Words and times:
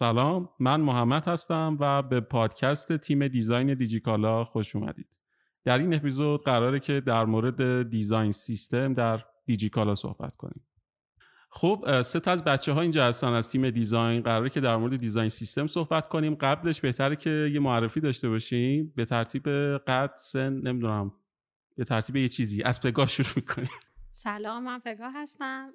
سلام 0.00 0.48
من 0.58 0.80
محمد 0.80 1.28
هستم 1.28 1.76
و 1.80 2.02
به 2.02 2.20
پادکست 2.20 2.96
تیم 2.96 3.28
دیزاین 3.28 3.74
دیجیکالا 3.74 4.44
خوش 4.44 4.76
اومدید. 4.76 5.18
در 5.64 5.78
این 5.78 5.94
اپیزود 5.94 6.44
قراره 6.44 6.80
که 6.80 7.00
در 7.00 7.24
مورد 7.24 7.90
دیزاین 7.90 8.32
سیستم 8.32 8.94
در 8.94 9.24
دیجیکالا 9.46 9.94
صحبت 9.94 10.36
کنیم. 10.36 10.64
خب 11.50 12.02
سه 12.02 12.20
تا 12.20 12.30
از 12.30 12.44
بچه 12.44 12.72
ها 12.72 12.80
اینجا 12.80 13.06
هستن 13.06 13.26
از 13.26 13.50
تیم 13.50 13.70
دیزاین. 13.70 14.22
قراره 14.22 14.50
که 14.50 14.60
در 14.60 14.76
مورد 14.76 14.96
دیزاین 14.96 15.28
سیستم 15.28 15.66
صحبت 15.66 16.08
کنیم. 16.08 16.34
قبلش 16.34 16.80
بهتره 16.80 17.16
که 17.16 17.50
یه 17.52 17.60
معرفی 17.60 18.00
داشته 18.00 18.28
باشیم. 18.28 18.92
به 18.96 19.04
ترتیب 19.04 19.48
قد 19.76 20.12
سن 20.16 20.52
نمی‌دونم. 20.52 21.12
به 21.76 21.84
ترتیب 21.84 22.16
یه 22.16 22.28
چیزی. 22.28 22.62
از 22.62 22.80
پگاه 22.80 23.06
شروع 23.06 23.32
می‌کنیم. 23.36 23.70
سلام 24.22 24.62
من 24.62 24.78
پگاه 24.78 25.12
هستم 25.14 25.72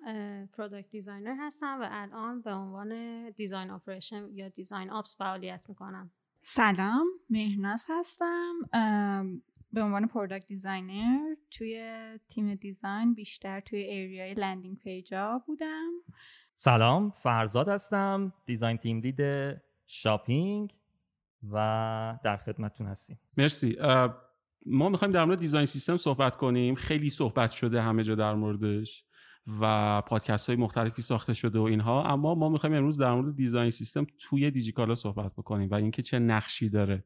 product 0.57 0.89
designer 0.89 1.35
هستم 1.39 1.77
و 1.81 1.87
الان 1.91 2.41
به 2.41 2.53
عنوان 2.53 2.91
design 3.29 3.69
operation 3.69 4.27
یا 4.31 4.49
design 4.49 4.89
ops 4.89 5.17
فعالیت 5.17 5.69
می‌کنم. 5.69 6.11
سلام 6.41 7.07
مهناز 7.29 7.85
هستم. 7.89 8.53
به 9.73 9.81
عنوان 9.81 10.07
product 10.07 10.47
designer 10.47 11.35
توی 11.51 11.99
تیم 12.29 12.55
design 12.55 13.13
بیشتر 13.13 13.59
توی 13.59 13.79
area 13.79 14.33
ی 14.33 14.39
landing 14.39 14.77
page 14.77 15.30
ا 15.30 15.43
بودم. 15.45 15.91
سلام 16.53 17.09
فرزاد 17.09 17.69
هستم 17.69 18.33
design 18.45 18.77
team 18.77 18.99
lead 18.99 19.21
shopping 19.85 20.73
و 21.51 22.19
در 22.23 22.37
خدمتتون 22.37 22.87
هستیم. 22.87 23.19
مرسی. 23.37 23.77
ما 24.65 24.89
می‌خوایم 24.89 25.11
در 25.11 25.25
مورد 25.25 25.39
design 25.39 25.65
system 25.65 25.97
صحبت 25.97 26.35
کنیم. 26.35 26.75
خیلی 26.75 27.09
صحبت 27.09 27.51
شده 27.51 27.81
همه 27.81 28.03
جا 28.03 28.15
در 28.15 28.33
موردش 28.35 29.03
و 29.61 30.01
پادکست 30.01 30.49
های 30.49 30.55
مختلفی 30.55 31.01
ساخته 31.01 31.33
شده 31.33 31.59
و 31.59 31.61
اینها. 31.61 32.03
اما 32.03 32.35
ما 32.35 32.49
می‌خوایم 32.49 32.75
امروز 32.75 32.97
در 32.97 33.13
مورد 33.13 33.35
دیزاین 33.35 33.69
سیستم 33.69 34.07
توی 34.19 34.51
دیجیکالا 34.51 34.95
صحبت 34.95 35.31
بکنیم 35.33 35.69
و 35.69 35.75
اینکه 35.75 36.01
چه 36.01 36.19
نقشی 36.19 36.69
داره. 36.69 37.03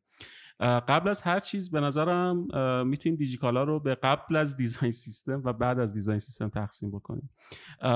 قبل 0.59 1.09
از 1.09 1.21
هر 1.21 1.39
چیز 1.39 1.71
به 1.71 1.79
نظرم 1.79 2.38
می‌تونیم 2.88 3.15
دیجیکالا 3.17 3.63
رو 3.63 3.79
به 3.79 3.95
قبل 3.95 4.35
از 4.35 4.57
دیزاین 4.57 4.91
سیستم 4.91 5.41
و 5.45 5.53
بعد 5.53 5.79
از 5.79 5.93
دیزاین 5.93 6.19
سیستم 6.19 6.49
تقسیم 6.49 6.91
بکنیم. 6.91 7.29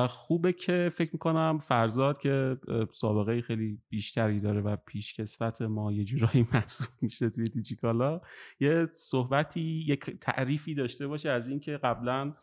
خوبه 0.09 0.53
که 0.53 0.91
فکر 0.95 1.09
می‌کنم 1.14 1.59
فرزاد 1.59 2.17
که 2.17 2.58
سابقه 2.91 3.41
خیلی 3.41 3.80
بیشتری 3.89 4.39
داره 4.39 4.61
و 4.61 4.75
پیشکسوت 4.75 5.61
ما 5.61 5.91
یه 5.91 6.03
جورایی 6.03 6.47
محسوب 6.53 6.88
میشه 7.02 7.30
توی 7.30 7.44
دیجیکالا 7.44 8.22
یه 8.59 8.88
صحبتی 8.94 9.86
یک 9.88 10.19
تعریفی 10.22 10.75
داشته 10.75 11.08
باشه 11.08 11.30
از 11.30 11.47
اینکه 11.47 11.78
قبلا 11.78 12.34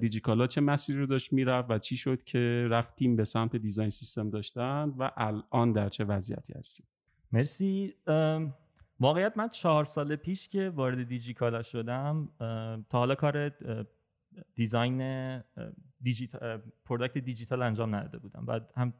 دیجیکالا 0.00 0.46
چه 0.46 0.60
مسیری 0.60 0.98
رو 0.98 1.06
داشت 1.06 1.32
می‌رفت 1.32 1.70
و 1.70 1.78
چی 1.78 1.96
شد 1.96 2.22
که 2.22 2.66
رفتیم 2.70 3.16
به 3.16 3.24
سمت 3.24 3.56
design 3.56 3.90
system 3.90 4.30
داشتن 4.30 4.94
و 4.98 5.10
الان 5.16 5.72
در 5.72 5.88
چه 5.88 6.04
وضعیتی 6.04 6.52
هستیم. 6.52 6.86
مرسی. 7.32 7.94
واقعیت 9.00 9.32
من 9.36 9.48
چهار 9.48 9.84
سال 9.84 10.16
پیش 10.16 10.48
که 10.48 10.70
وارد 10.70 11.08
دیجیکالا 11.08 11.62
شدم 11.62 12.28
تا 12.90 12.98
حالا 12.98 13.14
کار 13.14 13.52
design 14.54 15.42
دیجیتال 16.00 16.62
product 16.84 17.18
دیجیتال 17.18 17.62
انجام 17.62 17.94
نداده 17.94 18.18
بودم. 18.18 18.46
بعد 18.46 18.72
هم 18.76 18.94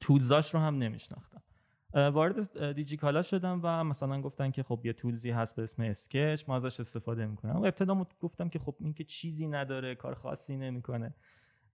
tools 0.00 0.39
اش 0.39 0.54
رو 0.54 0.60
هم 0.60 0.78
نمیشناختم. 0.78 1.42
وارد 1.94 2.72
دیجیکالا 2.72 3.22
شدم 3.22 3.60
و 3.62 3.84
مثلا 3.84 4.20
گفتن 4.20 4.50
که 4.50 4.62
خب 4.62 4.80
یه 4.84 4.92
tools 4.92 5.24
ی 5.24 5.30
هست 5.30 5.56
به 5.56 5.62
اسم 5.62 5.82
Sketch 5.82 6.48
ما 6.48 6.56
ازش 6.56 6.80
استفاده 6.80 7.26
می‌کنم. 7.26 7.56
و 7.56 7.64
ابتدا 7.64 8.06
گفتم 8.20 8.48
که 8.48 8.58
خب 8.58 8.76
این 8.80 8.94
که 8.94 9.04
چیزی 9.04 9.46
نداره 9.46 9.94
کار 9.94 10.14
خاصی 10.14 10.56
نمی‌کنه. 10.56 11.14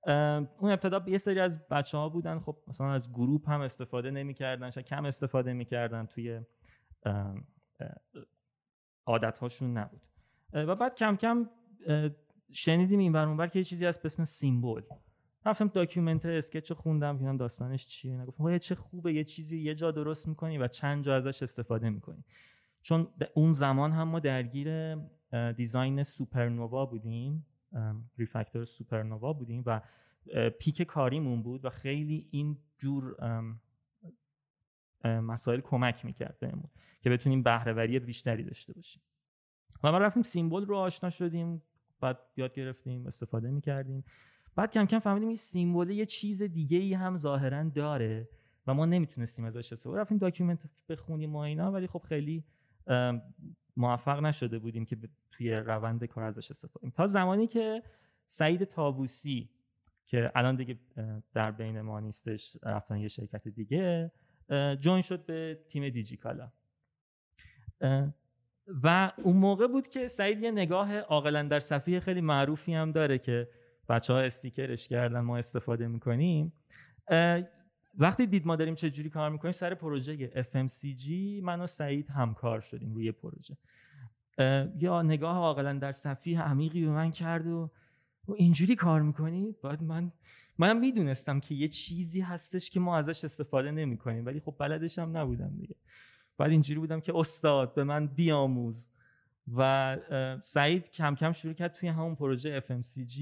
اون 0.07 0.71
ابتدا 0.71 1.05
یه 1.07 1.19
سری 1.19 1.41
از 1.41 1.69
بچه 1.69 1.99
ها 1.99 2.09
بودن. 2.09 2.39
خب 2.41 2.57
مثلا 2.69 2.93
از 2.93 3.13
group 3.13 3.51
هم 3.51 3.61
استفاده 3.61 4.11
نمی‌کردن 4.11 4.71
شاید 4.71 4.87
کم 4.87 5.05
استفاده 5.05 5.53
می‌کردن. 5.53 6.07
توی 6.07 6.41
عادت 9.07 9.39
هاشون 9.39 9.77
نبود. 9.77 10.03
و 10.53 10.75
بعد 10.75 10.95
کم 10.95 11.17
کم 11.17 11.51
شنیدیم 12.53 12.99
این 12.99 13.13
ور 13.13 13.47
که 13.47 13.59
یه 13.59 13.65
چیزی 13.65 13.87
هست 13.87 14.03
به 14.03 14.07
اسم 14.07 14.25
symbol. 14.25 14.83
رفتم 15.47 15.69
document 15.69 16.27
Sketch 16.27 16.73
خوندم. 16.73 17.19
که 17.19 17.39
داستانش 17.39 17.87
چیه؟ 17.87 18.17
نگفتم 18.17 18.59
چه 18.59 18.75
خوبه 18.75 19.13
یه 19.13 19.25
چیزی 19.25 19.59
یه 19.59 19.75
جا 19.75 19.91
درست 19.91 20.29
می‌کنی 20.29 20.59
و 20.59 20.69
چند 20.69 21.05
جا 21.05 21.17
ازش 21.17 21.43
استفاده 21.43 21.91
می‌کنی. 21.91 22.25
چون 22.83 23.09
اون 23.35 23.53
زمان 23.53 23.93
هم 23.93 24.09
ما 24.09 24.21
درگیر 24.21 24.97
design 25.57 26.03
Supernova 26.03 26.87
بودیم. 26.87 27.47
refactor 28.19 28.65
Supernova 28.65 29.33
بودیم 29.33 29.63
و 29.67 29.81
پیک 30.59 30.83
کاریمون 30.83 31.43
بود 31.43 31.65
و 31.65 31.71
خیلی 31.71 32.29
این 32.31 32.59
جور 32.79 33.17
مسائل 35.05 35.61
کمک 35.61 36.05
می‌کرد 36.05 36.39
بهمون 36.39 36.71
که 37.01 37.11
بتونیم 37.11 37.43
بهرهوری 37.43 37.99
بیشتری 37.99 38.43
داشته 38.43 38.73
باشیم. 38.73 39.03
و 39.85 39.93
ما 39.93 39.99
رفتیم 39.99 40.23
symbol 40.23 40.67
رو 40.67 40.77
آشنا 40.77 41.11
شدیم 41.11 41.63
بعد 42.01 42.19
یاد 42.37 42.55
گرفتیم 42.55 43.07
استفاده 43.07 43.51
می‌کردیم. 43.51 44.05
بعد 44.57 44.73
کم 44.73 44.85
کم 44.85 44.99
فهمیدیم 44.99 45.29
این 45.29 45.37
symbol 45.37 45.91
یه 45.91 46.07
چیز 46.07 46.43
دیگه 46.43 46.79
ای 46.79 46.95
هم 46.95 47.17
ظاهرا 47.17 47.63
داره 47.63 48.29
و 48.67 48.75
ما 48.75 48.87
نمی‌تونستیم 48.87 49.45
ازش 49.45 49.73
استفاده 49.73 50.01
رفتیم 50.01 50.19
document 50.19 50.67
بخونیم 50.89 51.37
و 51.37 51.39
اینا 51.39 51.73
ولی 51.73 51.87
خب 51.87 52.03
خیلی 52.09 52.45
موفق 53.77 54.21
نشده 54.21 54.59
بودیم 54.59 54.85
که 54.85 54.97
توی 55.31 55.53
روند 55.53 56.05
کار 56.05 56.25
ازش 56.25 56.51
استفاده 56.51 56.91
تا 56.91 57.07
زمانی 57.07 57.47
که 57.47 57.83
سعید 58.27 58.65
تاووسی 58.65 59.51
که 60.07 60.33
الان 60.35 60.57
دیگه 60.57 60.79
در 61.35 61.51
بین 61.51 61.81
ما 61.81 62.01
نیستش 62.01 62.57
رفتن 62.63 62.97
یه 62.97 63.09
شرکت 63.09 63.49
دیگه 63.49 64.13
جوین 64.81 65.01
شد 65.01 65.27
به 65.27 65.59
تیم 65.69 65.89
دیجیکالا. 65.89 66.51
و 68.83 69.13
اون 69.25 69.37
موقع 69.37 69.67
بود 69.67 69.89
که 69.89 70.09
سعید 70.09 70.43
یه 70.43 70.51
نگاه 70.51 70.99
عاقلا 70.99 71.43
در 71.43 71.61
صفحه 71.61 72.01
خیلی 72.01 72.21
معروفی 72.21 72.75
هم 72.75 72.93
داره 72.93 73.19
که 73.19 73.49
بچه 73.89 74.13
ها 74.13 74.21
استیکرش 74.21 74.89
کردن 74.89 75.21
ما 75.21 75.39
استفاده 75.39 75.87
می‌کنیم. 75.87 76.53
وقتی 77.99 78.27
دید 78.27 78.47
ما 78.47 78.57
داریم 78.57 78.75
چه 78.75 78.91
جوری 78.91 79.11
کار 79.11 79.31
می‌کنیم 79.31 79.53
سر 79.53 79.75
پروژه 79.75 80.29
FMCG 80.43 81.11
من 81.43 81.61
و 81.61 81.67
سعید 81.67 82.11
همکار 82.11 82.61
شدیم 82.61 82.95
روی 82.95 83.13
پروژه. 83.13 83.57
یا 84.79 85.03
نگاه 85.03 85.37
عاقلا 85.37 85.73
در 85.73 85.93
صفحه 85.93 86.41
عمیقی 86.41 86.85
به 86.85 86.91
من 86.91 87.13
کرد 87.13 87.47
و 87.47 87.71
اینجوری 88.37 88.75
کار 88.75 89.03
می‌کنی؟ 89.03 89.55
بعد 89.63 89.83
من 89.83 90.13
من 90.59 90.79
می‌دونستم 90.79 91.41
که 91.41 91.55
یه 91.55 91.69
چیزی 91.69 92.21
هستش 92.21 92.71
که 92.71 92.81
ما 92.81 92.99
ازش 92.99 93.25
استفاده 93.25 93.71
نمی‌کنیم 93.71 94.27
ولی 94.27 94.41
خب 94.41 94.55
بلدش 94.59 94.99
هم 94.99 95.17
نبودم 95.17 95.57
دیگه. 95.57 95.75
بعد 96.39 96.51
اینجوری 96.51 96.81
بودم 96.81 97.01
که 97.01 97.13
استاد 97.17 97.75
به 97.75 97.85
من 97.85 98.07
بیاموز 98.07 98.89
و 99.57 99.97
سعید 100.43 100.91
کم 100.91 101.15
کم 101.15 101.33
شروع 101.33 101.55
کرد 101.55 101.73
توی 101.73 101.89
همون 101.89 102.15
پروژه 102.15 102.61
FMCG 102.61 103.21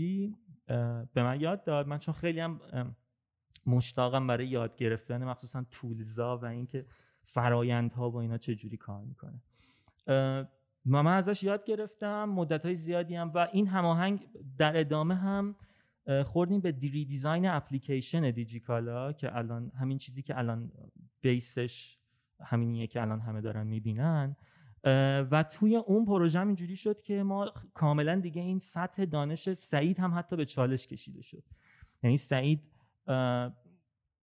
به 1.14 1.22
من 1.22 1.40
یاد 1.40 1.64
داد. 1.64 1.86
من 1.86 1.98
چون 1.98 2.14
خیلی 2.14 2.40
هم 2.40 2.60
مشتاقم 3.66 4.26
برای 4.26 4.46
یاد 4.46 4.76
گرفتن 4.76 5.24
مخصوصا 5.24 5.64
تولزا 5.70 6.38
و 6.38 6.44
اینکه 6.44 6.86
فرایندها 7.22 8.10
با 8.10 8.20
اینا 8.20 8.38
چجوری 8.38 8.76
کار 8.76 9.04
می‌کنه. 9.04 9.40
من 10.84 11.06
ازش 11.06 11.42
یاد 11.42 11.64
گرفتم 11.64 12.24
مدت 12.24 12.64
های 12.64 12.74
زیادی 12.74 13.14
هم 13.14 13.32
و 13.34 13.48
این 13.52 13.66
هماهنگ 13.66 14.28
در 14.58 14.80
ادامه 14.80 15.14
هم 15.14 15.56
خوردیم 16.24 16.60
به 16.60 16.72
دی 16.72 17.04
دیزاین 17.04 17.46
اپلیکیشن 17.46 18.30
دیجیکالا 18.30 19.12
که 19.12 19.36
الان 19.36 19.72
همین 19.80 19.98
چیزی 19.98 20.22
که 20.22 20.38
الان 20.38 20.72
بیسش 21.20 21.98
همینیه 22.40 22.86
که 22.86 23.02
الان 23.02 23.20
همه 23.20 23.40
دارن 23.40 23.66
می‌بینن. 23.66 24.36
و 25.30 25.42
توی 25.42 25.76
اون 25.76 26.04
پروژه 26.04 26.40
هم 26.40 26.46
اینجوری 26.46 26.76
شد 26.76 27.02
که 27.02 27.22
ما 27.22 27.52
کاملا 27.74 28.20
دیگه 28.20 28.42
این 28.42 28.58
سطح 28.58 29.04
دانش 29.04 29.52
سعید 29.52 29.98
هم 29.98 30.14
حتی 30.18 30.36
به 30.36 30.44
چالش 30.44 30.86
کشیده 30.86 31.22
شد. 31.22 31.42
یعنی 32.02 32.16
سعید 32.16 32.62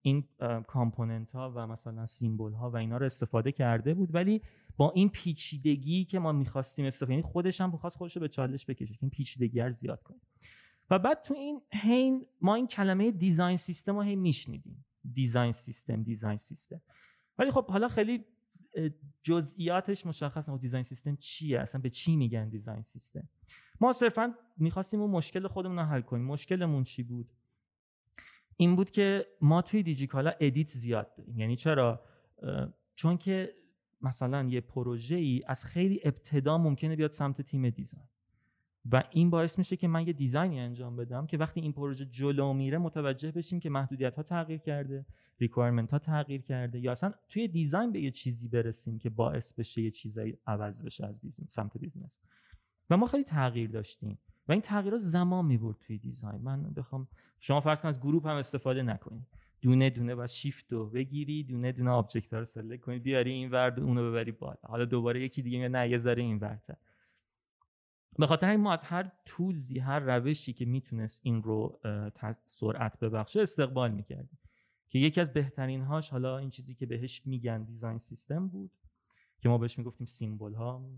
این 0.02 0.25
component 0.66 1.31
ها 1.30 1.52
و 1.56 1.66
مثلا 1.66 2.06
symbol 2.06 2.52
ها 2.52 2.70
و 2.70 2.76
اینا 2.76 2.96
رو 2.96 3.06
استفاده 3.06 3.52
کرده 3.52 3.94
بود 3.94 4.14
ولی 4.14 4.42
با 4.76 4.90
این 4.90 5.08
پیچیدگی 5.08 6.04
که 6.04 6.19
ما 6.19 6.32
می‌خواستیم 6.32 6.84
استفاده 6.84 7.12
یعنی 7.12 7.22
خودش 7.22 7.60
هم 7.60 7.70
بخواست 7.70 7.96
خودش 7.96 8.16
رو 8.16 8.20
به 8.20 8.28
چالش 8.28 8.66
بکشه 8.66 8.94
که 8.94 8.98
این 9.02 9.10
پیچیدگی 9.10 9.60
رو 9.60 9.70
زیاد 9.70 10.02
کنیم 10.02 10.20
و 10.90 10.98
بعد 10.98 11.22
تو 11.22 11.34
این 11.34 11.62
هین 11.72 12.26
ما 12.40 12.54
این 12.54 12.66
کلمه 12.66 13.10
design 13.10 13.56
system 13.56 13.96
رو 13.96 14.02
هی 14.02 14.16
میشنیدیم. 14.16 14.84
design 15.12 15.52
system 15.52 16.02
design 16.02 16.37
system. 16.37 16.81
ولی 17.38 17.50
خب 17.50 17.70
حالا 17.70 17.88
خیلی 17.88 18.24
جزئیاتش 19.22 20.06
مشخص 20.06 20.48
نبود 20.48 20.60
design 20.60 20.84
system 20.84 21.16
چیه 21.16 21.60
اصلا 21.60 21.81
به 21.81 21.90
چی 21.90 22.16
میگن 22.16 22.48
design 22.49 22.82
system. 22.82 23.28
ما 23.81 23.92
صرفا 23.92 24.34
می‌خواستیم 24.56 25.00
اون 25.00 25.10
مشکل 25.10 25.48
خودمون 25.48 25.78
رو 25.78 25.84
حل 25.84 26.00
کنیم. 26.00 26.24
مشکلمون 26.24 26.84
چی 26.84 27.02
بود؟ 27.02 27.32
این 28.60 28.76
بود 28.76 28.90
که 28.90 29.26
ما 29.40 29.62
توی 29.62 29.82
دیجیکالا 29.82 30.32
edit 30.40 30.70
زیاد 30.70 31.14
داریم. 31.14 31.38
یعنی 31.38 31.56
چرا؟ 31.56 32.00
چون 32.94 33.16
که 33.16 33.55
مثلا 34.00 34.44
یه 34.44 34.60
پروژه 34.60 35.16
ای 35.16 35.43
از 35.46 35.64
خیلی 35.64 36.00
ابتدا 36.05 36.58
ممکنه 36.58 36.96
بیاد 36.96 37.10
سمت 37.10 37.43
تیم 37.43 37.70
design. 37.70 38.06
و 38.93 39.02
این 39.10 39.31
باعث 39.31 39.58
میشه 39.58 39.76
که 39.76 39.88
من 39.88 40.06
یه 40.06 40.12
design 40.12 40.54
ی 40.54 40.60
انجام 40.60 40.96
بدم 40.96 41.26
که 41.26 41.38
وقتی 41.38 41.60
این 41.60 41.72
پروژه 41.72 42.06
جلو 42.06 42.52
میره 42.52 42.78
متوجه 42.78 43.32
بشیم 43.32 43.60
که 43.60 43.70
محدودیت 43.70 44.16
ها 44.16 44.22
تغییر 44.22 44.58
کرده 44.58 45.06
requirement 45.40 45.93
ها 45.93 45.99
تغییر 45.99 46.43
کرده 46.43 46.78
یا 46.78 46.93
اصلا 46.93 47.12
توی 47.28 47.49
design 47.49 47.93
به 47.93 48.00
یه 48.00 48.10
چیزی 48.10 48.49
برسیم 48.49 48.99
که 48.99 49.10
باعث 49.10 49.52
بشه 49.52 49.82
یه 49.82 49.90
چیزایی 49.90 50.38
عوض 50.46 50.82
بشه 50.82 51.06
از 51.06 51.20
business 51.20 51.50
سمت 51.50 51.78
business 51.78 52.19
و 52.90 52.96
ما 52.96 53.06
خیلی 53.06 53.25
تغییر 53.25 53.70
داشتیم. 53.70 54.19
و 54.48 54.52
این 54.52 54.60
تغییرات 54.60 55.00
زمان 55.00 55.44
می‌برد 55.44 55.76
توی 55.80 55.98
design. 55.99 56.43
من 56.42 56.62
بخوام 56.62 57.08
شما 57.38 57.60
فرض 57.60 57.80
کن 57.80 57.88
از 57.88 58.00
group 58.00 58.26
هم 58.26 58.36
استفاده 58.36 58.82
نکنید. 58.82 59.26
دونه 59.62 59.90
دونه 59.90 60.14
و 60.14 60.26
شیفت 60.26 60.72
رو 60.72 60.90
بگیری 60.90 61.44
دونه 61.44 61.72
دونه 61.72 61.90
object 61.90 62.34
رو 62.34 62.44
select 62.44 62.82
کنی 62.82 62.98
بیاری 62.98 63.30
این 63.30 63.50
ور 63.50 63.81
اونو 63.80 64.10
ببری 64.10 64.32
بالا. 64.32 64.56
حالا 64.62 64.84
دوباره 64.84 65.22
یکی 65.22 65.42
دیگه 65.42 65.68
نه 65.68 65.90
یه 65.90 65.98
ذره 65.98 66.22
این 66.22 66.38
ورتر 66.38 66.76
به 68.18 68.26
خاطر 68.26 68.50
این 68.50 68.60
ما 68.60 68.72
از 68.72 68.84
هر 68.84 69.12
tools 69.25 69.69
ی 69.69 69.78
هر 69.78 69.98
روشی 69.98 70.52
که 70.52 70.64
می‌تونست 70.64 71.20
این 71.24 71.42
رو 71.42 71.80
سرعت 72.44 72.98
ببخشه 72.98 73.42
استقبال 73.42 73.90
می‌کردیم. 73.90 74.38
که 74.88 74.98
یکی 74.98 75.20
از 75.20 75.32
بهترین 75.32 75.80
هاش 75.80 76.10
حالا 76.10 76.38
این 76.38 76.50
چیزی 76.50 76.74
که 76.74 76.86
بهش 76.86 77.22
میگن 77.26 77.62
design 77.62 77.99
system 77.99 78.49
بود 78.48 78.70
که 79.40 79.48
ما 79.48 79.58
بهش 79.58 79.78
می‌گفتیم 79.78 80.06
symbol 80.06 80.55
ها. 80.54 80.90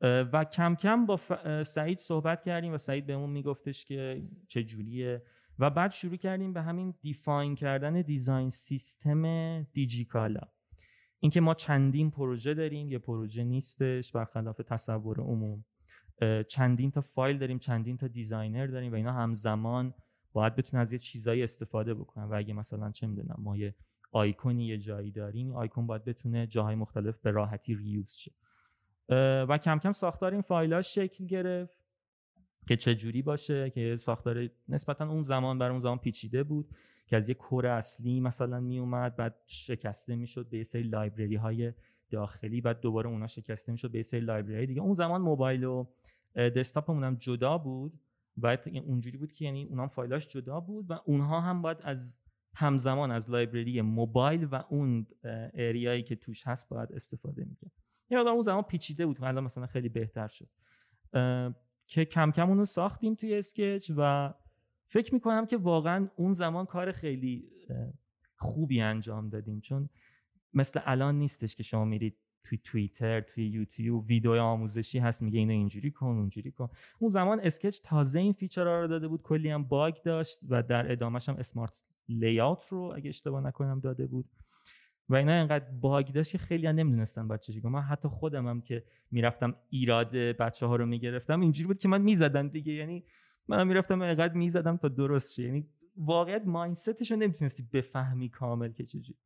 و 0.00 0.44
کم 0.44 0.74
کم 0.74 1.06
با 1.06 1.16
سعید 1.62 1.98
صحبت 1.98 2.42
کردیم 2.42 2.72
و 2.72 2.78
سعید 2.78 3.06
بهمون 3.06 3.30
میگفتش 3.30 3.84
که 3.84 4.22
چه 4.48 4.64
جوریه. 4.64 5.22
و 5.58 5.70
بعد 5.70 5.90
شروع 5.90 6.16
کردیم 6.16 6.52
به 6.52 6.62
همین 6.62 6.94
define 7.00 7.54
کردن 7.54 8.02
design 8.02 8.50
system 8.50 9.62
دیجیکالا. 9.62 10.40
اینکه 11.20 11.40
ما 11.40 11.54
چندین 11.54 12.10
پروژه 12.10 12.54
داریم 12.54 12.90
یه 12.90 12.98
پروژه 12.98 13.44
نیستش 13.44 14.12
برخلاف 14.12 14.60
تصور 14.66 15.20
عموم. 15.20 15.64
چندین 16.48 16.90
تا 16.90 17.00
فایل 17.00 17.38
داریم 17.38 17.58
چندین 17.58 17.96
تا 17.96 18.08
designer 18.08 18.66
داریم 18.66 18.92
و 18.92 18.94
اینا 18.94 19.12
همزمان 19.12 19.94
باید 20.32 20.56
بتونن 20.56 20.80
از 20.80 20.92
یه 20.92 20.98
چیزایی 20.98 21.42
استفاده 21.42 21.94
بکنن. 21.94 22.24
و 22.24 22.34
اگه 22.34 22.54
مثلا 22.54 22.90
چه 22.90 23.06
می‌دونم 23.06 23.36
ما 23.38 23.56
یه 23.56 23.74
آیکونی 24.12 24.66
یه 24.66 24.78
جایی 24.78 25.12
داریم 25.12 25.52
آیکون 25.52 25.86
باید 25.86 26.04
بتونه 26.04 26.46
جاهای 26.46 26.74
مختلف 26.74 27.18
به 27.18 27.30
راحتی 27.30 27.74
reuse 27.74 28.10
شه. 28.10 28.32
و 29.48 29.58
کم 29.64 29.78
کم 29.78 29.92
ساختار 29.92 30.32
این 30.32 30.42
فایل 30.42 30.80
شکل 30.80 31.26
گرفت 31.26 31.78
که 32.68 32.76
چه 32.76 32.94
جوری 32.94 33.22
باشه 33.22 33.70
که 33.70 33.96
ساختار 33.96 34.48
نسبتا 34.68 35.08
اون 35.08 35.22
زمان 35.22 35.58
بر 35.58 35.70
اون 35.70 35.78
زمان 35.78 35.98
پیچیده 35.98 36.42
بود 36.42 36.68
که 37.06 37.16
از 37.16 37.28
یه 37.28 37.34
core 37.34 37.66
اصلی 37.66 38.20
مثلا 38.20 38.60
می 38.60 38.78
اومد 38.78 39.16
بعد 39.16 39.34
شکسته 39.46 40.16
می‌شد 40.16 40.48
به 40.48 40.64
سری 40.64 40.82
library 40.82 41.36
های 41.36 41.72
داخلی 42.10 42.60
بعد 42.60 42.80
دوباره 42.80 43.08
اونا 43.08 43.26
شکسته 43.26 43.72
می‌شد 43.72 43.90
به 43.90 44.02
سری 44.02 44.20
library 44.20 44.66
دیگه. 44.66 44.80
اون 44.80 44.94
زمان 44.94 45.20
موبایل 45.20 45.64
و 45.64 45.86
desktop 46.36 46.84
مون 46.84 47.04
هم 47.04 47.14
جدا 47.14 47.58
بود 47.58 48.00
بعد 48.36 48.68
اونجوری 48.86 49.16
بود 49.16 49.32
که 49.32 49.44
یعنی 49.44 49.64
اونها 49.64 49.88
فایلاش 49.88 50.28
جدا 50.28 50.60
بود 50.60 50.90
و 50.90 51.00
اونها 51.04 51.40
هم 51.40 51.62
باید 51.62 51.78
از 51.82 52.16
همزمان 52.54 53.10
از 53.10 53.30
library 53.30 53.80
موبایل 53.80 54.44
و 54.44 54.64
اون 54.68 55.06
area 55.54 55.86
یی 55.86 56.02
که 56.02 56.16
توش 56.16 56.46
هست 56.46 56.68
باید 56.68 56.92
استفاده 56.92 57.44
می‌کرد. 57.44 57.72
یعنی 58.10 58.28
اون 58.28 58.42
زمان 58.42 58.62
پیچیده 58.62 59.06
بود 59.06 59.24
الان 59.24 59.44
مثلا 59.44 59.66
خیلی 59.66 59.88
بهتر 59.88 60.28
شد. 60.28 60.48
که 61.86 62.04
کم 62.04 62.30
کم 62.30 62.48
اونو 62.48 62.64
ساختیم 62.64 63.14
توی 63.14 63.34
اسکچ 63.34 63.90
و 63.96 64.34
فکر 64.86 65.14
می‌کنم 65.14 65.46
که 65.46 65.56
واقعا 65.56 66.08
اون 66.16 66.32
زمان 66.32 66.66
کار 66.66 66.92
خیلی 66.92 67.50
خوبی 68.36 68.80
انجام 68.80 69.28
دادیم. 69.28 69.60
چون 69.60 69.88
مثل 70.54 70.80
الان 70.84 71.18
نیستش 71.18 71.56
که 71.56 71.62
شما 71.62 71.84
میرید 71.84 72.16
توی 72.44 72.58
توییتر 72.58 73.20
توی 73.20 73.48
یوتیوب 73.48 74.06
ویدیو 74.06 74.32
آموزشی 74.32 74.98
هست 74.98 75.22
میگه 75.22 75.38
اینو 75.38 75.52
اینجوری 75.52 75.90
کن 75.90 76.06
اونجوری 76.06 76.52
کن. 76.52 76.68
اون 76.98 77.10
زمان 77.10 77.40
اسکچ 77.40 77.80
تازه 77.84 78.20
این 78.20 78.32
feature 78.32 78.74
ها 78.74 78.80
رو 78.80 78.86
داده 78.86 79.08
بود 79.08 79.22
کلی 79.22 79.50
هم 79.50 79.64
bug 79.64 79.94
داشت 80.04 80.38
و 80.48 80.62
در 80.62 80.92
ادامهش 80.92 81.28
هم 81.28 81.36
smart 81.36 81.82
لیات 82.08 82.68
رو 82.68 82.92
اگه 82.96 83.08
اشتباه 83.08 83.40
نکنم 83.40 83.80
داده 83.80 84.06
بود. 84.06 84.30
و 85.08 85.14
اینا 85.14 85.32
اینقدر 85.32 85.64
باگ 85.80 86.12
داشت 86.12 86.36
خیلی 86.36 86.66
ها 86.66 86.72
نمی‌دونستن 86.72 87.28
باید 87.28 87.40
چجوری 87.40 87.68
من 87.68 87.80
حتی 87.80 88.08
خودم 88.08 88.48
هم 88.48 88.60
که 88.60 88.84
می‌رفتم 89.10 89.54
ایراد 89.70 90.16
بچه 90.16 90.66
ها 90.66 90.76
رو 90.76 90.86
می‌گرفتم 90.86 91.40
اینجوری 91.40 91.66
بود 91.66 91.78
که 91.78 91.88
من 91.88 92.00
می‌زدم 92.00 92.48
دیگه. 92.48 92.72
یعنی 92.72 93.04
من 93.48 93.66
می‌رفتم 93.66 94.02
اینقدر 94.02 94.34
می‌زدم 94.34 94.76
تا 94.76 94.88
درست 94.88 95.34
شه. 95.34 95.42
یعنی 95.42 95.66
واقعیت 95.96 96.42
مایندستش 96.46 97.10
رو 97.10 97.16
نمی‌تونستی 97.16 97.62
بفهمی 97.72 98.28
کامل 98.28 98.72
که 98.72 98.84
چجوری. 98.84 99.18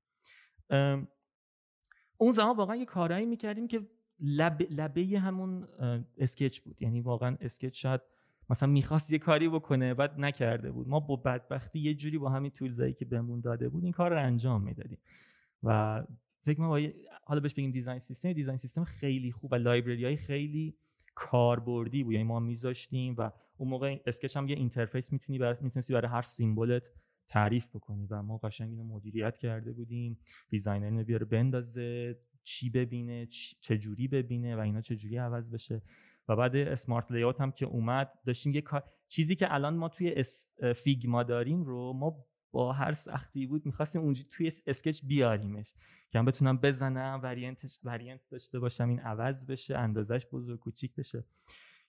اون 2.17 2.33
زمان 2.33 2.57
واقعا 2.57 2.77
یه 2.77 2.85
کارایی 2.85 3.27
می‌کردیم 3.27 3.69
که 3.69 3.87
لب، 4.21 4.63
لبه 4.71 5.19
همون 5.19 5.69
اسکچ 6.19 6.61
بود. 6.61 6.83
یعنی 6.83 7.01
واقعا 7.01 7.37
اسکچ 7.41 7.83
شاید 7.83 8.01
مثلا 8.51 8.69
می‌خواست 8.69 9.13
یه 9.13 9.19
کاری 9.19 9.49
بکنه 9.49 9.95
بعد 9.95 10.21
نکرده 10.21 10.73
بود. 10.73 10.89
ما 10.89 11.01
با 11.01 11.17
بدبختی 11.17 11.79
یه 11.79 11.95
جوری 11.95 12.19
با 12.19 12.29
همین 12.31 12.51
tools 12.51 12.81
ایی 12.81 12.93
که 12.93 13.05
بهمون 13.05 13.41
داده 13.41 13.69
بود 13.69 13.85
این 13.85 13.93
کار 13.93 14.11
رو 14.11 14.19
انجام 14.19 14.63
می‌دادیم. 14.63 14.99
و 15.63 16.03
فکر 16.41 16.55
کنم 16.55 16.93
حالا 17.25 17.41
بهش 17.41 17.55
بگیم 17.55 17.71
design 17.71 17.99
system 17.99 18.33
design 18.33 18.57
system 18.57 18.85
خیلی 18.85 19.33
خوب 19.33 19.53
و 19.53 19.55
library 19.55 20.05
های 20.05 20.17
خیلی 20.17 20.77
کاربردی 21.15 22.05
بود. 22.05 22.13
یعنی 22.13 22.25
ما 22.25 22.41
میذاشتیم 22.41 23.15
و 23.19 23.31
اون 23.57 23.69
موقع 23.69 24.01
اسکچ 24.07 24.37
هم 24.37 24.49
یه 24.49 24.57
interface 24.57 25.13
می‌تونی 25.13 25.39
برای 25.39 25.57
می‌تونستی 25.61 25.93
برای 25.93 26.11
هر 26.11 26.23
symbol 26.23 26.81
ت 26.81 26.91
تعریف 27.29 27.67
بکنی 27.67 28.07
و 28.07 28.23
ما 28.23 28.39
قشنگ 28.39 28.71
اینو 28.71 28.85
مدیریت 28.85 29.39
کرده 29.39 29.73
بودیم. 29.73 30.19
designer 30.49 30.85
اینو 30.85 31.05
بیاره 31.05 31.25
بندازه 31.25 32.19
چی 32.45 32.71
ببینه 32.71 33.27
چه 33.61 33.79
جوری 33.79 34.09
ببینه 34.09 34.57
و 34.57 34.61
اینا 34.61 34.81
چه 34.81 34.97
جوری 34.97 35.17
عوض 35.17 35.55
بشه. 35.55 35.83
و 36.29 36.37
بعد 36.37 36.57
اسمارت 36.57 37.13
لیات 37.13 37.41
هم 37.41 37.53
که 37.53 37.67
اومد 37.67 38.13
داشتیم 38.27 38.55
یه 38.55 38.63
چیزی 39.09 39.37
که 39.37 39.55
الان 39.55 39.77
ما 39.77 39.89
توی 39.89 40.25
فیگما 40.77 41.23
داریم 41.23 41.65
رو 41.65 41.93
ما 41.93 42.25
با 42.53 42.73
هر 42.73 42.93
سختی 42.93 43.47
بود 43.47 43.67
می‌خواستیم 43.67 44.03
اونجا 44.03 44.23
توی 44.31 44.53
اسکچ 44.67 45.01
بیاریمش. 45.05 45.75
که 46.11 46.19
هم 46.19 46.25
بتونم 46.25 46.57
بزنم 46.57 47.21
وریانت 47.23 47.79
وریانت 47.85 48.21
داشته 48.31 48.59
باشم 48.59 48.89
این 48.89 49.01
عوض 49.01 49.47
بشه 49.47 49.79
اندازش 49.79 50.27
بزرگ 50.33 50.59
کوچیک 50.59 50.95
بشه. 50.95 51.25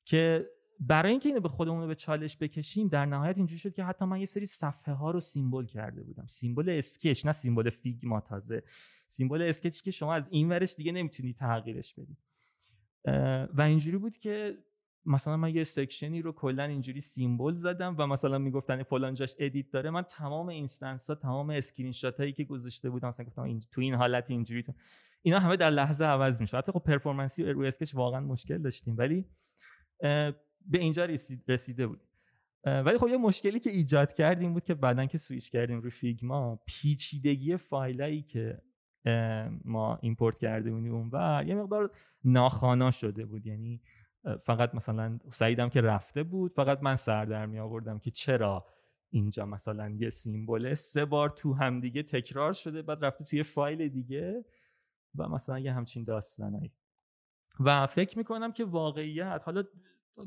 که 0.06 0.50
برای 0.80 1.12
اینکه 1.12 1.30
اینو 1.30 1.42
به 1.42 1.50
خودمون 1.50 1.88
به 1.88 1.96
چالش 1.96 2.38
بکشیم 2.38 2.88
در 2.88 3.06
نهایت 3.06 3.38
اینجوری 3.38 3.60
شد 3.60 3.74
که 3.74 3.84
حتی 3.84 4.06
من 4.06 4.20
یه 4.20 4.26
سری 4.26 4.46
صفحه 4.46 4.94
ها 4.94 5.12
رو 5.12 5.20
سیمبل 5.20 5.66
کرده 5.66 6.04
بودم. 6.04 6.28
سیمبل 6.28 6.70
اسکچ 6.70 7.26
نه 7.26 7.32
سیمبل 7.32 7.70
فیگما 7.70 8.22
تازه 8.22 8.64
symbol 9.08 9.42
اسکچ 9.42 9.82
که 9.82 9.92
شما 9.92 10.14
از 10.14 10.28
این 10.32 10.50
ورش 10.50 10.76
دیگه 10.76 10.92
نمی‌تونی 10.92 11.34
تغییرش 11.34 11.94
بدی. 11.94 12.18
و 13.54 13.62
اینجوری 13.62 13.98
بود 13.98 14.18
که 14.18 14.58
مثلا 15.06 15.38
من 15.38 15.56
یه 15.56 15.64
section 15.64 16.14
ی 16.15 16.22
رو 16.22 16.32
کلا 16.32 16.64
اینجوری 16.64 17.00
symbol 17.00 17.54
زدم 17.54 17.96
و 17.98 18.08
مثلا 18.08 18.38
می‌گفتن 18.38 18.84
فلان 18.84 19.14
جاش 19.14 19.36
edit 19.40 19.72
داره 19.72 19.90
من 19.90 20.02
تمام 20.02 20.48
instance 20.50 21.10
ها 21.10 21.16
تمام 21.16 21.50
اسکرین 21.50 21.92
شات 21.92 22.20
هایی 22.20 22.34
که 22.34 22.44
گذاشته 22.44 22.90
بودم 22.90 23.08
مثلا 23.08 23.26
گفتم 23.26 23.42
این 23.42 23.60
تو 23.72 23.82
این 23.82 23.94
حالت 23.94 24.26
اینجوری 24.28 24.64
تو 24.64 24.74
اینا 25.22 25.40
همه 25.40 25.58
در 25.58 25.70
لحظه 25.70 26.06
عوض 26.06 26.42
میشه 26.42 26.58
حتی 26.58 26.72
خب 26.72 26.80
performance 26.80 27.38
ی 27.38 27.44
روی 27.44 27.68
اسکچ 27.68 27.96
واقعا 27.96 28.20
مشکل 28.20 28.58
داشتیم 28.58 28.96
ولی 28.98 29.26
به 30.66 30.80
اینجا 30.80 31.06
رسیده 31.48 31.88
بود. 31.88 32.02
ولی 32.66 32.98
خب 32.98 33.08
یه 33.08 33.18
مشکلی 33.18 33.60
که 33.60 33.70
ایجاد 33.70 34.14
کردیم 34.14 34.54
بود 34.54 34.64
که 34.64 34.74
بعدا 34.74 35.06
که 35.06 35.18
سویش 35.18 35.50
کردیم 35.50 35.82
روی 35.82 35.92
فیگما 35.92 36.60
پیچیدگی 36.66 37.58
فایلایی 37.58 38.22
که 38.22 38.62
ما 39.66 40.00
import 40.02 40.40
کرده 40.40 40.72
بودیم 40.72 41.10
و 41.12 41.44
یه 41.48 41.56
مقدار 41.56 41.92
ناخوانا 42.24 42.92
شده 42.92 43.26
بود. 43.26 43.48
یعنی 43.48 43.82
فقط 44.44 44.76
مثلا 44.76 45.20
سعیدم 45.32 45.70
که 45.70 45.82
رفته 45.82 46.24
بود 46.24 46.54
فقط 46.54 46.80
من 46.82 46.96
سر 46.96 47.26
در 47.26 47.46
می 47.46 47.60
آوردم 47.60 48.00
که 48.00 48.12
چرا 48.12 48.66
اینجا 49.10 49.46
مثلا 49.46 49.90
یه 49.90 50.10
symbol 50.10 50.74
سه 50.74 51.06
بار 51.06 51.30
تو 51.30 51.54
هم 51.54 51.80
دیگه 51.80 52.04
تکرار 52.04 52.54
شده 52.54 52.82
بعد 52.82 53.06
رفته 53.06 53.24
توی 53.24 53.44
فایل 53.44 53.90
دیگه 53.90 54.46
و 55.16 55.30
مثلا 55.30 55.60
یه 55.60 55.74
همچین 55.74 56.04
داستانایی. 56.04 56.74
و 57.60 57.88
فکر 57.88 58.18
می‌کنم 58.18 58.52
که 58.52 58.66
واقعیت 58.66 59.42
حالا 59.46 59.64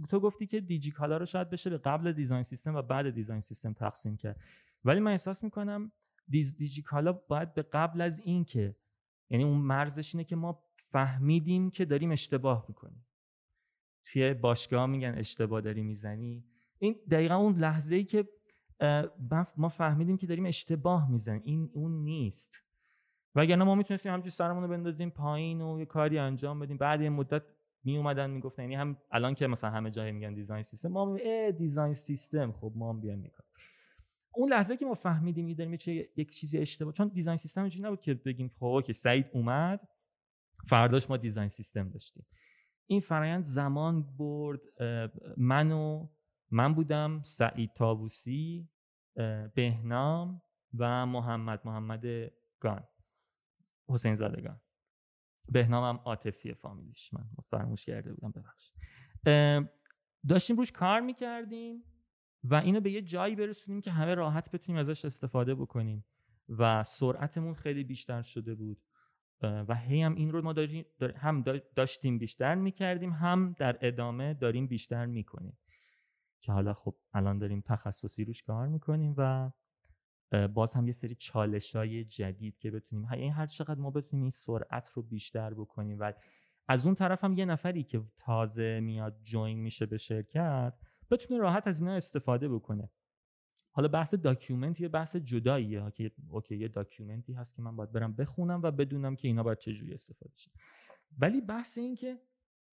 تو 0.08 0.20
گفتی 0.20 0.46
که 0.46 0.60
دیجی 0.60 0.90
کالا 0.90 1.16
رو 1.16 1.24
شاید 1.24 1.50
بشه 1.50 1.70
به 1.70 1.78
قبل 1.78 2.12
design 2.12 2.42
system 2.42 2.74
و 2.74 2.82
بعد 2.82 3.10
design 3.10 3.40
system 3.40 3.72
تقسیم 3.72 4.16
کرد. 4.16 4.40
ولی 4.84 5.00
من 5.00 5.10
احساس 5.10 5.44
می‌کنم 5.44 5.92
دیز 6.28 6.56
دیجی 6.56 6.82
کالا 6.82 7.12
باید 7.12 7.54
به 7.54 7.62
قبل 7.62 8.00
از 8.00 8.18
این 8.18 8.44
که 8.44 8.76
یعنی 9.30 9.44
اون 9.44 9.58
مرزش 9.58 10.14
اینه 10.14 10.24
که 10.24 10.36
ما 10.36 10.64
فهمیدیم 10.74 11.70
که 11.70 11.84
داریم 11.84 12.12
اشتباه 12.12 12.64
می‌کنیم. 12.68 13.05
توی 14.06 14.34
باشگاه 14.34 14.86
میگن 14.86 15.14
اشتباه 15.16 15.60
داری 15.60 15.82
می‌زنی. 15.82 16.44
این 16.78 16.96
دقیقا 17.10 17.34
اون 17.34 17.58
لحظه 17.58 17.96
ای 17.96 18.04
که 18.04 18.28
ما 19.56 19.68
فهمیدیم 19.68 20.16
که 20.16 20.26
داریم 20.26 20.46
اشتباه 20.46 21.10
می‌زنیم. 21.10 21.42
این 21.44 21.70
اون 21.74 21.92
نیست. 22.04 22.54
وگرنه 23.34 23.64
ما 23.64 23.74
می‌تونستیم 23.74 24.12
همچنین 24.12 24.30
سرمون 24.30 24.62
رو 24.62 24.68
بندازیم 24.68 25.10
پایین 25.10 25.60
و 25.60 25.78
یه 25.78 25.86
کاری 25.86 26.18
انجام 26.18 26.58
بدیم. 26.58 26.76
بعد 26.76 27.00
یه 27.00 27.10
مدت 27.10 27.42
می 27.84 27.96
اومدن 27.96 28.30
می‌گفتن 28.30 28.62
یعنی 28.62 28.74
هم 28.74 28.96
الان 29.10 29.34
که 29.34 29.46
مثلا 29.46 29.70
همه 29.70 29.90
جای 29.90 30.12
میگن 30.12 30.34
دیزاین 30.34 30.62
سیستم 30.62 30.88
ما 30.88 31.16
ای 31.16 31.52
دیزاین 31.52 31.94
سیستم 31.94 32.52
خب 32.52 32.72
ما 32.74 32.90
هم 32.92 33.00
بیایم 33.00 33.18
می‌کنیم 33.18 33.50
اون 34.34 34.50
لحظه 34.50 34.76
که 34.76 34.86
ما 34.86 34.94
فهمیدیم 34.94 35.54
داریم 35.54 35.72
یک 36.16 36.30
چیزی 36.30 36.58
اشتباه 36.58 36.92
چون 36.92 37.08
دیزاین 37.08 37.36
سیستم 37.36 37.60
اینجوری 37.60 37.84
نبود 37.84 38.00
که 38.00 38.14
بگیم 38.14 38.50
خب 38.60 38.82
که 38.86 38.92
سعید 38.92 39.26
اومد 39.32 39.88
فرداش 40.68 41.10
ما 41.10 41.16
دیزاین 41.16 41.48
سیستم 41.48 41.88
داشتیم. 41.88 42.26
این 42.86 43.00
فرایند 43.00 43.44
زمان 43.44 44.16
برد 44.16 44.60
من 45.36 45.72
و 45.72 46.08
من 46.50 46.74
بودم 46.74 47.22
سعید 47.22 47.72
تابوسی 47.74 48.68
بهنام 49.54 50.42
و 50.78 51.06
محمد 51.06 51.60
محمد 51.64 52.04
گان 52.60 52.84
حسین 53.88 54.14
زادگان 54.14 54.60
بهنامم 55.52 56.00
عاطفی 56.04 56.54
فامیلیش 56.54 57.14
من 57.14 57.24
فراموش 57.50 57.84
کرده 57.84 58.12
بودم 58.14 58.30
ببخش 58.30 58.72
داشتیم 60.28 60.56
روش 60.56 60.72
کار 60.72 61.00
می‌کردیم 61.00 61.84
و 62.44 62.54
اینو 62.54 62.80
به 62.80 62.90
یه 62.90 63.02
جایی 63.02 63.36
برسونیم 63.36 63.80
که 63.80 63.90
همه 63.90 64.14
راحت 64.14 64.50
بتونیم 64.50 64.80
ازش 64.80 65.04
استفاده 65.04 65.54
بکنیم 65.54 66.04
و 66.48 66.82
سرعتمون 66.82 67.54
خیلی 67.54 67.84
بیشتر 67.84 68.22
شده 68.22 68.54
بود. 68.54 68.85
و 69.42 69.74
هی 69.74 70.02
هم 70.02 70.14
این 70.14 70.32
رو 70.32 70.42
ما 70.42 70.54
هم 71.16 71.44
داشتیم 71.74 72.18
بیشتر 72.18 72.54
می‌کردیم 72.54 73.12
هم 73.12 73.54
در 73.58 73.78
ادامه 73.80 74.34
داریم 74.34 74.66
بیشتر 74.66 75.06
می‌کنیم. 75.06 75.58
که 76.40 76.52
حالا 76.52 76.74
خب 76.74 76.94
الان 77.14 77.38
داریم 77.38 77.60
تخصصی 77.60 78.24
روش 78.24 78.42
کار 78.42 78.66
می‌کنیم 78.68 79.14
و 79.16 79.50
باز 80.54 80.74
هم 80.74 80.86
یه 80.86 80.92
سری 80.92 81.14
چالش 81.14 81.76
های 81.76 82.04
جدید 82.04 82.58
که 82.58 82.70
بتونیم 82.70 83.08
این 83.12 83.32
هر 83.32 83.46
چقدر 83.46 83.80
ما 83.80 83.90
بتونیم 83.90 84.22
این 84.22 84.30
سرعت 84.30 84.88
رو 84.94 85.02
بیشتر 85.02 85.54
بکنیم 85.54 85.98
و 86.00 86.12
از 86.68 86.86
اون 86.86 86.94
طرف 86.94 87.24
هم 87.24 87.32
یه 87.32 87.44
نفری 87.44 87.82
که 87.82 88.02
تازه 88.16 88.80
میاد 88.80 89.20
join 89.22 89.58
میشه 89.58 89.86
به 89.86 89.98
شرکت 89.98 90.74
بتونه 91.10 91.40
راحت 91.40 91.66
از 91.66 91.80
اینا 91.80 91.94
استفاده 91.94 92.48
بکنه. 92.48 92.90
حالا 93.76 93.88
بحث 93.88 94.14
document 94.14 94.80
یه 94.80 94.88
بحث 94.88 95.16
جداییه. 95.16 95.90
که 95.94 96.10
okay 96.30 96.56
یه 96.56 96.68
document 96.68 97.25
ی 97.25 97.32
هست 97.32 97.56
که 97.56 97.62
من 97.62 97.76
باید 97.76 97.92
برم 97.92 98.12
بخونم 98.12 98.60
و 98.62 98.70
بدونم 98.70 99.16
که 99.16 99.28
اینا 99.28 99.42
باید 99.42 99.58
چجوری 99.58 99.94
استفاده 99.94 100.32
شه. 100.36 100.50
ولی 101.18 101.40
بحث 101.40 101.78
این 101.78 101.94
که 101.94 102.18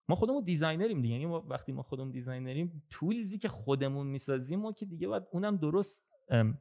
ما 0.08 0.14
خودمون 0.14 0.44
designer 0.44 0.90
یم 0.90 1.02
دیگه. 1.02 1.14
یعنی 1.14 1.24
وقتی 1.24 1.72
ما 1.72 1.82
خودمون 1.82 2.10
designer 2.10 2.68
یم 2.68 2.82
tools 2.90 3.30
ی 3.30 3.38
که 3.38 3.48
خودمون 3.48 4.06
می‌سازیم 4.06 4.60
ما 4.60 4.72
که 4.72 4.86
دیگه 4.86 5.08
باید 5.08 5.22
اونم 5.32 5.56
درست 5.56 6.02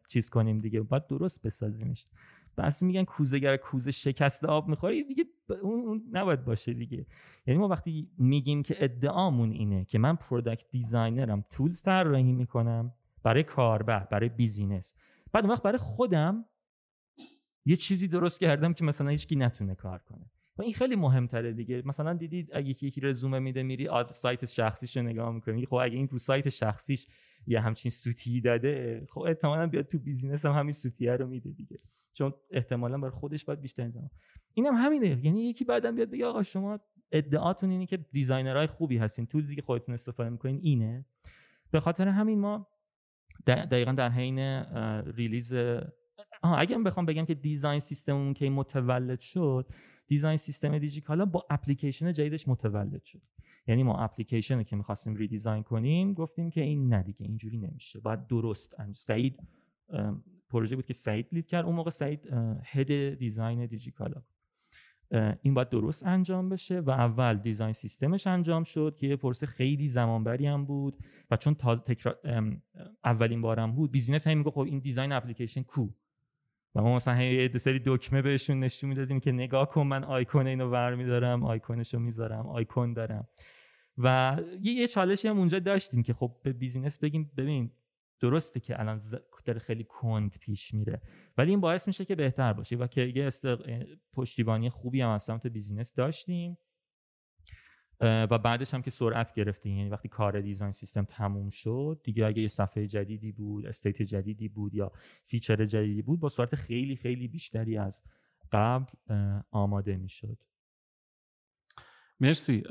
چیز 0.07 0.29
کنیم 0.29 0.61
دیگه. 0.61 0.81
باید 0.81 1.07
درست 1.07 1.41
بسازیمش. 1.41 2.07
بس 2.57 2.83
میگن 2.83 3.03
کوزه‌گر 3.03 3.51
از 3.51 3.57
کوزه 3.57 3.91
شکسته 3.91 4.47
آب 4.47 4.67
می‌خوره 4.67 5.03
دیگه 5.03 5.25
اون, 5.61 6.03
نباید 6.11 6.45
باشه 6.45 6.73
دیگه. 6.73 7.05
یعنی 7.47 7.59
ما 7.59 7.67
وقتی 7.67 8.09
میگیم 8.17 8.63
که 8.63 8.75
ادعامون 8.83 9.51
اینه 9.51 9.85
که 9.85 9.97
من 9.97 10.15
product 10.15 10.71
designer 10.71 11.37
م 11.37 11.45
tools 11.49 11.81
طراحی 11.81 12.31
می‌کنم 12.31 12.93
برای 13.23 13.43
کاربر 13.43 14.07
برای 14.11 14.29
business. 14.29 14.95
بعد 15.33 15.43
اون 15.43 15.53
وقت 15.53 15.63
برای 15.63 15.77
خودم 15.77 16.45
یه 17.65 17.75
چیزی 17.75 18.07
درست 18.07 18.39
کردم 18.39 18.73
که 18.73 18.85
مثلا 18.85 19.09
هیچکی 19.09 19.35
نتونه 19.35 19.75
کار 19.75 19.99
کنه. 19.99 20.31
و 20.57 20.61
این 20.61 20.73
خیلی 20.73 20.95
مهمتره 20.95 21.53
دیگه. 21.53 21.81
مثلا 21.85 22.13
دیدید 22.13 22.49
اگه 22.53 22.69
یکی 22.69 23.01
رزومه 23.01 23.39
میده 23.39 23.63
میری 23.63 23.89
سایت 24.09 24.45
شخصیش 24.45 24.97
رو 24.97 25.03
نگاه 25.03 25.31
می‌کنی. 25.31 25.65
خب 25.65 25.75
اگه 25.75 25.95
این 25.95 26.07
تو 26.07 26.17
سایت 26.17 26.49
شخصیش 26.49 27.07
یه 27.47 27.59
همچین 27.59 27.91
سوتی 27.91 28.41
داده 28.41 29.05
خب 29.09 29.21
احتمالا 29.21 29.67
بیاد 29.67 29.87
تو 29.87 29.99
business 29.99 30.45
هم 30.45 30.51
همین 30.51 30.73
سوتیه 30.73 31.15
رو 31.15 31.27
میده 31.27 31.51
دیگه. 31.51 31.79
چون 32.13 32.33
احتمالا 32.51 32.97
برای 32.97 33.11
خودش 33.11 33.45
باید 33.45 33.61
بیشتر 33.61 33.83
انجام 33.83 34.09
اینم 34.53 34.75
هم 34.75 34.85
همینه. 34.85 35.25
یعنی 35.25 35.49
یکی 35.49 35.65
بعدم 35.65 35.95
بیاد 35.95 36.09
بگه 36.09 36.25
آقا 36.25 36.43
شما 36.43 36.79
ادعاتون 37.11 37.69
اینه 37.69 37.85
که 37.85 37.97
designer 37.97 38.53
های 38.53 38.67
خوبی 38.67 38.97
هستین. 38.97 39.25
tools 39.25 39.50
ی 39.50 39.55
که 39.55 39.61
خودتون 39.61 39.93
استفاده 39.93 40.29
می‌کنین 40.29 40.59
اینه. 40.61 41.05
به 41.71 41.79
خاطر 41.79 42.07
همین 42.07 42.39
ما 42.39 42.67
دقیقا 43.47 43.91
در 43.91 44.09
حین 44.09 44.39
release 45.15 45.53
اگه 46.43 46.77
بخوام 46.77 47.05
بگم 47.05 47.25
که 47.25 47.33
design 47.33 47.79
system 47.79 48.15
مون 48.15 48.33
که 48.33 48.49
متولد 48.49 49.19
شد 49.19 49.67
design 50.07 50.37
system 50.37 50.77
دیجیکالا 50.77 51.25
با 51.25 51.45
اپلیکیشن 51.49 52.11
جدیدش 52.11 52.47
متولد 52.47 53.03
شد. 53.03 53.21
یعنی 53.67 53.83
ما 53.83 53.97
اپلیکیشن 53.97 54.63
که 54.63 54.75
می‌خواستیم 54.75 55.15
redesign 55.15 55.63
کنیم 55.63 56.13
گفتیم 56.13 56.49
که 56.49 56.61
این 56.61 56.93
نه 56.93 57.03
دیگه 57.03 57.25
اینجوری 57.25 57.57
نمیشه. 57.57 57.99
باید 57.99 58.27
درست 58.27 58.75
سعید 58.95 59.39
پروژه 60.49 60.75
بود 60.75 60.85
که 60.85 60.93
سعید 60.93 61.27
lead 61.31 61.47
کرد 61.47 61.65
اون 61.65 61.75
موقع 61.75 61.89
سعید 61.89 62.29
head 62.63 63.13
design 63.13 63.65
دیجیکالا 63.65 64.21
این 65.41 65.53
باید 65.53 65.69
درست 65.69 66.05
انجام 66.05 66.49
بشه 66.49 66.79
و 66.79 66.89
اول 66.89 67.37
design 67.37 67.73
system 67.73 68.14
ش 68.14 68.27
انجام 68.27 68.63
شد 68.63 68.95
که 68.99 69.07
یه 69.07 69.15
پروسه 69.15 69.45
خیلی 69.45 69.87
زمانبری 69.87 70.45
هم 70.45 70.65
بود 70.65 70.97
و 71.31 71.37
چون 71.37 71.55
تازه 71.55 71.83
تکرار 71.83 72.17
اولین 73.03 73.41
بارم 73.41 73.71
بود 73.71 73.91
business 73.91 74.27
هم 74.27 74.37
میگه 74.37 74.51
خب 74.51 74.59
این 74.59 74.79
design 74.79 75.11
application 75.11 75.63
کو؟ 75.63 75.87
و 76.75 76.81
ما 76.81 76.95
مثلا 76.95 77.23
یه 77.23 77.57
سری 77.57 77.81
دکمه 77.85 78.21
بهشون 78.21 78.59
نشون 78.59 78.89
می‌دادیم 78.89 79.19
که 79.19 79.31
نگاه 79.31 79.69
کن 79.69 79.87
من 79.87 80.03
آیکون 80.03 80.47
اینو 80.47 80.69
ور 80.69 80.95
میدارم 80.95 81.43
آیکونشو 81.43 81.99
می‌ذارم 81.99 82.47
آیکون 82.47 82.93
دارم. 82.93 83.27
و 83.97 84.37
یه, 84.61 84.73
یه 84.73 84.87
چالشی 84.87 85.27
هم 85.27 85.37
اونجا 85.37 85.59
داشتیم 85.59 86.03
که 86.03 86.13
خب 86.13 86.35
به 86.43 86.53
business 86.53 86.99
بگیم 86.99 87.31
ببین 87.37 87.71
درسته 88.19 88.59
که 88.59 88.79
الان 88.79 88.99
داره 89.43 89.59
خیلی 89.59 89.83
کند 89.83 90.37
پیش 90.39 90.73
میره. 90.73 91.01
ولی 91.37 91.49
این 91.49 91.61
باعث 91.61 91.87
میشه 91.87 92.05
که 92.05 92.15
بهتر 92.15 92.53
باشه 92.53 92.75
و 92.75 92.87
که 92.87 93.01
یه 93.01 93.29
پشتیبانی 94.13 94.69
خوبی 94.69 95.01
هم 95.01 95.09
از 95.09 95.23
سمت 95.23 95.47
business 95.47 95.93
داشتیم. 95.93 96.57
و 98.01 98.37
بعدش 98.37 98.73
هم 98.73 98.81
که 98.81 98.91
سرعت 98.91 99.33
گرفتیم. 99.33 99.77
یعنی 99.77 99.89
وقتی 99.89 100.09
کار 100.09 100.41
design 100.41 100.71
system 100.71 101.03
تموم 101.03 101.49
شد 101.49 102.01
دیگه 102.03 102.25
اگه 102.25 102.41
یه 102.41 102.47
صفحه 102.47 102.87
جدیدی 102.87 103.31
بود 103.31 103.65
state 103.65 104.01
جدیدی 104.01 104.47
بود 104.47 104.73
یا 104.73 104.91
feature 105.25 105.65
جدیدی 105.65 106.01
بود 106.01 106.19
با 106.19 106.29
سرعت 106.29 106.55
خیلی 106.55 106.95
خیلی 106.95 107.27
بیشتری 107.27 107.77
از 107.77 108.01
قبل 108.51 108.93
آماده 109.51 109.97
می‌شد. 109.97 110.37
مرسی. 112.23 112.63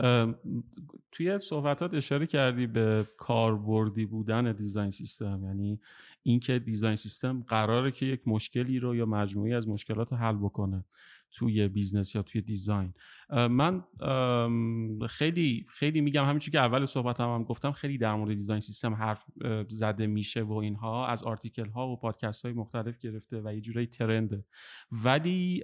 توی 1.12 1.38
صحبتات 1.38 1.94
اشاره 1.94 2.26
کردی 2.26 2.66
به 2.66 3.06
کاربردی 3.16 4.06
بودن 4.06 4.52
design 4.52 4.90
system. 4.90 5.40
یعنی 5.44 5.80
اینکه 6.22 6.58
design 6.58 6.96
system 6.96 7.44
قراره 7.48 7.92
که 7.92 8.06
یک 8.06 8.20
مشکلی 8.26 8.78
رو 8.78 8.96
یا 8.96 9.06
مجموعی 9.06 9.54
از 9.54 9.68
مشکلات 9.68 10.10
رو 10.10 10.16
حل 10.16 10.36
بکنه. 10.36 10.84
توی 11.32 11.68
business 11.68 12.14
یا 12.14 12.22
توی 12.22 12.40
design. 12.40 12.94
من 13.30 13.84
خیلی 15.08 15.66
خیلی 15.68 16.00
میگم 16.00 16.24
همین 16.24 16.38
که 16.38 16.58
اول 16.58 16.84
صحبت 16.84 17.20
هم, 17.20 17.34
هم 17.34 17.44
گفتم 17.44 17.72
خیلی 17.72 17.98
در 17.98 18.14
مورد 18.14 18.34
design 18.34 18.60
system 18.60 18.94
حرف 18.94 19.24
زده 19.68 20.06
میشه 20.06 20.42
و 20.42 20.52
اینها. 20.52 21.06
از 21.06 21.22
article 21.22 21.68
ها 21.68 21.88
و 21.88 21.96
پادکست 21.96 22.44
های 22.44 22.54
مختلف 22.54 22.98
گرفته 22.98 23.40
و 23.44 23.54
یه 23.54 23.60
جورایی 23.60 23.86
trend 23.86 24.28
ه. 24.28 24.44
ولی 24.92 25.62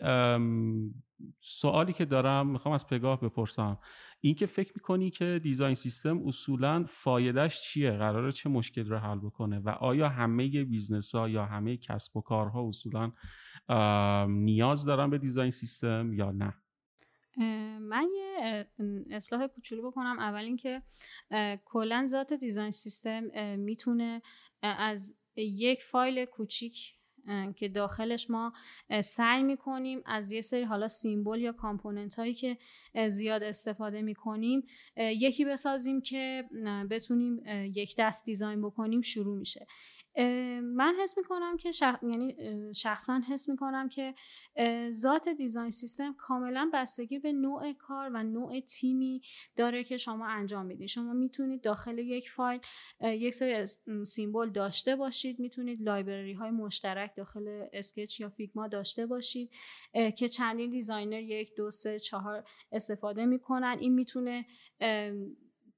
سوالی 1.41 1.93
که 1.93 2.05
دارم 2.05 2.47
می‌خوام 2.47 2.75
از 2.75 2.87
پگاه 2.87 3.21
بپرسم. 3.21 3.79
اینکه 4.21 4.47
فکر 4.47 4.73
می‌کنی 4.75 5.11
که 5.11 5.41
design 5.43 5.75
system 5.75 6.27
اصولا 6.27 6.85
فایده‌ش 6.89 7.61
چیه؟ 7.61 7.91
قراره 7.91 8.33
چه 8.33 8.49
مشکل 8.49 8.85
رو 8.85 8.99
حل 8.99 9.19
بکنه؟ 9.19 9.59
و 9.59 9.69
آیا 9.69 10.09
همه 10.09 10.49
business 10.65 11.15
ها 11.15 11.29
یا 11.29 11.45
همه 11.45 11.77
کسب 11.77 12.17
و 12.17 12.21
کارها 12.21 12.69
اصولا 12.69 13.13
نیاز 14.29 14.85
دارن 14.85 15.11
به 15.11 15.19
design 15.19 15.51
system 15.51 16.13
یا 16.13 16.31
نه؟ 16.31 16.55
من 17.81 18.07
یه 18.17 18.67
اصلاح 19.11 19.47
کوچولو 19.47 19.91
بکنم. 19.91 20.19
اول 20.19 20.45
اینکه 20.45 20.83
کلا 21.65 22.07
ذات 22.07 22.33
design 22.33 22.71
system 22.71 23.25
می‌تونه 23.59 24.23
از 24.63 25.19
یک 25.37 25.83
فایل 25.83 26.25
کوچیک 26.25 26.98
که 27.57 27.69
داخلش 27.69 28.31
ما 28.31 28.53
سعی 29.05 29.43
می‌کنیم 29.43 30.03
از 30.07 30.33
یه 30.33 30.41
سری 30.41 30.63
حالا 30.63 30.89
symbol 30.89 31.41
یا 31.41 31.53
component 31.53 32.19
هایی 32.19 32.35
که 32.35 32.59
زیاد 33.09 33.43
استفاده 33.43 34.03
می‌کنیم 34.03 34.67
یکی 34.97 35.45
بسازیم 35.45 36.01
که 36.01 36.45
بتونیم 36.91 37.43
یک 37.75 37.95
دست 37.99 38.25
design 38.25 38.63
بکنیم 38.63 39.01
شروع 39.01 39.37
میشه. 39.39 39.67
من 40.63 40.95
حس 41.03 41.19
می‌کنم 41.19 41.57
که 41.57 41.71
یعنی 42.03 42.37
شخصا 42.75 43.21
حس 43.29 43.49
می‌کنم 43.49 43.89
که 43.89 44.15
ذات 44.91 45.29
design 45.29 45.71
system 45.71 46.15
کاملا 46.15 46.71
بستگی 46.73 47.19
به 47.19 47.33
نوع 47.33 47.73
کار 47.73 48.11
و 48.15 48.23
نوع 48.23 48.61
تیمی 48.61 49.23
داره 49.57 49.85
که 49.85 49.97
شما 49.97 50.27
انجام 50.27 50.67
می‌دید 50.67 50.89
شما 50.89 51.13
می‌تونید 51.13 51.61
داخل 51.61 51.99
یک 51.99 52.31
فایل 52.31 52.61
یک 53.01 53.35
سری 53.35 53.67
symbol 54.07 54.51
داشته 54.51 54.97
باشید. 54.97 55.41
می‌تونید 55.41 55.83
library 55.83 56.33
های 56.33 56.51
مشترک 56.51 57.17
داخل 57.17 57.67
اسکچ 57.73 58.21
یا 58.21 58.29
فیگما 58.29 58.69
داشته 58.69 59.07
باشید 59.07 59.51
که 60.17 60.29
چندین 60.29 60.71
designer 60.71 61.21
یک 61.21 61.55
دو 61.57 61.71
سه 61.71 61.99
چهار 61.99 62.45
استفاده 62.73 63.27
می‌کنن. 63.27 63.77
این 63.81 63.95
می‌تونه 63.95 64.47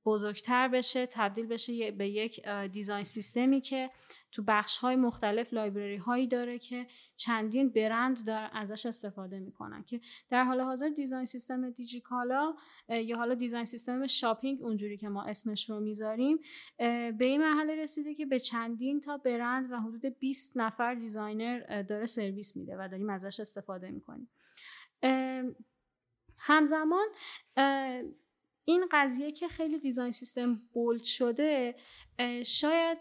بزرگتر 0.04 0.68
بشه 0.68 1.06
تبدیل 1.06 1.46
بشه 1.46 1.90
به 1.90 2.08
یک 2.08 2.48
design 2.48 3.04
system 3.04 3.52
ی 3.52 3.60
که 3.60 3.90
تو 4.32 4.42
بخش 4.42 4.78
های 4.78 4.96
مختلف 4.96 5.52
library 5.52 5.96
هایی 5.96 6.26
داره 6.26 6.58
که 6.58 6.86
چندین 7.16 7.68
برند 7.68 8.26
داره 8.26 8.50
ازش 8.52 8.86
استفاده 8.86 9.38
می‌کنن 9.38 9.82
که 9.82 10.00
در 10.30 10.44
حال 10.44 10.60
حاضر 10.60 10.88
design 10.88 11.24
system 11.24 11.70
دیجیکالا 11.70 12.54
یا 12.88 13.16
حالا 13.16 13.34
design 13.34 13.64
system 13.64 14.06
shopping 14.06 14.62
اونجوری 14.62 14.96
که 14.96 15.08
ما 15.08 15.22
اسمش 15.22 15.70
رو 15.70 15.80
می‌ذاریم 15.80 16.38
به 16.78 17.24
این 17.24 17.40
مرحله 17.40 17.74
رسیده 17.74 18.14
که 18.14 18.26
به 18.26 18.40
چندین 18.40 19.00
تا 19.00 19.16
برند 19.16 19.72
و 19.72 19.76
حدود 19.76 20.18
20 20.18 20.56
نفر 20.56 20.94
designer 20.94 21.82
داره 21.82 22.06
سرویس 22.06 22.56
میده 22.56 22.76
و 22.76 22.88
داریم 22.90 23.10
ازش 23.10 23.40
استفاده 23.40 23.90
می‌کنیم. 23.90 24.28
همزمان 26.38 27.06
این 28.70 28.86
قضیه 28.92 29.32
که 29.32 29.48
خیلی 29.48 29.78
design 29.78 30.10
system 30.10 30.62
bold 30.72 31.02
شده 31.02 31.74
شاید 32.44 32.98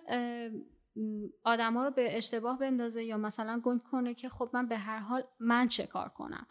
آدما 1.44 1.84
رو 1.84 1.92
به 1.92 2.18
اشتباه 2.18 2.60
بندازه 2.60 3.04
یا 3.04 3.18
مثلا 3.18 3.62
گنگ 3.64 3.82
کنه 3.92 4.14
که 4.14 4.30
خب 4.30 4.50
من 4.54 4.68
به 4.68 4.78
هر 4.78 5.00
حال 5.00 5.24
من 5.40 5.68
چه 5.68 5.88
کار 5.88 6.10
کنم. 6.10 6.48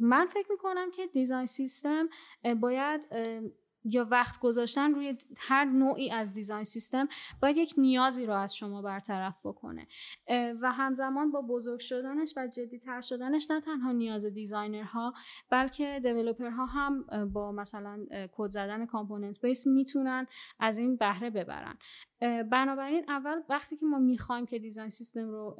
من 0.00 0.26
فکر 0.26 0.46
می‌کنم 0.50 0.90
که 0.90 1.06
design 1.06 1.46
system 1.46 2.08
باید 2.60 3.08
یا 3.84 4.06
وقت 4.10 4.40
گذاشتن 4.40 4.94
روی 4.94 5.16
هر 5.36 5.64
نوعی 5.64 6.10
از 6.10 6.32
design 6.32 6.64
system 6.64 7.08
باید 7.42 7.56
یک 7.56 7.74
نیازی 7.78 8.26
رو 8.26 8.32
از 8.32 8.56
شما 8.56 8.82
برطرف 8.82 9.34
بکنه. 9.44 9.86
و 10.60 10.72
همزمان 10.72 11.30
با 11.30 11.42
بزرگ 11.42 11.80
شدنش 11.80 12.34
و 12.36 12.46
جدیتر 12.46 13.00
شدنش 13.00 13.50
نه 13.50 13.60
تنها 13.60 13.92
نیاز 13.92 14.26
designer 14.26 15.02
ها 15.02 15.12
بلکه 15.50 16.00
developer 16.02 16.60
ها 16.60 16.66
هم 16.66 17.04
با 17.32 17.52
مثلا 17.52 18.06
کد 18.32 18.48
زدن 18.50 18.86
component 18.86 19.40
base 19.40 19.66
می‌تونن 19.66 20.26
از 20.58 20.78
این 20.78 20.96
بهره 20.96 21.30
ببرن. 21.30 21.78
بنابراین 22.50 23.04
اول 23.08 23.42
وقتی 23.48 23.76
که 23.76 23.86
ما 23.86 23.98
می‌خوایم 23.98 24.46
که 24.46 24.58
design 24.58 24.88
system 24.88 25.30
رو 25.30 25.56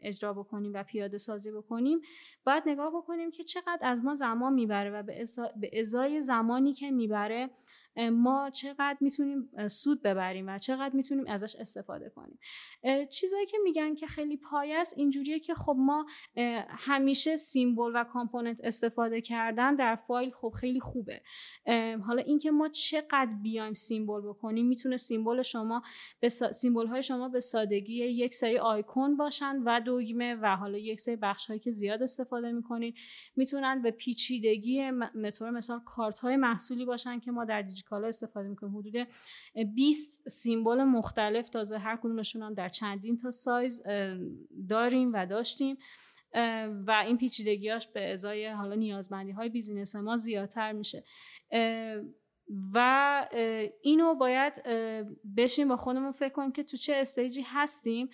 اجرا 0.00 0.32
بکنیم 0.32 0.70
و 0.74 0.82
پیاده 0.82 1.18
سازی 1.18 1.50
بکنیم 1.50 2.00
باید 2.44 2.62
نگاه 2.66 2.96
بکنیم 2.96 3.30
که 3.30 3.44
چقدر 3.44 3.78
از 3.82 4.04
ما 4.04 4.14
زمان 4.14 4.52
می‌بره 4.52 4.90
و 4.90 5.02
به 5.56 5.80
ازای 5.80 6.20
زمانی 6.20 6.72
که 6.72 6.90
می‌بره 6.90 7.50
ما 7.96 8.50
چقدر 8.50 8.96
می‌تونیم 9.00 9.68
سود 9.68 10.02
ببریم 10.02 10.48
و 10.48 10.58
چقدر 10.58 10.96
می‌تونیم 10.96 11.26
ازش 11.26 11.56
استفاده 11.56 12.10
کنیم. 12.10 12.38
چیزایی 13.08 13.46
که 13.46 13.56
میگن 13.64 13.94
که 13.94 14.06
خیلی 14.06 14.36
پایه 14.36 14.76
است 14.76 14.98
اینجوریه 14.98 15.40
که 15.40 15.54
خب 15.54 15.76
ما 15.78 16.06
همیشه 16.68 17.36
سیمبل 17.36 17.92
و 17.94 18.04
کامپوننت 18.04 18.60
استفاده 18.64 19.20
کردن 19.20 19.74
در 19.74 19.94
فایل 19.94 20.30
خب 20.30 20.52
خیلی 20.60 20.80
خوبه. 20.80 21.22
حالا 22.06 22.22
اینکه 22.22 22.50
ما 22.50 22.68
چقدر 22.68 23.30
بیایم 23.42 23.74
سیمبل 23.74 24.20
بکنیم 24.20 24.66
می‌تونه 24.66 24.96
سیمبل 24.96 25.42
شما 25.42 25.82
به 26.20 26.28
symbol 26.28 26.86
های 26.86 27.02
شما 27.02 27.28
به 27.28 27.40
سادگی 27.40 27.94
یک 27.94 28.34
سری 28.34 28.58
آیکون 28.58 29.16
باشن 29.16 29.62
و 29.64 29.80
دکمه 29.80 30.34
و 30.34 30.56
حالا 30.56 30.78
یک 30.78 31.00
سری 31.00 31.16
بخش 31.16 31.46
هایی 31.46 31.60
که 31.60 31.70
زیاد 31.70 32.02
استفاده 32.02 32.52
می‌کنید. 32.52 32.98
می‌تونن 33.36 33.82
به 33.82 33.90
پیچیدگی 33.90 34.90
مثال 35.44 35.80
کارت 35.86 36.18
های 36.18 36.36
محصولی 36.36 36.84
باشن 36.84 37.20
که 37.20 37.30
ما 37.30 37.44
در 37.44 37.62
دیجیکالا 37.82 38.08
استفاده 38.08 38.48
می‌کنیم. 38.48 38.76
حدود 38.76 39.08
20 39.74 40.28
symbol 40.28 40.84
مختلف 40.84 41.48
تازه 41.48 41.78
هر 41.78 41.96
کدومشون 41.96 42.42
هم 42.42 42.54
در 42.54 42.68
چندین 42.68 43.16
تا 43.16 43.30
سایز 43.30 43.82
داریم 44.68 45.12
و 45.12 45.26
داشتیم. 45.26 45.76
و 46.86 47.02
این 47.06 47.18
پیچیدگیاش 47.18 47.88
به 47.88 48.12
ازای 48.12 48.48
حالا 48.48 48.74
نیازمندی 48.74 49.32
های 49.32 49.48
business 49.48 49.96
ما 49.96 50.16
زیادتر 50.16 50.72
میشه. 50.72 51.04
و 52.72 53.28
اینو 53.82 54.14
باید 54.14 54.62
بشینیم 55.36 55.68
با 55.68 55.76
خودمون 55.76 56.12
فکر 56.12 56.32
کنیم 56.32 56.52
که 56.52 56.62
تو 56.62 56.76
چه 56.76 56.94
stage 56.94 57.34
ی 57.34 57.42
هستیم. 57.46 58.08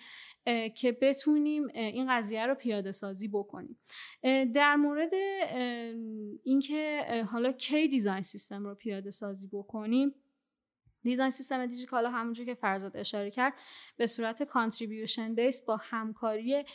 که 0.75 0.91
بتونیم 1.01 1.67
این 1.73 2.07
قضیه 2.09 2.45
رو 2.45 2.55
پیاده 2.55 2.91
سازی 2.91 3.27
بکنیم. 3.27 3.79
در 4.53 4.75
مورد 4.75 5.13
اینکه 6.43 7.05
حالا 7.31 7.51
کی 7.51 7.87
design 7.87 8.21
system 8.21 8.65
رو 8.65 8.75
پیاده 8.75 9.11
سازی 9.11 9.47
بکنیم 9.47 10.15
design 11.03 11.29
system 11.29 11.65
دیجیکالا 11.65 12.09
همونجور 12.09 12.45
که 12.45 12.53
فرزاد 12.53 12.97
اشاره 12.97 13.31
کرد 13.31 13.53
به 13.97 14.07
صورت 14.07 14.43
contribution 14.43 15.35
base 15.35 15.63
با 15.65 15.77
همکاری 15.81 16.65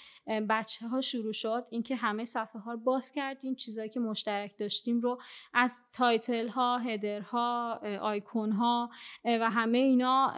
بچه 0.49 0.89
ها 0.89 1.01
شروع 1.01 1.33
شد. 1.33 1.67
اینکه 1.71 1.97
همه 1.97 2.25
صفحه 2.25 2.61
ها 2.61 2.73
رو 2.73 2.79
باز 2.79 3.13
کردیم 3.13 3.55
چیزهایی 3.55 3.91
که 3.91 4.01
مشترک 4.01 4.59
داشتیم 4.59 5.01
رو 5.01 5.21
از 5.55 5.81
title 5.93 6.49
ها 6.49 6.79
header 6.79 7.21
ها 7.21 7.81
آیکون 8.01 8.53
ها 8.53 8.91
و 9.25 9.51
همه 9.51 9.79
اینا 9.79 10.35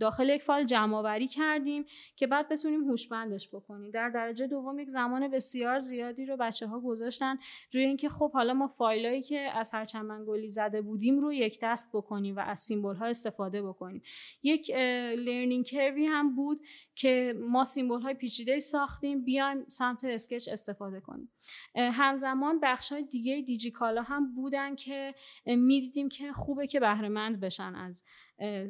داخل 0.00 0.28
یک 0.28 0.42
فایل 0.42 0.66
جمع 0.66 0.96
آوری 0.96 1.28
کردیم 1.28 1.84
که 2.16 2.26
بعد 2.26 2.48
بتونیم 2.48 2.84
هوشمندش 2.84 3.48
بکنیم. 3.48 3.90
در 3.90 4.08
درجه 4.08 4.46
دوم 4.46 4.78
یک 4.78 4.88
زمان 4.88 5.28
بسیار 5.28 5.78
زیادی 5.78 6.26
رو 6.26 6.36
بچه 6.36 6.66
ها 6.66 6.80
گذاشتن 6.80 7.38
روی 7.72 7.84
اینکه 7.84 8.08
خب 8.08 8.32
حالا 8.32 8.54
ما 8.54 8.66
فایلایی 8.66 9.22
که 9.22 9.38
از 9.38 9.70
هر 9.70 9.84
چند 9.84 10.04
زده 10.46 10.82
بودیم 10.82 11.18
رو 11.18 11.32
یک 11.32 11.58
دست 11.62 11.90
بکنیم 11.92 12.36
و 12.36 12.40
از 12.40 12.60
symbol 12.60 12.94
ها 12.94 13.06
استفاده 13.26 13.62
بکنیم. 13.62 14.02
یک 14.42 14.70
learning 15.16 15.64
curve 15.64 15.99
ی 15.99 16.06
هم 16.06 16.34
بود 16.34 16.60
که 16.96 17.34
ما 17.40 17.64
symbol 17.64 18.00
های 18.00 18.14
پیچیده 18.14 18.60
ساختیم 18.60 19.24
بیایم 19.24 19.64
سمت 19.68 20.04
اسکچ 20.04 20.48
استفاده 20.48 21.00
کنیم. 21.00 21.32
همزمان 21.74 22.60
بخش 22.62 22.92
های 22.92 23.02
دیگه 23.02 23.40
دیجیکالا 23.40 24.02
هم 24.02 24.34
بودن 24.34 24.74
که 24.74 25.14
می‌دیدیم 25.46 26.08
که 26.08 26.32
خوبه 26.32 26.66
که 26.66 26.80
بهره 26.80 27.08
مند 27.08 27.40
بشن 27.40 27.74
از 27.74 28.04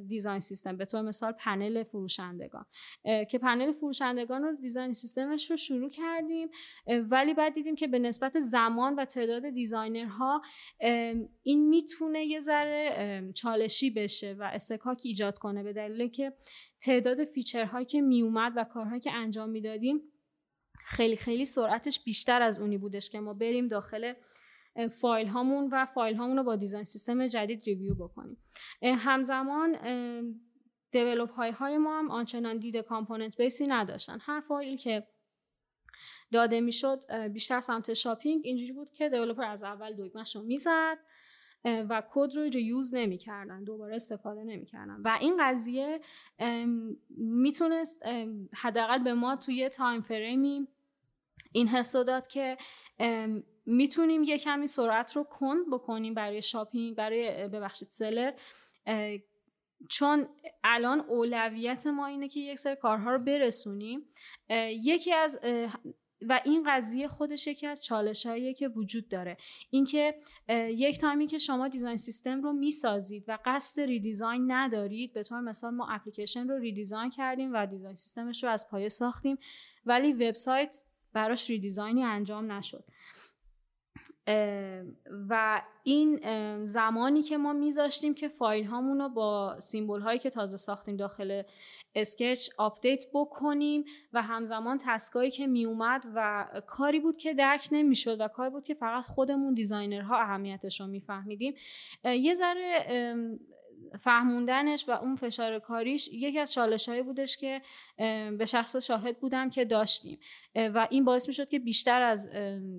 design 0.07 0.41
system. 0.41 0.77
به 0.77 0.85
طور 0.85 1.03
مثال 1.03 1.33
پنل 1.33 1.83
فروشندگان. 1.83 2.65
که 3.05 3.39
پنل 3.39 3.73
فروشندگان 3.73 4.43
رو 4.43 4.57
design 4.57 4.93
system 4.93 5.36
ش 5.36 5.51
رو 5.51 5.57
شروع 5.57 5.91
کردیم 5.91 6.49
ولی 6.87 7.35
بعد 7.35 7.55
دیدیم 7.55 7.75
که 7.75 7.87
به 7.87 7.99
نسبت 7.99 8.41
زمان 8.41 8.95
و 8.95 9.05
تعداد 9.05 9.51
designer 9.51 10.32
ها 10.32 10.43
این 11.43 11.69
می‌تونه 11.69 12.25
یه 12.25 12.41
ذره 12.41 13.33
چالشی 13.35 13.91
بشه 13.91 14.37
و 14.39 14.43
اصطکاک 14.43 15.01
ایجاد 15.03 15.39
کنه. 15.39 15.63
به 15.63 15.73
دلیل 15.73 16.09
که 16.09 16.33
تعداد 16.85 17.25
feature 17.25 17.68
هایی 17.68 17.87
که 17.87 18.01
میومد 18.01 18.53
و 18.57 18.65
کارهایی 18.65 19.01
که 19.01 19.13
انجام 19.13 19.51
می‌دادیم 19.51 20.01
خیلی 20.87 21.17
خیلی 21.17 21.45
سرعتش 21.45 22.05
بیشتر 22.05 22.43
از 22.43 22.61
اونی 22.61 22.79
بودش 22.79 23.11
که 23.11 23.21
ما 23.21 23.35
بریم 23.35 23.69
داخل 23.69 24.13
فایل 25.01 25.27
هامون 25.27 25.69
و 25.73 25.87
فایل 25.87 26.17
هامون 26.17 26.37
رو 26.37 26.43
با 26.43 26.57
design 26.57 26.85
system 26.85 27.27
جدید 27.27 27.65
review 27.65 27.95
بکنیم. 27.95 28.37
همزمان 28.83 29.77
developer 30.91 31.51
های 31.51 31.79
ما 31.79 31.99
هم 31.99 32.11
آنچنان 32.11 32.59
دید 32.59 32.77
component 32.77 33.37
base 33.37 33.61
ی 33.61 33.67
نداشتن. 33.67 34.19
هر 34.21 34.41
فایلی 34.41 34.77
که 34.77 35.07
داده 36.33 36.61
می‌شد 36.61 37.29
بیشتر 37.33 37.61
سمت 37.61 37.95
shopping 37.95 38.41
اینجوری 38.45 38.73
بود 38.73 38.91
که 38.91 39.09
developer 39.09 39.45
از 39.45 39.65
اول 39.65 39.93
دکمه‌ش 39.93 40.37
رو 40.37 40.43
می‌زد. 40.43 40.99
و 41.65 42.03
کد 42.11 42.37
رو 42.37 42.43
reuse 42.43 42.95
نمی‌کردن 42.95 43.65
دوباره 43.65 43.95
استفاده 43.95 44.45
نمی‌کردن. 44.45 45.01
و 45.05 45.19
این 45.21 45.37
قضیه 45.41 46.01
می‌تونست 47.19 48.03
حداقل 48.55 49.05
به 49.05 49.15
ما 49.15 49.37
توی 49.37 49.69
time 49.69 50.01
frame 50.01 50.57
ی 50.57 50.69
این 51.53 51.69
حس 51.69 51.97
داد 51.97 52.27
که 52.27 52.57
می‌تونیم 53.67 54.23
یه 54.23 54.39
کمی 54.39 54.67
سرعت 54.67 55.17
رو 55.17 55.25
کند 55.25 55.71
بکنیم 55.73 56.15
برای 56.15 56.43
shopping 56.43 56.97
برای 56.97 57.49
ببخشید 57.49 57.89
seller 57.89 58.33
چون 59.91 60.29
الان 60.65 61.01
اولویت 61.01 61.87
ما 61.87 62.07
اینه 62.07 62.29
که 62.29 62.41
یک 62.41 62.59
سری 62.59 62.77
کارها 62.77 63.13
رو 63.13 63.19
برسونیم. 63.19 64.09
یکی 64.71 65.13
از 65.13 65.41
و 66.29 66.41
این 66.45 66.65
قضیه 66.67 67.09
خودش 67.09 67.47
یکی 67.47 67.67
از 67.67 67.85
چالش 67.85 68.27
که 68.59 68.69
وجود 68.69 69.09
داره. 69.09 69.37
اینکه 69.71 70.15
یک 70.69 70.99
تایمی 70.99 71.27
که 71.27 71.39
شما 71.39 71.69
design 71.69 71.97
system 71.97 72.43
رو 72.43 72.53
می‌سازید 72.53 73.25
و 73.29 73.39
قصد 73.45 73.81
redesign 73.81 74.53
ندارید 74.53 75.13
به 75.13 75.23
طور 75.23 75.41
مثال 75.41 75.75
ما 75.75 75.89
اپلیکیشن 75.91 76.49
رو 76.49 76.59
redesign 76.59 77.11
کردیم 77.11 77.51
و 77.55 77.67
design 77.67 77.95
system 77.95 78.32
ش 78.32 78.45
رو 78.45 78.51
از 78.51 78.69
پایه 78.71 78.89
ساختیم 78.89 79.39
ولی 79.87 80.13
وبسایت 80.13 80.85
براش 81.13 81.51
redesign 81.51 81.99
ی 81.99 82.05
انجام 82.05 82.53
نشد. 82.53 82.85
و 85.29 85.63
این 85.83 86.21
زمانی 86.65 87.23
که 87.23 87.37
ما 87.37 87.53
میذاشتیم 87.53 88.15
که 88.15 88.29
فایل 88.29 88.65
هامون 88.65 89.01
رو 89.01 89.09
با 89.09 89.61
symbol 89.61 90.01
هایی 90.01 90.19
که 90.19 90.31
تازه 90.31 90.57
ساختیم 90.57 90.97
داخل 90.97 91.43
اسکچ 91.95 92.49
update 92.59 93.05
بکنیم 93.15 93.85
و 94.13 94.23
همزمان 94.23 94.79
task 94.85 95.15
ایی 95.15 95.31
که 95.31 95.47
میومد 95.47 96.03
و 96.15 96.47
کاری 96.67 97.01
بود 97.01 97.17
که 97.17 97.35
درک 97.35 97.69
نمی‌شد 97.73 98.21
و 98.21 98.29
کاری 98.29 98.51
بود 98.51 98.65
که 98.65 98.75
فقط 98.75 99.05
خودمون 99.05 99.55
designer 99.55 100.13
ها 100.13 100.21
اهمیتش 100.21 100.81
رو 100.81 100.87
میفهمیدیم. 100.87 101.55
یه 102.05 102.35
ذره 102.35 102.87
فهموندنش 104.01 104.85
و 104.89 104.91
اون 104.91 105.17
فشار 105.17 105.59
کاریش 105.59 106.09
یکی 106.13 106.39
از 106.39 106.53
چالش 106.53 106.89
هایی 106.89 107.03
بودش 107.03 107.37
که 107.37 107.63
به 108.39 108.45
شخص 108.45 108.77
شاهد 108.77 109.21
بودم 109.21 109.51
که 109.51 109.65
داشتیم. 109.65 110.19
و 110.55 110.89
این 110.91 111.05
باعث 111.05 111.29
می 111.29 111.35
شد 111.35 111.49
که 111.49 111.59
بیشتر 111.59 112.03
از 112.03 112.29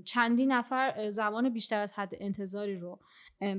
چندی 0.05 0.45
نفر 0.45 1.09
زمان 1.09 1.49
بیشتر 1.49 1.79
از 1.81 1.93
حد 1.93 2.13
انتظاری 2.19 2.77
رو 2.77 2.99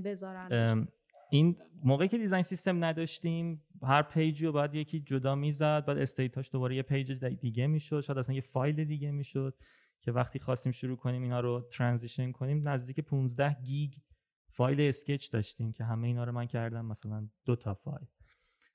بذارن. 0.05 0.89
این 1.31 1.57
موقعی 1.85 2.09
که 2.09 2.19
design 2.19 2.43
system 2.43 2.85
نداشتیم 2.85 3.63
هر 3.83 4.03
page 4.03 4.38
ی 4.38 4.47
رو 4.47 4.53
باید 4.53 4.75
یکی 4.75 5.01
جدا 5.01 5.35
می‌زد 5.35 5.85
بعد 5.87 5.99
state 5.99 6.36
اش 6.36 6.51
دوباره 6.53 6.77
یه 6.77 6.83
page 6.83 7.13
دیگه 7.41 7.67
می‌شد 7.67 8.01
شاید 8.01 8.19
اصلا 8.19 8.35
یه 8.35 8.41
فایل 8.41 8.85
دیگه 8.85 9.11
می‌شد 9.11 9.55
که 10.01 10.13
وقتی 10.13 10.39
خواستیم 10.39 10.73
شروع 10.73 10.97
کنیم 10.97 11.23
اینا 11.23 11.41
رو 11.41 11.69
transition 11.73 12.33
کنیم 12.33 12.69
نزدیک 12.69 13.01
15 13.01 13.57
گیگ 13.65 13.93
فایل 14.57 14.81
اسکچ 14.81 15.31
داشتیم 15.31 15.73
که 15.73 15.85
همه 15.85 16.07
اینا 16.07 16.25
رو 16.25 16.33
من 16.33 16.47
کردم 16.47 16.87
مثلا 16.87 17.29
دو 17.45 17.57
تا 17.57 17.75
فایل. 17.75 18.07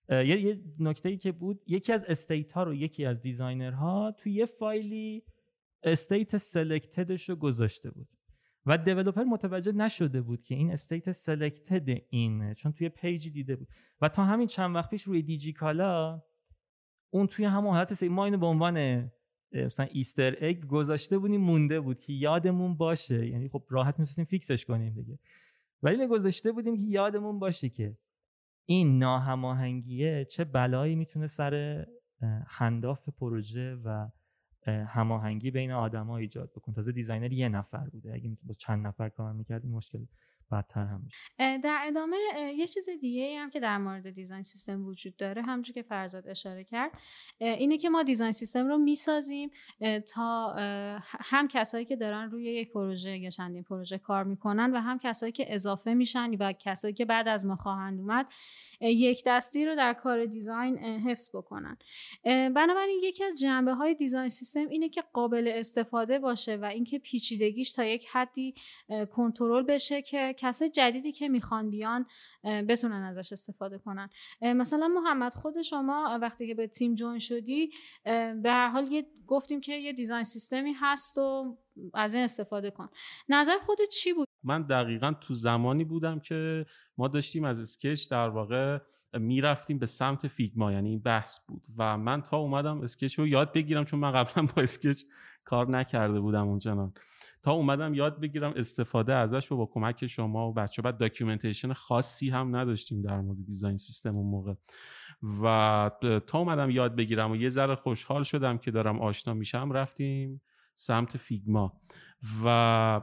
یه, 0.10 0.42
یه 0.42 0.60
نکته 0.80 1.10
ای 1.10 1.18
که 1.18 1.32
بود 1.32 1.62
یکی 1.68 1.94
از 1.94 2.06
state 2.06 2.52
ها 2.52 2.64
رو 2.64 2.74
یکی 2.74 3.06
از 3.06 3.22
designer 3.22 3.72
ها 3.72 4.12
توی 4.12 4.32
یه 4.34 4.46
فایلی 4.46 5.24
state 5.84 6.38
selected 6.38 7.11
ش 7.11 7.30
رو 7.30 7.36
گذاشته 7.36 7.92
بود 7.92 8.08
و 8.66 8.78
developer 8.78 9.24
متوجه 9.24 9.72
نشده 9.72 10.22
بود 10.22 10.44
که 10.44 10.56
این 10.56 10.72
state 10.72 11.12
selected 11.12 12.02
اینه 12.10 12.54
چون 12.54 12.72
توی 12.72 12.90
page 12.90 13.22
ی 13.22 13.30
دیده 13.30 13.56
بود. 13.56 13.68
و 14.02 14.10
تا 14.10 14.26
همین 14.26 14.48
چند 14.48 14.76
وقت 14.76 14.90
پیش 14.90 15.04
روی 15.04 15.22
دیجی 15.22 15.54
کالا 15.54 16.22
اون 17.10 17.28
توی 17.28 17.46
همون 17.46 17.74
حالت 17.74 18.04
ما 18.04 18.26
اینو 18.26 18.38
به 18.38 18.46
عنوان 18.46 19.10
مثلا 19.54 19.86
Easter 19.92 20.38
egg 20.42 20.66
گذاشته 20.66 21.18
بودیم 21.18 21.42
مونده 21.42 21.80
بود 21.80 22.00
که 22.00 22.14
یادمون 22.14 22.78
باشه. 22.78 23.28
یعنی 23.28 23.50
خب 23.50 23.64
راحت 23.70 23.94
می‌تونستیم 23.94 24.26
fix 24.26 24.50
ش 24.50 24.66
کنیم 24.66 24.94
دیگه. 24.94 25.20
ولی 25.84 26.08
گذاشته 26.08 26.52
بودیم 26.52 26.78
که 26.78 26.84
یادمون 26.84 27.40
باشه 27.40 27.70
که 27.70 27.98
این 28.66 29.00
ناهماهنگیه 29.00 30.26
چه 30.26 30.44
بلایی 30.44 30.96
می‌تونه 30.96 31.28
سر 31.28 31.86
handoff 32.48 33.10
پروژه 33.10 33.76
و 33.76 34.10
هماهنگی 34.68 35.52
بین 35.52 35.72
آدما 35.72 36.18
ایجاد 36.18 36.52
بکن 36.52 36.74
تازه 36.74 36.92
designer 36.92 37.34
یه 37.34 37.50
نفر 37.50 37.90
بوده. 37.90 38.14
اگه 38.14 38.38
با 38.44 38.54
چند 38.54 38.88
نفر 38.88 39.10
کار 39.10 39.34
می‌کرد 39.34 39.64
این 39.64 39.74
مشکل 39.74 40.06
بدتر 40.52 40.86
هم 40.86 41.08
در 41.38 41.84
ادامه 41.88 42.18
یه 42.58 42.68
چیز 42.68 42.90
دیگه 43.02 43.40
هم 43.40 43.50
که 43.50 43.60
در 43.60 43.78
مورد 43.78 44.10
design 44.10 44.44
system 44.44 44.86
وجود 44.86 45.16
داره 45.18 45.42
همونجور 45.42 45.74
که 45.74 45.82
فرزاد 45.82 46.28
اشاره 46.28 46.64
کرد 46.64 46.92
اینه 47.40 47.78
که 47.78 47.90
ما 47.90 48.04
design 48.04 48.32
system 48.32 48.68
رو 48.68 48.78
می‌سازیم 48.78 49.52
تا 50.14 50.54
هم 51.04 51.48
کسایی 51.48 51.86
که 51.86 51.96
دارن 51.96 52.32
روی 52.32 52.44
یک 52.44 52.72
پروژه 52.72 53.18
یا 53.18 53.30
چندین 53.30 53.64
پروژه 53.64 53.98
کار 53.98 54.24
می‌کنن 54.24 54.72
و 54.72 54.80
هم 54.80 55.00
کسایی 55.00 55.32
که 55.32 55.54
اضافه 55.54 55.94
میشن 55.94 56.32
و 56.40 56.54
کسایی 56.54 56.94
که 56.94 57.06
بعد 57.06 57.28
از 57.28 57.46
ما 57.46 57.56
خواهند 57.56 58.00
اومد 58.00 58.28
یک 58.82 59.24
دستی 59.26 59.66
رو 59.66 59.76
در 59.76 59.94
کار 59.94 60.26
دیزاین 60.26 60.78
حفظ 60.78 61.36
بکنن. 61.36 61.78
بنابراین 62.26 63.00
یکی 63.04 63.24
از 63.24 63.40
جنبه 63.40 63.74
های 63.74 63.96
دیزاین 63.96 64.30
سیستم 64.30 64.68
اینه 64.68 64.90
که 64.90 65.04
قابل 65.14 65.52
استفاده 65.56 66.20
باشه 66.20 66.56
و 66.56 66.66
اینکه 66.66 67.00
پیچیدگیش 67.00 67.72
تا 67.72 67.84
یک 67.84 68.08
حدی 68.12 68.56
کنترل 69.12 69.64
بشه 69.64 70.02
که 70.02 70.36
کسای 70.42 70.70
جدیدی 70.70 71.12
که 71.12 71.30
می‌خوان 71.30 71.70
بیان 71.70 72.06
بتونن 72.44 73.04
ازش 73.04 73.32
استفاده 73.32 73.78
کنن. 73.78 74.10
مثلا 74.42 74.88
محمد 74.88 75.34
خود 75.34 75.62
شما 75.62 76.20
وقتی 76.22 76.48
که 76.48 76.56
به 76.56 76.68
تیم 76.68 76.96
جوین 76.96 77.20
شدی 77.20 77.70
به 78.44 78.52
هر 78.52 78.70
حال 78.70 78.92
یه 78.92 79.06
گفتیم 79.28 79.62
که 79.62 79.74
یه 79.74 79.94
design 79.94 80.24
system 80.24 80.67
ی 80.67 80.74
هست 80.74 81.18
و 81.18 81.58
از 81.94 82.14
این 82.14 82.24
استفاده 82.24 82.72
کن. 82.72 82.90
نظر 83.30 83.58
خودت 83.66 83.90
چی 83.90 84.14
بود؟ 84.14 84.28
من 84.44 84.62
دقیقا 84.62 85.14
تو 85.22 85.34
زمانی 85.34 85.84
بودم 85.84 86.20
که 86.20 86.66
ما 86.98 87.08
داشتیم 87.08 87.44
از 87.44 87.60
اسکچ 87.60 88.10
در 88.10 88.30
واقع 88.30 88.80
می‌رفتیم 89.14 89.80
به 89.80 89.86
سمت 89.86 90.28
فیگما 90.28 90.72
یعنی 90.72 90.90
این 90.90 91.00
بحث 91.00 91.40
بود. 91.48 91.68
و 91.78 91.98
من 91.98 92.22
تا 92.22 92.38
اومدم 92.38 92.82
اسکچ 92.82 93.20
رو 93.20 93.28
یاد 93.28 93.54
بگیرم 93.54 93.86
چون 93.86 94.00
من 94.00 94.12
قبلا 94.12 94.46
با 94.56 94.62
اسکچ 94.62 95.04
کار 95.46 95.70
نکرده 95.70 96.20
بودم 96.20 96.48
اونجا 96.48 96.76
تا 97.44 97.52
اومدم 97.52 97.94
یاد 97.94 98.20
بگیرم 98.20 98.54
استفاده 98.56 99.14
ازش 99.14 99.46
رو 99.46 99.58
با 99.58 99.66
کمک 99.66 100.08
شما 100.08 100.50
و 100.50 100.54
بچه 100.54 100.82
بعد 100.82 100.98
documentation 100.98 101.74
خاصی 101.74 102.30
هم 102.30 102.56
نداشتیم 102.56 103.02
در 103.02 103.22
مورد 103.22 103.46
design 103.46 103.78
system 103.78 104.16
اون 104.16 104.28
موقع. 104.28 104.54
و 105.44 105.92
تا 106.28 106.40
اومدم 106.40 106.70
یاد 106.70 106.96
بگیرم 106.96 107.32
و 107.32 107.36
یه 107.36 107.50
ذره 107.50 107.76
خوشحال 107.76 108.24
شدم 108.24 108.58
که 108.58 108.72
دارم 108.72 109.00
آشنا 109.00 109.34
میشم 109.34 109.72
رفتیم 109.72 110.42
سمت 110.76 111.18
فیگما. 111.18 111.82
و 112.44 113.02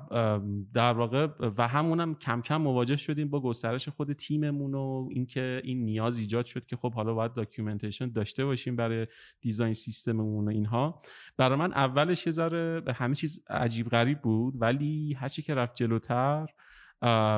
در 0.75 0.93
واقع 0.93 1.29
و 1.59 1.69
همونم 1.69 2.15
کم 2.15 2.41
کم 2.43 2.57
مواجه 2.57 2.97
شدیم 2.97 3.29
با 3.29 3.41
گسترش 3.41 3.89
خود 3.89 4.13
تیممون 4.13 4.75
و 4.75 5.09
اینکه 5.13 5.61
این 5.65 5.85
نیاز 5.85 6.19
ایجاد 6.19 6.47
شد 6.47 6.67
که 6.67 6.77
خب 6.77 6.95
حالا 6.95 7.15
باید 7.15 7.35
documentation 7.35 8.13
داشته 8.13 8.45
باشیم 8.45 8.77
برای 8.77 9.07
design 9.41 9.75
system 9.75 10.21
مون 10.21 10.45
و 10.45 10.51
اینها. 10.51 11.03
برای 11.37 11.59
من 11.59 11.73
اولش 11.73 12.27
یه 12.27 12.33
ذره 12.33 12.83
همه 12.95 13.15
چیز 13.15 13.45
عجیب 13.51 13.89
غریب 13.89 14.21
بود 14.21 14.55
ولی 14.57 15.15
هرچی 15.15 15.43
که 15.43 15.55
رفت 15.55 15.75
جلوتر 15.75 16.47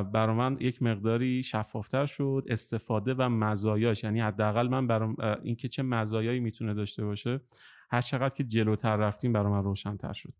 برای 0.02 0.36
من 0.36 0.56
یک 0.60 0.82
مقداری 0.82 1.42
شفافتر 1.42 2.06
شد 2.06 2.44
استفاده 2.48 3.14
و 3.14 3.28
مزایاش. 3.28 4.04
یعنی 4.04 4.20
حداقل 4.20 4.68
من 4.68 4.86
برای 4.86 5.14
اینکه 5.42 5.68
چه 5.68 5.82
مزایایی 5.82 6.40
می‌تونه 6.40 6.74
داشته 6.74 7.04
باشه 7.04 7.40
هر 7.90 8.00
چقدر 8.00 8.34
که 8.34 8.44
جلوتر 8.44 8.96
رفتیم 8.96 9.32
برای 9.32 9.52
من 9.52 9.62
روشنتر 9.64 10.12
شد. 10.12 10.32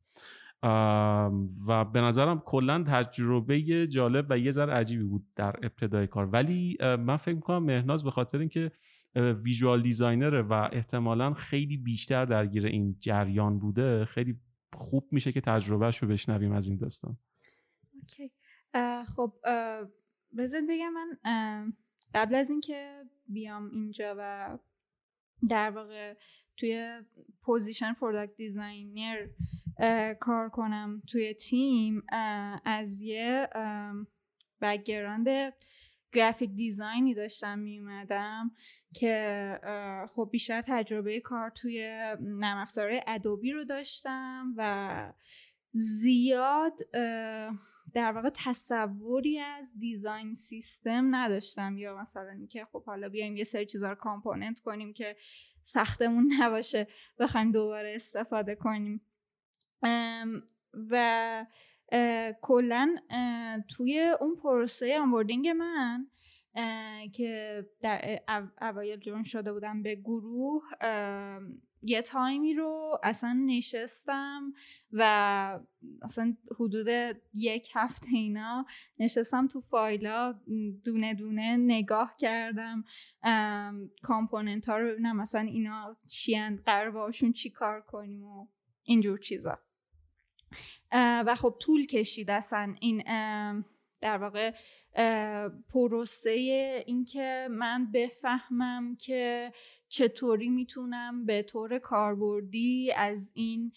و 0.63 1.85
به 1.93 2.01
نظرم 2.01 2.41
کلا 2.41 2.85
تجربه 2.89 3.87
جالب 3.87 4.27
و 4.31 4.39
یه 4.39 4.51
ذره 4.51 4.73
عجیبی 4.73 5.05
بود 5.05 5.27
در 5.37 5.57
ابتدای 5.63 6.07
کار 6.07 6.27
ولی 6.27 6.77
من 6.81 7.17
فکر 7.17 7.35
می‌کنم 7.35 7.65
مهناز 7.65 8.05
به 8.05 8.11
خاطر 8.11 8.39
اینکه 8.39 8.73
ویژوال 9.17 9.83
دیزاینره 9.83 10.43
و 10.43 10.69
احتمالا 10.73 11.35
خیلی 11.35 11.77
بیشتر 11.77 12.25
درگیر 12.25 12.67
این 12.67 12.97
جریان 13.01 13.59
بوده 13.59 14.05
خیلی 14.05 14.37
خوب 14.73 15.09
میشه 15.11 15.33
که 15.33 15.41
تجربهش 15.41 15.99
رو 15.99 16.09
بشنویم 16.09 16.53
از 16.53 16.69
این 16.69 16.77
داستان 16.77 17.17
اوکی. 17.95 18.31
خب 19.17 19.33
بزن 20.39 20.67
بگم 20.67 20.93
من 20.93 21.73
قبل 22.15 22.35
از 22.35 22.51
اینکه 22.51 23.03
بیام 23.29 23.71
اینجا 23.71 24.15
و 24.19 24.59
در 25.49 25.71
واقع 25.71 26.15
توی 26.57 27.01
position 27.43 27.93
product 27.93 28.37
designer 28.37 29.27
کار 30.21 30.49
کنم 30.49 31.03
توی 31.07 31.35
تیم 31.35 32.03
از 32.65 33.03
یه 33.03 33.49
background 34.63 35.29
graphic 36.13 36.51
design 36.51 37.06
ی 37.06 37.15
داشتم 37.15 37.59
می 37.59 37.79
اومدم 37.79 38.51
که 38.95 39.61
خب 40.11 40.29
بیشتر 40.33 40.63
تجربه 40.67 41.21
کار 41.21 41.51
توی 41.51 41.81
نرم 42.21 42.59
افزار 42.59 43.01
ادوبی 43.07 43.53
رو 43.53 43.65
داشتم 43.65 44.55
و 44.57 45.13
زیاد 45.73 46.79
در 47.95 48.13
واقع 48.13 48.31
تصوری 48.35 49.39
از 49.39 49.75
design 49.79 50.35
system 50.35 51.15
نداشتم 51.15 51.79
یا 51.79 51.97
مثلا 51.97 52.47
که 52.51 52.65
خب 52.65 52.85
حالا 52.85 53.09
بیایم 53.09 53.37
یه 53.37 53.45
سری 53.45 53.67
چیزا 53.67 53.89
رو 53.89 53.95
component 53.95 54.61
کنیم 54.61 54.93
که 54.93 55.17
سختمون 55.63 56.33
نباشه 56.41 56.89
بخوایم 57.19 57.53
دوباره 57.53 57.93
استفاده 57.95 58.55
کنیم. 58.55 59.01
و 60.91 61.47
کلا 62.43 62.97
توی 63.69 64.15
اون 64.21 64.37
پروسه 64.37 64.99
onboarding 64.99 65.49
من 65.49 66.07
که 67.13 67.67
در 67.81 68.21
اوایل 68.61 69.01
join 69.01 69.23
شده 69.23 69.53
بودم 69.53 69.83
به 69.83 69.95
گروه 69.95 70.63
یه 71.83 72.03
تایمی 72.03 72.55
رو 72.55 72.99
اصلا 73.03 73.33
نشستم 73.47 74.53
و 74.93 75.61
اصلا 76.03 76.37
حدود 76.61 77.17
یک 77.35 77.71
هفته 77.75 78.09
اینا 78.13 78.67
نشستم 78.99 79.47
تو 79.47 79.61
فایلا 79.61 80.41
دونه 80.85 81.15
دونه 81.15 81.57
نگاه 81.57 82.15
کردم 82.19 82.85
کامپوننت 84.03 84.69
ها 84.69 84.79
رو 84.79 84.89
ببینم 84.89 85.17
مثلا 85.17 85.41
اینا 85.41 85.97
چی 86.07 86.41
قرار 86.67 86.91
باشون 86.91 87.33
چی 87.33 87.51
کار 87.51 87.81
کنیم 87.81 88.25
و 88.25 88.47
اینجور 88.83 89.19
چیزا. 89.19 89.59
و 90.93 91.35
خب 91.35 91.57
طول 91.61 91.87
کشید 91.87 92.31
اصلا 92.31 92.75
این 92.81 93.03
در 94.01 94.19
واقع 94.19 94.53
پروسه 95.73 96.31
اینکه 96.87 97.49
من 97.51 97.93
بفهمم 97.93 98.97
که 98.97 99.53
چطوری 99.89 100.49
می‌تونم 100.49 101.27
به 101.27 101.43
طور 101.43 101.79
کاربردی 101.79 102.93
از 102.93 103.33
این 103.35 103.73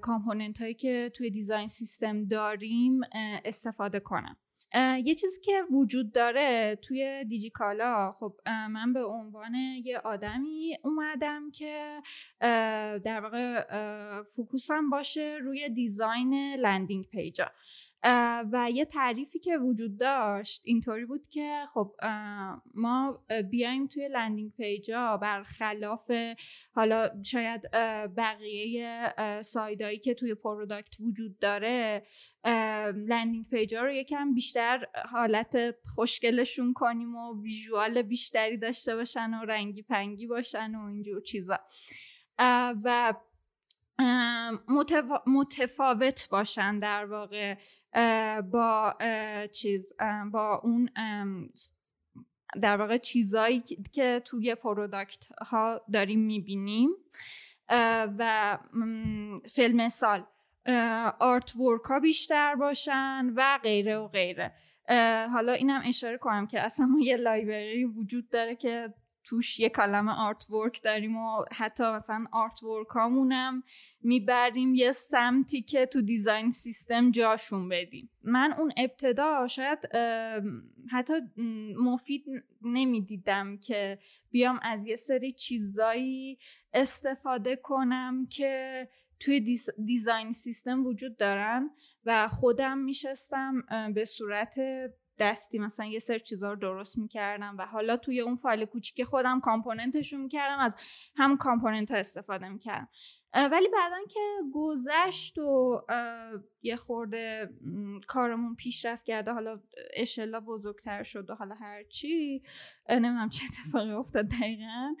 component 0.00 0.60
هایی 0.60 0.74
که 0.74 1.12
توی 1.14 1.30
design 1.30 1.68
system 1.68 2.24
داریم 2.24 3.00
استفاده 3.44 4.00
کنم. 4.00 4.36
یه 5.04 5.14
چیزی 5.14 5.40
که 5.40 5.62
وجود 5.70 6.12
داره 6.12 6.78
توی 6.82 7.24
دیجیکالا 7.24 8.12
خب 8.12 8.34
من 8.46 8.92
به 8.92 9.04
عنوان 9.04 9.54
یه 9.54 9.98
آدمی 9.98 10.78
اومدم 10.84 11.50
که 11.50 12.02
در 13.04 13.20
واقع 13.20 13.62
focus 14.22 14.79
م 14.79 14.90
باشه 14.90 15.38
روی 15.42 15.68
design 15.68 16.54
landing 16.54 17.08
page 17.08 17.42
ا. 17.42 17.50
و 18.52 18.70
یه 18.74 18.84
تعریفی 18.84 19.38
که 19.38 19.58
وجود 19.58 19.96
داشت 19.96 20.62
اینطوری 20.64 21.04
بود 21.04 21.26
که 21.26 21.62
خب 21.74 21.94
ما 22.74 23.24
بیایم 23.50 23.86
توی 23.86 24.08
landing 24.08 24.52
page 24.52 25.03
ا 25.03 25.16
برخلاف 25.16 26.10
حالا 26.72 27.22
شاید 27.22 27.70
بقیه 28.16 29.14
side 29.42 29.79
ایی 29.79 29.98
که 29.98 30.14
توی 30.14 30.34
product 30.34 31.00
وجود 31.00 31.38
داره 31.38 32.02
landing 32.94 33.48
page 33.48 33.75
ا 33.75 33.82
رو 33.82 33.92
یکم 33.92 34.34
بیشتر 34.34 34.86
حالت 35.10 35.74
خوشگلشون 35.94 36.72
کنیم 36.72 37.16
و 37.16 37.42
visual 37.42 38.02
بیشتری 38.02 38.56
داشته 38.56 38.96
باشن 38.96 39.34
و 39.34 39.44
رنگی 39.44 39.82
پنگی 39.82 40.26
باشن 40.26 40.74
و 40.74 40.86
اینجور 40.86 41.20
چیزا. 41.20 41.58
و 42.84 43.14
متفاوت 45.26 46.28
باشن 46.30 46.78
در 46.78 47.04
واقع 47.04 47.54
با 48.40 48.94
چیز 49.52 49.92
با 50.32 50.60
اون 50.64 50.88
در 52.62 52.76
واقع 52.76 52.96
چیزایی 52.96 53.60
که 53.92 54.22
توی 54.24 54.54
product 54.54 55.32
ها 55.32 55.80
داریم 55.92 56.20
می‌بینیم. 56.20 56.90
و 58.18 58.58
فیلم 59.52 59.88
سال. 59.88 60.26
artwork 61.18 61.82
ها 61.82 62.00
بیشتر 62.00 62.54
باشن 62.54 63.32
و 63.36 63.58
غیره 63.62 63.96
و 63.96 64.08
غیره. 64.08 64.52
حالا 65.32 65.52
اینم 65.52 65.82
اشاره 65.84 66.18
کنم 66.18 66.46
که 66.46 66.60
اصلا 66.60 66.86
ما 66.86 67.00
یه 67.00 67.16
library 67.16 67.84
وجود 67.84 68.28
داره 68.28 68.56
که 68.56 68.94
توش 69.24 69.60
یه 69.60 69.68
کلمه 69.68 70.12
artwork 70.12 70.82
داریم 70.82 71.16
و 71.16 71.44
حتی 71.52 71.84
مثلا 71.84 72.24
artwork 72.32 72.86
هامونم 72.88 73.62
می‌بریم 74.02 74.74
یه 74.74 74.92
سمتی 74.92 75.62
که 75.62 75.86
تو 75.86 76.02
دیزاین 76.02 76.52
سیستم 76.52 77.10
جاشون 77.10 77.68
بدیم. 77.68 78.10
من 78.22 78.52
اون 78.52 78.72
ابتدا 78.76 79.46
شاید 79.46 79.78
حتی 80.90 81.14
مفید 81.78 82.24
نمی‌دیدم 82.62 83.56
که 83.56 83.98
بیام 84.30 84.60
از 84.62 84.86
یه 84.86 84.96
سری 84.96 85.32
چیزایی 85.32 86.38
استفاده 86.74 87.56
کنم 87.56 88.26
که 88.26 88.88
توی 89.20 89.58
دیزاین 89.86 90.32
سیستم 90.32 90.86
وجود 90.86 91.16
دارن 91.16 91.70
و 92.04 92.28
خودم 92.28 92.78
میشستم 92.78 93.64
به 93.94 94.04
صورت 94.04 94.56
دستی 95.20 95.58
مثلا 95.58 95.86
یه 95.86 95.98
سر 95.98 96.18
چیزا 96.18 96.52
رو 96.52 96.58
درست 96.58 96.98
می‌کردم 96.98 97.56
و 97.58 97.66
حالا 97.66 97.96
توی 97.96 98.20
اون 98.20 98.36
فایل 98.36 98.64
کوچیک 98.64 99.04
خودم 99.04 99.40
کامپوننتشون 99.40 100.20
می‌کردم 100.20 100.58
از 100.58 100.76
هم 101.16 101.36
component 101.36 101.90
ها 101.90 101.96
استفاده 101.96 102.48
می‌کردم. 102.48 102.88
ولی 103.34 103.68
بعدا 103.68 103.96
که 104.08 104.20
گذشت 104.54 105.38
و 105.38 105.82
یه 106.62 106.76
خورده 106.76 107.50
کارمون 108.06 108.54
پیشرفت 108.54 109.04
کرده 109.04 109.32
حالا 109.32 109.60
اشلا 109.94 110.40
بزرگتر 110.40 111.02
شد 111.02 111.30
و 111.30 111.34
حالا 111.34 111.54
هرچی 111.54 112.42
نمی‌دونم 112.88 113.28
چه 113.28 113.42
اتفاقی 113.44 113.90
افتاد 113.90 114.24
دقیقا 114.24 114.94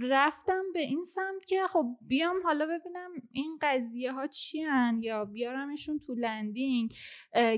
رفتم 0.00 0.62
به 0.74 0.80
این 0.80 1.04
سمت 1.04 1.44
که 1.46 1.66
خب 1.66 1.86
بیام 2.00 2.36
حالا 2.44 2.66
ببینم 2.66 3.10
این 3.32 3.58
قضیه 3.62 4.12
ها 4.12 4.26
چی 4.26 4.60
هن 4.62 4.98
یا 5.00 5.24
بیارمشون 5.24 5.98
تو 5.98 6.14
landing 6.14 6.94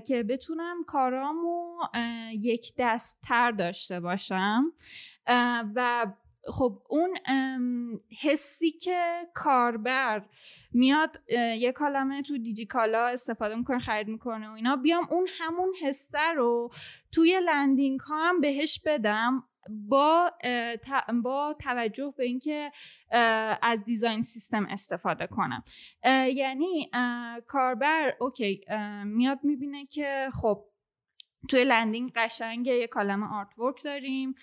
که 0.07 0.23
بتونم 0.23 0.85
کارامو 0.87 1.79
یک 2.41 2.75
دست 2.79 3.21
تر 3.23 3.51
داشته 3.51 4.01
باشم. 4.01 4.73
و 5.75 6.07
خب 6.53 6.83
اون 6.89 7.17
حسی 8.23 8.71
که 8.71 9.29
کاربر 9.35 10.27
میاد 10.73 11.23
یه 11.59 11.73
کالمه 11.73 12.23
تو 12.23 12.39
دیجیکالا 12.39 13.07
استفاده 13.07 13.55
می‌کنه 13.55 13.79
خرید 13.79 14.09
می‌کنه 14.09 14.49
و 14.49 14.53
اینا 14.53 14.77
بیام 14.77 15.09
اون 15.11 15.29
همون 15.39 15.73
حسه 15.83 16.33
رو 16.37 16.71
توی 17.13 17.41
لندینگ 17.45 18.01
ها 18.01 18.29
هم 18.29 18.41
بهش 18.41 18.81
بدم. 18.87 19.45
با 19.71 20.33
با 21.23 21.57
توجه 21.61 22.15
به 22.17 22.25
اینکه 22.25 22.73
از 23.63 23.85
دیزاین 23.85 24.23
سیستم 24.23 24.67
استفاده 24.67 25.27
کنم. 25.27 25.65
یعنی 26.35 26.91
کاربر 27.47 28.15
okay 28.21 28.61
میاد 29.05 29.39
می‌بینه 29.43 29.87
که 29.87 30.29
خب 30.33 30.65
توی 31.49 31.65
landing 31.65 32.13
قشنگ 32.17 32.67
یه 32.67 32.87
عالمه 32.87 33.27
artwork 33.35 33.83
داریم 33.85 34.35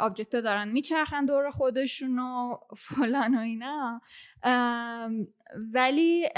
object 0.00 0.36
دارن 0.36 0.68
میچرخن 0.68 1.24
دور 1.24 1.50
خودشون 1.50 2.18
و 2.18 2.56
فلان 2.76 3.34
و 3.34 3.40
اینا. 3.40 4.00
ولی 5.72 6.28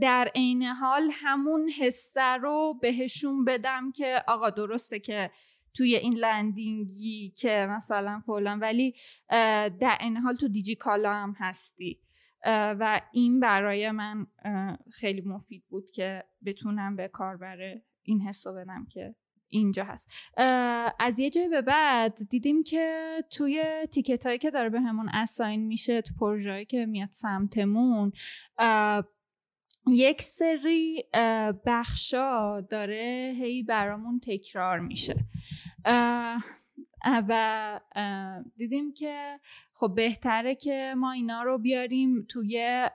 در 0.00 0.30
عین 0.34 0.62
حال 0.62 1.10
همون 1.12 1.68
حسه 1.68 2.36
رو 2.36 2.78
بهشون 2.82 3.44
بدم 3.44 3.92
که 3.92 4.24
آقا 4.28 4.50
درسته 4.50 5.00
که 5.00 5.30
توی 5.74 5.96
این 5.96 6.14
landing 6.16 7.17
ی 7.17 7.32
که 7.36 7.66
مثلا 7.70 8.22
فلان 8.26 8.60
ولی 8.60 8.94
در 9.80 9.98
این 10.00 10.16
حال 10.16 10.34
تو 10.34 10.48
دیجی 10.48 10.74
کالا 10.74 11.14
هم 11.14 11.34
هستی. 11.38 12.00
و 12.46 13.00
این 13.12 13.40
برای 13.40 13.90
من 13.90 14.26
خیلی 14.92 15.20
مفید 15.20 15.64
بود 15.68 15.90
که 15.90 16.24
بتونم 16.46 16.96
به 16.96 17.08
کاربر 17.08 17.58
این 18.02 18.20
حسو 18.20 18.52
بدم 18.54 18.86
که 18.90 19.14
اینجا 19.48 19.84
هست. 19.84 20.10
از 20.98 21.18
یه 21.18 21.30
جای 21.30 21.48
به 21.48 21.62
بعد 21.62 22.18
دیدیم 22.30 22.62
که 22.62 23.14
توی 23.30 23.86
تیکت 23.90 24.26
هایی 24.26 24.38
که 24.38 24.50
داره 24.50 24.68
به 24.68 24.80
همون 24.80 25.08
اساین 25.08 25.66
میشه 25.66 26.02
تو 26.02 26.14
پروژه 26.20 26.64
که 26.64 26.86
میاد 26.86 27.08
سمتمون 27.12 28.12
یک 29.92 30.22
سری 30.22 31.04
بخشا 31.66 32.60
داره 32.60 33.34
هی 33.36 33.62
برامون 33.62 34.20
تکرار 34.20 34.78
میشه. 34.78 35.16
و 37.04 37.80
دیدیم 38.56 38.92
که 38.92 39.40
خب 39.80 39.94
بهتره 39.94 40.54
که 40.54 40.94
ما 40.96 41.12
اینا 41.12 41.42
رو 41.42 41.58
بیاریم 41.58 42.26
توی 42.28 42.86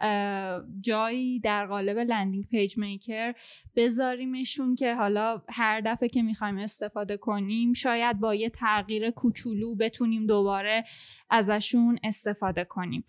جایی 0.81 1.39
در 1.39 1.65
قالب 1.65 1.97
landing 1.97 2.47
page 2.47 2.77
maker 2.77 3.33
بذاریمشون 3.75 4.75
که 4.75 4.95
حالا 4.95 5.41
هر 5.49 5.81
دفعه 5.81 6.09
که 6.09 6.21
می‌خوایم 6.21 6.57
استفاده 6.57 7.17
کنیم 7.17 7.73
شاید 7.73 8.19
با 8.19 8.35
یه 8.35 8.49
تغییر 8.49 9.11
کوچولو 9.11 9.75
بتونیم 9.75 10.25
دوباره 10.27 10.83
ازشون 11.29 11.97
استفاده 12.03 12.63
کنیم. 12.63 13.03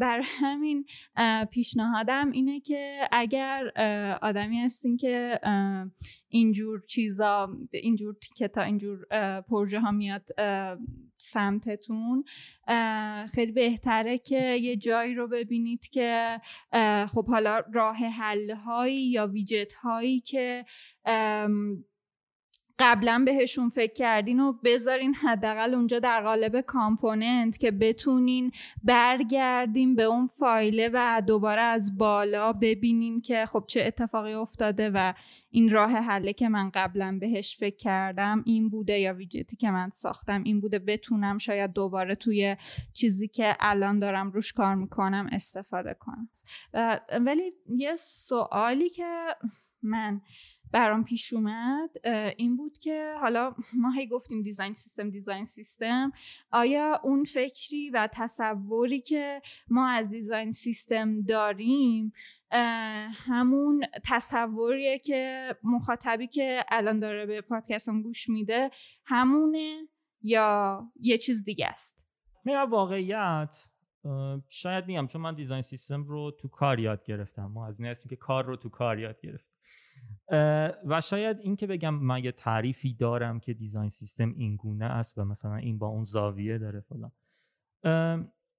بر 0.00 0.22
همین 0.24 0.84
پیشنهادم 1.50 2.30
اینه 2.30 2.60
که 2.60 3.08
اگر 3.12 3.72
آدمی 4.22 4.60
هستین 4.60 4.96
که 4.96 5.40
اینجور 6.28 6.82
چیزا 6.88 7.58
اینجور 7.72 8.14
ticket 8.14 8.55
ا 8.55 8.62
اینجور 8.62 9.06
پروژه 9.40 9.80
ها 9.80 9.90
میاد 9.90 10.24
سمتتون. 11.20 12.24
خیلی 13.34 13.52
بهتره 13.52 14.18
که 14.18 14.56
یه 14.56 14.76
جایی 14.76 15.14
رو 15.14 15.28
ببینید 15.28 15.88
که 15.88 16.40
خب 17.08 17.26
حالا 17.28 17.62
راه 17.72 17.96
حل 17.96 18.50
هایی 18.50 19.10
یا 19.10 19.26
ویجت 19.26 19.74
هایی 19.74 20.20
که 20.20 20.64
قبلا 22.80 23.22
بهشون 23.26 23.68
فکر 23.68 23.92
کردین 23.92 24.40
و 24.40 24.52
بذارین 24.52 25.14
حداقل 25.14 25.74
اونجا 25.74 25.98
در 25.98 26.22
قالب 26.22 26.60
کامپوننت 26.60 27.58
که 27.58 27.70
بتونین 27.70 28.52
برگردین 28.84 29.94
به 29.94 30.02
اون 30.02 30.26
فایله 30.26 30.90
و 30.92 31.22
دوباره 31.26 31.60
از 31.60 31.98
بالا 31.98 32.52
ببینین 32.52 33.20
که 33.20 33.46
خب 33.46 33.64
چه 33.66 33.84
اتفاقی 33.84 34.32
افتاده 34.32 34.90
و 34.90 35.14
این 35.50 35.70
راه 35.70 35.90
حله 35.90 36.32
که 36.32 36.48
من 36.48 36.70
قبلا 36.74 37.18
بهش 37.20 37.56
فکر 37.56 37.76
کردم 37.76 38.42
این 38.46 38.68
بوده 38.68 38.98
یا 38.98 39.14
ویجتی 39.14 39.56
که 39.56 39.70
من 39.70 39.90
ساختم 39.90 40.42
این 40.42 40.60
بوده 40.60 40.78
بتونم 40.78 41.38
شاید 41.38 41.72
دوباره 41.72 42.14
توی 42.14 42.56
چیزی 42.92 43.28
که 43.28 43.56
الان 43.60 43.98
دارم 43.98 44.30
روش 44.30 44.52
کار 44.52 44.74
می‌کنم 44.74 45.28
استفاده 45.32 45.96
کنم. 46.00 46.28
ولی 47.20 47.52
یه 47.68 47.96
سوالی 47.96 48.88
که 48.88 49.26
من 49.82 50.20
برام 50.72 51.04
پیش 51.04 51.32
اومد 51.32 51.90
این 52.36 52.56
بود 52.56 52.78
که 52.78 53.14
حالا 53.20 53.54
ما 53.82 53.90
هی 53.90 54.06
گفتیم 54.06 54.42
دیزاین 54.42 54.74
سیستم 54.74 55.10
دیزاین 55.10 55.44
سیستم. 55.44 56.12
آیا 56.52 57.00
اون 57.02 57.24
فکری 57.24 57.90
و 57.90 58.08
تصوری 58.12 59.00
که 59.00 59.42
ما 59.70 59.88
از 59.88 60.08
دیزاین 60.08 60.52
سیستم 60.52 61.22
داریم 61.22 62.12
همون 63.12 63.84
تصوریه 64.04 64.98
که 64.98 65.54
مخاطبی 65.62 66.26
که 66.26 66.64
الان 66.68 67.00
داره 67.00 67.26
به 67.26 67.40
پادکستم 67.40 68.02
گوش 68.02 68.28
میده 68.28 68.70
همونه 69.04 69.88
یا 70.22 70.82
یه 71.00 71.18
چیز 71.18 71.44
دیگه 71.44 71.66
است؟ 71.66 72.00
میرا 72.44 72.66
واقعیت 72.66 73.64
شاید 74.48 74.86
میگم 74.86 75.06
چون 75.06 75.20
من 75.20 75.34
دیزاین 75.34 75.62
سیستم 75.62 76.02
رو 76.02 76.30
تو 76.30 76.48
کار 76.48 76.78
یاد 76.78 77.04
گرفتم. 77.04 77.46
ما 77.46 77.66
از 77.66 77.80
این 77.80 77.94
که 78.08 78.16
کار 78.16 78.44
رو 78.44 78.56
تو 78.56 78.68
کار 78.68 78.98
یاد 78.98 79.20
گرفتم 79.20 79.49
و 80.84 81.00
شاید 81.02 81.40
این 81.40 81.56
که 81.56 81.66
بگم 81.66 81.94
من 81.94 82.24
یه 82.24 82.32
تعریفی 82.32 82.94
دارم 82.94 83.40
که 83.40 83.54
دیزاین 83.54 83.88
سیستم 83.88 84.32
این 84.36 84.56
گونه 84.56 84.84
است 84.84 85.18
و 85.18 85.24
مثلا 85.24 85.56
این 85.56 85.78
با 85.78 85.86
اون 85.86 86.04
زاویه 86.04 86.58
داره 86.58 86.80
فلان. 86.80 87.12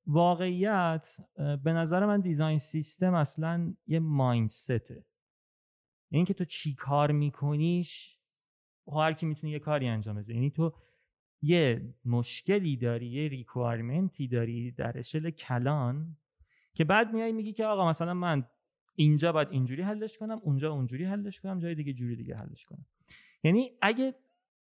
واقعیت 0.08 1.18
به 1.64 1.74
نظر 1.74 2.06
من 2.06 2.22
دیزاین 2.22 2.60
سیستم 2.60 3.14
اصلا 3.14 3.74
یه 3.88 4.00
مایندسته. 4.00 5.06
این 6.12 6.26
که 6.26 6.34
تو 6.34 6.46
چی 6.46 6.76
کار 6.76 7.12
میکنیش 7.12 8.20
هر 8.94 9.14
کی 9.14 9.26
می‌تونه 9.26 9.54
یه 9.54 9.60
کاری 9.60 9.88
انجام 9.88 10.16
بده. 10.16 10.34
یعنی 10.34 10.50
تو 10.50 10.74
یه 11.42 11.96
مشکلی 12.06 12.78
داری 12.78 13.08
یه 13.08 13.28
ریکوایرمنتی 13.28 14.28
داری 14.28 14.72
در 14.72 15.00
اشل 15.00 15.30
کلان 15.30 16.18
که 16.74 16.84
بعد 16.84 17.14
میای 17.14 17.32
میگی 17.32 17.54
که 17.54 17.66
آقا 17.66 17.90
مثلا 17.90 18.14
من 18.14 18.48
اینجا 19.02 19.32
باید 19.32 19.48
اینجوری 19.52 19.82
حلش 19.82 20.18
کنم 20.18 20.40
اونجا 20.44 20.72
اونجوری 20.72 21.06
حلش 21.06 21.40
کنم 21.40 21.60
جای 21.60 21.76
دیگه 21.76 21.94
جوری 21.94 22.16
دیگه 22.16 22.36
حلش 22.36 22.66
کنم. 22.66 22.86
یعنی 23.44 23.72
اگه 23.82 24.16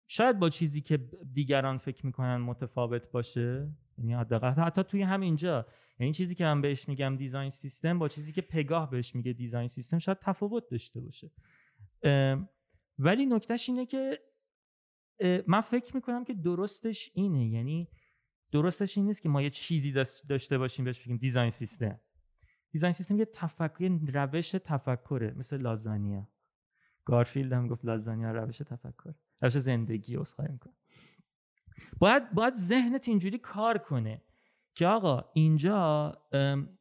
شاید 0.07 0.39
با 0.39 0.49
چیزی 0.49 0.81
که 0.81 0.97
دیگران 1.33 1.77
فکر 1.77 2.05
می‌کنن 2.05 2.37
متفاوت 2.37 3.11
باشه 3.11 3.69
یعنی 3.97 4.13
حداقل 4.13 4.49
حتی 4.49 4.83
توی 4.83 5.01
همینجا 5.01 5.65
یعنی 5.99 6.13
چیزی 6.13 6.35
که 6.35 6.43
من 6.43 6.61
بهش 6.61 6.87
میگم 6.89 7.15
دیزاین 7.17 7.49
سیستم 7.49 7.99
با 7.99 8.07
چیزی 8.07 8.31
که 8.31 8.41
پگاه 8.41 8.89
بهش 8.89 9.15
میگه 9.15 9.33
دیزاین 9.33 9.67
سیستم 9.67 9.99
شاید 9.99 10.19
تفاوت 10.21 10.69
داشته 10.69 11.01
باشه. 11.01 11.31
ولی 12.99 13.25
نکتهش 13.25 13.69
اینه 13.69 13.85
که 13.85 14.19
من 15.47 15.61
فکر 15.61 15.95
می‌کنم 15.95 16.23
که 16.23 16.33
درستش 16.33 17.11
اینه. 17.13 17.47
یعنی 17.49 17.87
درستش 18.51 18.97
این 18.97 19.07
نیست 19.07 19.21
که 19.21 19.29
ما 19.29 19.41
یه 19.41 19.49
چیزی 19.49 19.91
داشته 20.29 20.57
باشیم 20.57 20.85
بهش 20.85 20.99
بگیم 20.99 21.17
دیزاین 21.17 21.49
سیستم. 21.49 21.99
دیزاین 22.71 22.93
سیستم 22.93 23.17
یه 23.17 23.25
تفکر 23.25 23.99
روش 24.13 24.51
تفکره 24.51 25.33
مثل 25.37 25.57
لازانیا. 25.57 26.27
گارفیلد 27.05 27.53
هم 27.53 27.67
گفت 27.67 27.85
لازانیا 27.85 28.31
روش 28.31 28.57
تفکر 28.57 29.13
روش 29.41 29.57
زندگی 29.57 30.17
اسخای 30.17 30.47
می‌کنه. 30.51 30.73
باید 31.99 32.33
باید 32.33 32.53
ذهنت 32.53 33.07
اینجوری 33.07 33.37
کار 33.37 33.77
کنه 33.77 34.21
که 34.75 34.87
آقا 34.87 35.25
اینجا 35.33 36.17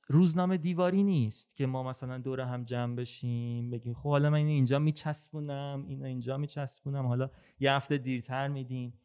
روزنامه 0.06 0.56
دیواری 0.56 1.02
نیست 1.02 1.56
که 1.56 1.66
ما 1.66 1.82
مثلا 1.82 2.18
دور 2.18 2.40
هم 2.40 2.64
جمع 2.64 2.96
بشیم 2.96 3.70
بگیم 3.70 3.94
خب 3.94 4.08
حالا 4.08 4.30
من 4.30 4.38
اینجا 4.38 4.78
میچسبونم 4.78 5.84
اینو 5.88 6.04
اینجا 6.04 6.36
میچسبونم 6.36 7.06
حالا 7.06 7.30
یه 7.60 7.72
هفته 7.72 7.98
دیرتر 7.98 8.48
میدیم. 8.48 9.00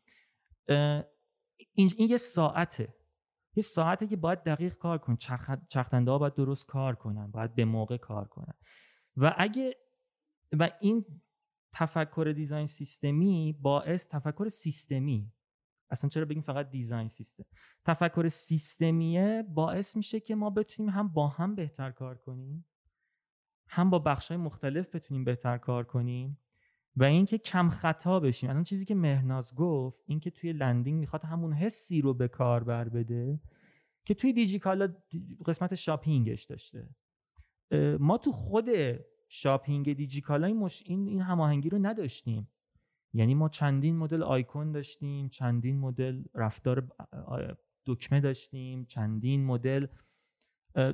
این 1.75 1.91
یه 1.99 2.17
ساعته. 2.17 2.94
یه 3.55 3.63
ساعته 3.63 4.07
که 4.07 4.15
باید 4.15 4.43
دقیق 4.43 4.73
کار 4.77 4.97
کن 4.97 5.15
چرخنده 5.69 6.11
ها 6.11 6.17
باید 6.17 6.33
درست 6.33 6.65
کار 6.67 6.95
کنن 6.95 7.31
باید 7.31 7.55
به 7.55 7.65
موقع 7.65 7.97
کار 7.97 8.27
کنن. 8.27 8.53
و 9.17 9.35
اگه 9.37 9.75
و 10.59 10.69
این 10.79 11.05
تفکر 11.73 12.33
design 12.35 12.65
سیستمی 12.65 13.57
باعث 13.61 14.07
تفکر 14.07 14.49
سیستمی. 14.49 15.31
اصلا 15.89 16.09
چرا 16.09 16.25
بگیم 16.25 16.41
فقط 16.41 16.69
design 16.69 17.07
system؟ 17.07 17.45
تفکر 17.85 18.27
سیستمیه 18.27 19.43
باعث 19.53 19.95
میشه 19.95 20.19
که 20.19 20.35
ما 20.35 20.49
بتونیم 20.49 20.91
هم 20.91 21.07
با 21.07 21.27
هم 21.27 21.55
بهتر 21.55 21.91
کار 21.91 22.17
کنیم 22.17 22.65
هم 23.69 23.89
با 23.89 23.99
بخش 23.99 24.31
مختلف 24.31 24.95
بتونیم 24.95 25.23
بهتر 25.23 25.57
کار 25.57 25.83
کنیم. 25.83 26.37
و 26.97 27.03
اینکه 27.03 27.37
کم 27.37 27.69
خطا 27.69 28.19
بشیم. 28.19 28.49
الان 28.49 28.63
چیزی 28.63 28.85
که 28.85 28.95
مهناز 28.95 29.55
گفت 29.55 30.03
اینکه 30.05 30.29
توی 30.29 30.53
landing 30.53 30.99
می‌خواد 30.99 31.23
همون 31.23 31.53
حسی 31.53 32.01
رو 32.01 32.13
به 32.13 32.27
کاربر 32.27 32.89
بده 32.89 33.39
که 34.05 34.13
توی 34.13 34.33
دیجیکالا 34.33 34.93
قسمت 35.45 35.75
shopping 35.75 36.30
ش 36.30 36.43
داشته. 36.43 36.89
ما 37.99 38.17
تو 38.17 38.31
خود 38.31 38.69
shopping 39.29 39.93
دیجیکالا 39.93 40.47
این, 40.47 40.57
مش... 40.57 40.83
این, 40.85 41.07
این 41.07 41.21
هماهنگی 41.21 41.69
رو 41.69 41.77
نداشتیم. 41.81 42.49
یعنی 43.13 43.35
ما 43.35 43.49
چندین 43.49 43.97
مدل 43.97 44.23
آیکون 44.23 44.71
داشتیم 44.71 45.29
چندین 45.29 45.79
مدل 45.79 46.23
رفتار 46.33 46.87
دکمه 47.85 48.21
داشتیم 48.21 48.85
چندین 48.85 49.45
مدل 49.45 49.87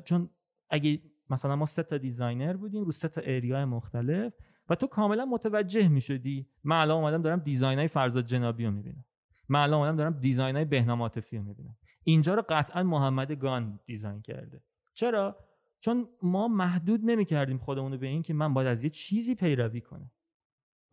چون 0.03 0.29
اگه 0.69 1.01
مثلا 1.29 1.55
ما 1.55 1.65
سه 1.65 1.83
تا 1.83 1.97
designer 1.97 2.53
بودیم 2.53 2.83
رو 2.83 2.91
سه 2.91 3.07
تا 3.07 3.21
area 3.21 3.65
مختلف 3.65 4.33
و 4.71 4.75
تو 4.75 4.87
کاملا 4.87 5.25
متوجه 5.25 5.87
می 5.87 6.01
شدی 6.01 6.47
من 6.63 6.81
الان 6.81 6.97
اومدم 6.97 7.21
دارم 7.21 7.39
design 7.39 7.79
های 7.79 7.87
فرزاد 7.87 8.25
جنابی 8.25 8.65
رو 8.65 8.71
می‌بینم. 8.71 9.05
من 9.49 9.59
الان 9.59 9.79
اومدم 9.79 9.95
دارم 9.97 10.19
design 10.19 10.55
های 10.55 10.65
بهنام 10.65 11.01
عاطفی 11.01 11.37
رو 11.37 11.43
می‌بینم. 11.43 11.77
اینجا 12.03 12.33
رو 12.33 12.43
قطعا 12.49 12.83
محمد 12.83 13.31
گان 13.31 13.79
design 13.85 14.21
کرده. 14.21 14.63
چرا؟ 14.93 15.37
چون 15.79 16.07
ما 16.23 16.47
محدود 16.47 16.99
نمی 17.03 17.25
کردیم 17.25 17.57
خودمون 17.57 17.91
رو 17.91 17.97
به 17.97 18.07
این 18.07 18.23
که 18.23 18.33
من 18.33 18.53
باید 18.53 18.67
از 18.67 18.83
یه 18.83 18.89
چیزی 18.89 19.35
پیروی 19.35 19.81
کنم. 19.81 20.11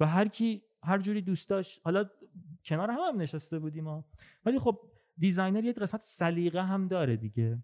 و 0.00 0.06
هر 0.06 0.28
کی 0.28 0.62
هر 0.82 0.98
جوری 0.98 1.22
دوست 1.22 1.48
داشت. 1.48 1.80
حالا 1.84 2.04
کنار 2.64 2.90
هم, 2.90 2.98
هم 2.98 3.20
نشسته 3.20 3.58
بودیم 3.58 3.84
ما 3.84 4.04
ولی 4.44 4.58
خب 4.58 4.80
designer 5.18 5.64
یه 5.64 5.72
قسمت 5.72 6.00
سلیقه 6.02 6.62
هم 6.62 6.88
داره 6.88 7.16
دیگه. 7.16 7.62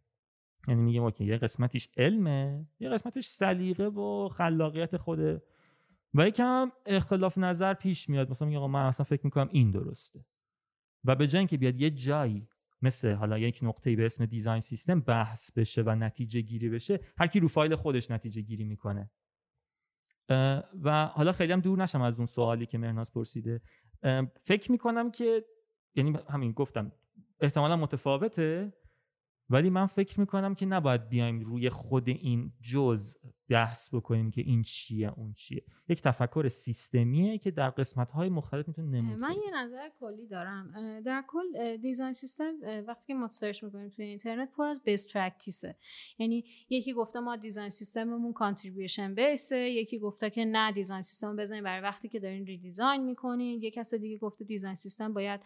یعنی 0.68 0.82
میگه 0.82 1.00
okay 1.00 1.24
یه 1.24 1.36
قسمتش 1.36 1.88
علمه 1.96 2.66
یه 2.80 2.88
قسمتش 2.88 3.26
سلیقه 3.26 3.86
و 3.86 4.28
خلاقیت 4.28 4.96
خوده 4.96 5.42
و 6.14 6.28
یکم 6.28 6.72
اختلاف 6.86 7.38
نظر 7.38 7.74
پیش 7.74 8.08
میاد. 8.08 8.30
مثلا 8.30 8.48
میگه 8.48 8.66
من 8.66 8.86
اصلا 8.86 9.04
فکر 9.04 9.20
می‌کنم 9.24 9.48
این 9.52 9.70
درسته. 9.70 10.24
و 11.04 11.14
به 11.14 11.26
جای 11.26 11.46
که 11.46 11.56
بیاد 11.56 11.80
یه 11.80 11.90
جایی 11.90 12.48
مثل 12.82 13.12
حالا 13.12 13.38
یک 13.38 13.58
نقطه 13.62 13.96
به 13.96 14.06
اسم 14.06 14.26
دیزاین 14.26 14.60
سیستم 14.60 15.00
بحث 15.00 15.52
بشه 15.52 15.82
و 15.82 15.94
نتیجه 15.94 16.40
گیری 16.40 16.68
بشه 16.68 17.00
هر 17.18 17.26
کی 17.26 17.40
رو 17.40 17.48
فایل 17.48 17.76
خودش 17.76 18.10
نتیجه 18.10 18.42
گیری 18.42 18.64
می‌کنه. 18.64 19.10
و 20.82 21.06
حالا 21.06 21.32
خیلی 21.32 21.52
هم 21.52 21.60
دور 21.60 21.78
نشم 21.78 22.02
از 22.02 22.18
اون 22.18 22.26
سوالی 22.26 22.66
که 22.66 22.78
مرناز 22.78 23.12
پرسیده. 23.12 23.60
فکر 24.42 24.72
می‌کنم 24.72 25.10
که 25.10 25.44
یعنی 25.94 26.18
همین 26.28 26.52
گفتم 26.52 26.92
احتمالا 27.40 27.76
متفاوته 27.76 28.72
ولی 29.50 29.70
من 29.70 29.86
فکر 29.86 30.20
می‌کنم 30.20 30.54
که 30.54 30.66
نباید 30.66 31.08
بیایم 31.08 31.40
روی 31.40 31.70
خود 31.70 32.08
این 32.08 32.52
جز 32.60 33.16
بحث 33.48 33.94
بکنیم 33.94 34.30
که 34.30 34.40
این 34.40 34.62
چیه 34.62 35.12
اون 35.16 35.32
چیه. 35.32 35.62
یک 35.88 36.02
تفکر 36.02 36.48
سیستمیه 36.48 37.38
که 37.38 37.50
در 37.50 37.70
قسمت 37.70 38.10
های 38.10 38.28
مختلف 38.28 38.68
می‌تونه 38.68 38.88
نمود 38.88 39.18
من 39.18 39.34
یه 39.44 39.56
نظر 39.56 39.88
کلی 40.00 40.26
دارم. 40.26 41.00
در 41.04 41.24
کل 41.28 41.76
design 41.76 42.12
system 42.12 42.52
وقتی 42.86 43.06
که 43.06 43.14
ما 43.14 43.28
search 43.28 43.64
می‌کنیم 43.64 43.88
توی 43.88 44.04
اینترنت 44.04 44.52
پر 44.56 44.64
از 44.64 44.82
best 44.84 45.12
practice 45.12 45.69
ه 45.69 45.76
یعنی 46.18 46.44
یکی 46.70 46.92
گفته 46.92 47.20
ما 47.20 47.36
design 47.36 47.68
system 47.68 48.11
مون 48.11 48.32
contribution 48.32 49.14
base 49.14 49.50
ه 49.50 49.58
یکی 49.58 49.98
گفته 49.98 50.30
که 50.30 50.44
نه 50.44 50.72
design 50.72 51.02
system 51.02 51.36
بزنید 51.36 51.64
برای 51.64 51.82
وقتی 51.82 52.08
که 52.08 52.20
دارین 52.20 52.46
redesign 52.46 53.04
می‌کنید 53.04 53.62
یک 53.62 53.74
کس 53.74 53.94
دیگه 53.94 54.18
گفته 54.18 54.44
design 54.44 54.74
system 54.74 55.12
باید 55.12 55.40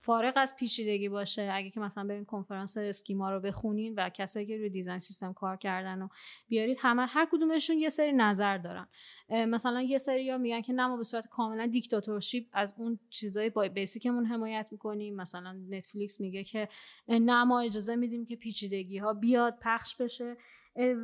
فارغ 0.00 0.32
از 0.36 0.56
پیچیدگی 0.56 1.08
باشه. 1.08 1.50
اگه 1.52 1.70
که 1.70 1.80
مثلا 1.80 2.04
برین 2.04 2.24
کنفرانس 2.24 2.76
Schema 2.78 3.30
رو 3.30 3.40
بخونین 3.40 3.94
و 3.96 4.08
کسایی 4.08 4.46
که 4.46 4.56
روی 4.56 4.70
design 4.70 4.98
system 4.98 5.32
کار 5.32 5.56
کردن 5.56 6.02
و 6.02 6.08
بیارید 6.48 6.78
همه 7.00 7.08
هر 7.10 7.28
کدومشون 7.32 7.78
یه 7.78 7.88
سری 7.88 8.12
نظر 8.12 8.58
دارن. 8.58 8.88
مثلا 9.30 9.82
یه 9.82 9.98
سری 9.98 10.30
ها 10.30 10.38
میگن 10.38 10.60
که 10.60 10.72
نه 10.72 10.86
ما 10.86 10.96
به 10.96 11.02
صورت 11.02 11.28
کاملا 11.28 11.66
dictatorship 11.66 12.48
از 12.52 12.74
اون 12.78 12.98
چیزای 13.10 13.50
با 13.50 13.68
basic 13.68 14.04
مون 14.04 14.26
حمایت 14.26 14.66
می‌کنیم. 14.70 15.16
مثلا 15.16 15.52
Netflix 15.52 16.20
میگه 16.20 16.44
که 16.44 16.68
نه 17.08 17.44
ما 17.44 17.60
اجازه 17.60 17.96
میدیم 17.96 18.26
که 18.26 18.36
پیچیدگی 18.36 18.98
ها 18.98 19.12
بیاد 19.12 19.58
پخش 19.62 19.96
بشه. 19.96 20.36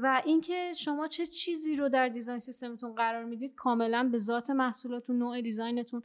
و 0.03 0.23
اینکه 0.25 0.73
شما 0.77 1.09
چه 1.09 1.27
چیزی 1.27 1.77
رو 1.77 1.89
در 1.89 2.09
design 2.09 2.39
system 2.39 2.76
تون 2.76 2.95
قرار 2.95 3.25
می‌دید 3.25 3.55
کاملا 3.55 4.09
به 4.13 4.19
ذات 4.19 4.51
محصولاتون 4.51 5.19
نوع 5.19 5.41
design 5.41 5.82
تون 5.82 6.03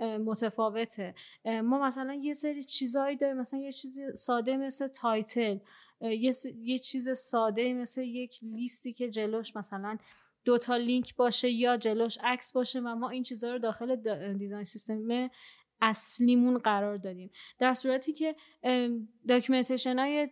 متفاوته. 0.00 1.14
ما 1.44 1.78
مثلا 1.78 2.14
یه 2.14 2.32
سری 2.32 2.64
چیزایی 2.64 3.16
داریم. 3.16 3.36
مثلا 3.36 3.60
یه 3.60 3.72
چیزی 3.72 4.02
ساده 4.14 4.56
مثل 4.56 4.88
title. 4.88 5.58
یه, 6.04 6.32
یه 6.62 6.78
چیز 6.78 7.08
ساده 7.18 7.74
مثل 7.74 8.02
یک 8.02 8.38
لیستی 8.42 8.92
که 8.92 9.10
جلوش 9.10 9.56
مثلا 9.56 9.98
دو 10.44 10.58
تا 10.58 10.76
لینک 10.76 11.16
باشه 11.16 11.50
یا 11.50 11.76
جلوش 11.76 12.18
عکس 12.22 12.52
باشه 12.52 12.80
و 12.80 12.94
ما 12.94 13.10
این 13.10 13.22
چیزها 13.22 13.52
رو 13.52 13.58
داخل 13.58 13.96
design 14.38 14.64
system 14.64 15.30
اصلیمون 15.82 16.58
قرار 16.58 16.96
دادیم. 16.96 17.30
در 17.58 17.74
صورتی 17.74 18.12
که 18.12 18.36
documentation 19.28 19.98
های 19.98 20.28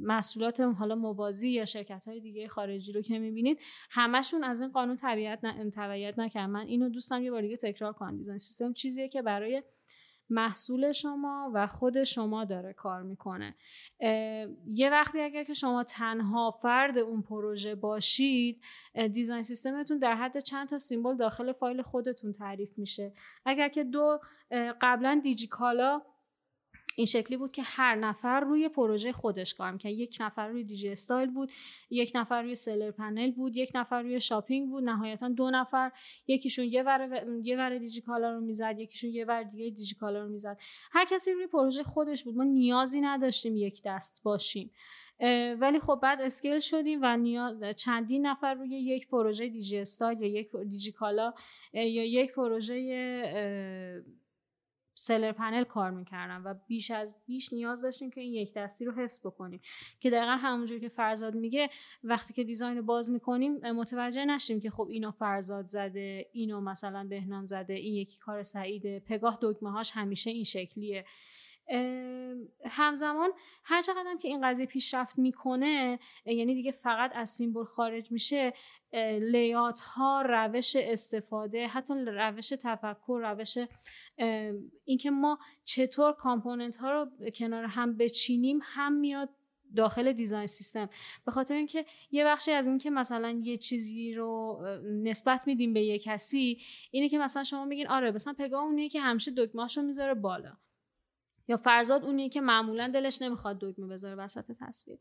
محصولات 0.00 0.60
حالا 0.60 0.94
موازی 0.94 1.48
یا 1.50 1.64
شرکت 1.64 2.08
های 2.08 2.20
دیگه 2.20 2.48
خارجی 2.48 2.92
رو 2.92 3.02
که 3.02 3.18
می‌بینید 3.18 3.60
همشون 3.90 4.44
از 4.44 4.60
این 4.60 4.70
قانون 4.70 4.96
طبیعت 4.96 5.40
تبعیت 5.74 6.18
نکردن. 6.18 6.50
من 6.50 6.66
اینو 6.66 6.88
دوستم 6.88 7.22
یه 7.22 7.30
بار 7.30 7.42
دیگه 7.42 7.56
تکرار 7.56 7.92
کنم. 7.92 8.16
design 8.16 8.38
system 8.38 8.72
چیزیه 8.72 9.08
که 9.08 9.22
برای 9.22 9.62
محصول 10.30 10.92
شما 10.92 11.50
و 11.54 11.66
خود 11.66 12.04
شما 12.04 12.44
داره 12.44 12.72
کار 12.72 13.02
می‌کنه. 13.02 13.54
یه 14.66 14.90
وقتی 14.90 15.20
اگر 15.20 15.44
که 15.44 15.54
شما 15.54 15.84
تنها 15.84 16.50
فرد 16.50 16.98
اون 16.98 17.22
پروژه 17.22 17.74
باشید 17.74 18.62
design 19.12 19.42
system 19.42 19.79
تون 19.79 19.98
در 19.98 20.14
حد 20.14 20.38
چند 20.38 20.68
تا 20.68 20.78
symbol 20.78 21.16
داخل 21.16 21.52
فایل 21.52 21.82
خودتون 21.82 22.32
تعریف 22.32 22.78
میشه. 22.78 23.12
اگر 23.44 23.68
که 23.68 23.84
دو 23.84 24.20
قبلا 24.80 25.20
دیجیکالا 25.22 26.02
این 26.98 27.06
شکلی 27.06 27.36
بود 27.36 27.52
که 27.52 27.62
هر 27.62 27.94
نفر 27.94 28.40
روی 28.40 28.68
پروژه 28.68 29.12
خودش 29.12 29.54
کار 29.54 29.72
می‌کرد. 29.72 29.92
یک 29.92 30.16
نفر 30.20 30.48
روی 30.48 30.64
دیجی 30.64 30.88
استایل 30.88 31.30
بود 31.30 31.52
یک 31.90 32.12
نفر 32.14 32.42
روی 32.42 32.54
seller 32.54 32.90
panel 32.90 33.30
بود 33.30 33.56
یک 33.56 33.72
نفر 33.74 34.02
روی 34.02 34.20
shopping 34.20 34.68
بود 34.68 34.84
نهایتا 34.84 35.28
دو 35.28 35.50
نفر. 35.50 35.92
یکیشون 36.26 36.64
یه 36.64 36.82
ور 36.82 37.26
یه 37.42 37.56
ور 37.56 37.78
دیجی 37.78 38.00
کالا 38.00 38.32
رو 38.32 38.40
می‌زد 38.40 38.78
یکیشون 38.78 39.10
یه 39.10 39.24
ور 39.24 39.42
دیگه 39.42 39.70
دیجی 39.70 39.94
کالا 39.94 40.22
رو 40.22 40.28
می‌زد. 40.28 40.58
هر 40.92 41.04
کسی 41.10 41.32
روی 41.32 41.46
پروژه 41.46 41.82
خودش 41.82 42.24
بود. 42.24 42.36
ما 42.36 42.44
نیازی 42.44 43.00
نداشتیم 43.00 43.56
یک 43.56 43.82
دست 43.84 44.20
باشیم. 44.22 44.70
ولی 45.60 45.80
خب 45.80 45.98
بعد 46.02 46.20
scale 46.20 46.60
شدیم 46.60 46.98
و 47.02 47.16
نیاز 47.16 47.62
چندین 47.76 48.26
نفر 48.26 48.54
روی 48.54 48.68
یک 48.68 49.08
پروژه 49.08 49.48
دیجی 49.48 49.78
استایل 49.78 50.20
یا 50.20 50.28
یک 50.28 50.56
دیجی 50.56 50.92
کالا 50.92 51.32
یا 51.72 52.04
یک 52.04 52.32
پروژه 52.32 52.74
seller 54.98 55.32
panel 55.32 55.64
کار 55.64 55.90
می‌کردم 55.90 56.42
و 56.44 56.54
بیش 56.66 56.90
از 56.90 57.14
بیش 57.26 57.52
نیاز 57.52 57.82
داشتیم 57.82 58.10
که 58.10 58.20
این 58.20 58.34
یک 58.34 58.54
دستی 58.54 58.84
رو 58.84 58.92
حفظ 58.92 59.26
بکنیم. 59.26 59.60
که 60.00 60.10
دقیقا 60.10 60.36
همونجور 60.36 60.78
که 60.78 60.88
فرزاد 60.88 61.34
میگه 61.34 61.70
وقتی 62.04 62.34
که 62.34 62.44
design 62.44 62.76
رو 62.76 62.82
باز 62.82 63.10
می‌کنیم 63.10 63.72
متوجه 63.72 64.24
نشیم 64.24 64.60
که 64.60 64.70
خب 64.70 64.88
اینو 64.90 65.10
فرزاد 65.10 65.66
زده 65.66 66.26
اینو 66.32 66.60
مثلا 66.60 67.04
بهنام 67.04 67.46
زده 67.46 67.74
این 67.74 67.94
یکی 67.94 68.18
کار 68.18 68.42
سعیده. 68.42 69.00
پگاه 69.00 69.38
دگمه 69.42 69.70
هاش 69.70 69.90
همیشه 69.94 70.30
این 70.30 70.44
شکلیه. 70.44 71.04
همزمان 72.64 73.30
هر 73.64 73.82
چقدر 73.82 74.16
که 74.22 74.28
این 74.28 74.48
قضیه 74.48 74.66
پیشرفت 74.66 75.18
می‌کنه 75.18 75.98
یعنی 76.26 76.54
دیگه 76.54 76.72
فقط 76.72 77.10
از 77.14 77.30
سیمبل 77.30 77.64
خارج 77.64 78.12
میشه 78.12 78.52
لیات 79.20 79.80
ها 79.80 80.22
روش 80.22 80.76
استفاده 80.76 81.66
حتی 81.66 81.94
روش 81.94 82.48
تفکر 82.48 83.20
روش 83.24 83.58
اینکه 84.84 85.10
ما 85.10 85.38
چطور 85.64 86.12
کامپوننت 86.12 86.76
ها 86.76 86.92
رو 86.92 87.30
کنار 87.34 87.64
هم 87.64 87.96
بچینیم 87.96 88.60
هم 88.62 88.92
میاد 88.92 89.28
داخل 89.76 90.12
دیزاین 90.12 90.46
سیستم. 90.46 90.88
به 91.26 91.32
خاطر 91.32 91.54
اینکه 91.54 91.86
یه 92.10 92.24
بخشی 92.24 92.52
از 92.52 92.66
اینکه 92.66 92.90
مثلا 92.90 93.30
یه 93.30 93.56
چیزی 93.56 94.14
رو 94.14 94.60
نسبت 95.02 95.46
میدیم 95.46 95.72
به 95.72 95.82
یه 95.82 95.98
کسی 95.98 96.60
اینه 96.90 97.08
که 97.08 97.18
مثلا 97.18 97.44
شما 97.44 97.64
میگین 97.64 97.88
آره 97.88 98.10
مثلا 98.10 98.32
پگاه 98.38 98.64
اونیه 98.64 98.88
که 98.88 99.00
همیشه 99.00 99.30
دکمه‌اشو 99.36 99.82
می‌ذاره 99.82 100.14
بالا. 100.14 100.52
یا 101.48 101.56
فرزاد 101.56 102.04
اونیه 102.04 102.28
که 102.28 102.40
معمولا 102.40 102.88
دلش 102.88 103.22
نمی‌خواد 103.22 103.58
دکمه 103.60 103.86
بذاره 103.86 104.14
وسط 104.14 104.44
تصویر. 104.60 104.98